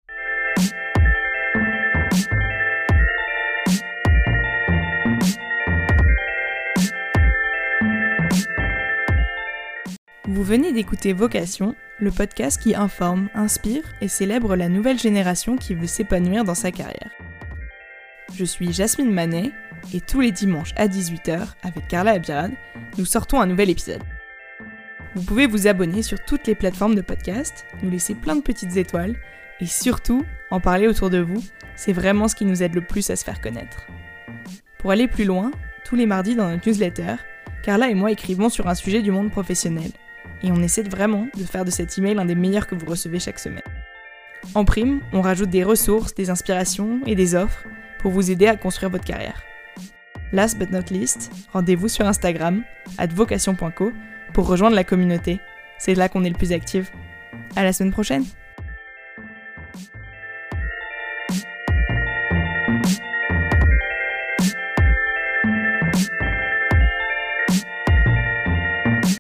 [10.35, 15.77] Vous venez d'écouter Vocation, le podcast qui informe, inspire et célèbre la nouvelle génération qui
[15.77, 17.13] veut s'épanouir dans sa carrière.
[18.35, 19.53] Je suis Jasmine Manet
[19.95, 22.51] et tous les dimanches à 18h, avec Carla Abirad,
[22.99, 24.03] nous sortons un nouvel épisode.
[25.15, 28.77] Vous pouvez vous abonner sur toutes les plateformes de podcast, nous laisser plein de petites
[28.77, 29.15] étoiles
[29.61, 31.45] et surtout en parler autour de vous,
[31.77, 33.87] c'est vraiment ce qui nous aide le plus à se faire connaître.
[34.79, 35.53] Pour aller plus loin,
[35.85, 37.15] tous les mardis dans notre newsletter,
[37.63, 39.93] Carla et moi écrivons sur un sujet du monde professionnel
[40.45, 43.19] et on essaie vraiment de faire de cet email un des meilleurs que vous recevez
[43.19, 43.63] chaque semaine.
[44.55, 47.65] En prime, on rajoute des ressources, des inspirations et des offres
[47.99, 49.43] pour vous aider à construire votre carrière.
[50.33, 52.63] Last but not least, rendez-vous sur Instagram,
[53.15, 53.93] vocation.co,
[54.35, 55.41] pour rejoindre la communauté.
[55.79, 56.93] C'est là qu'on est le plus actif.
[57.57, 58.25] À la semaine prochaine!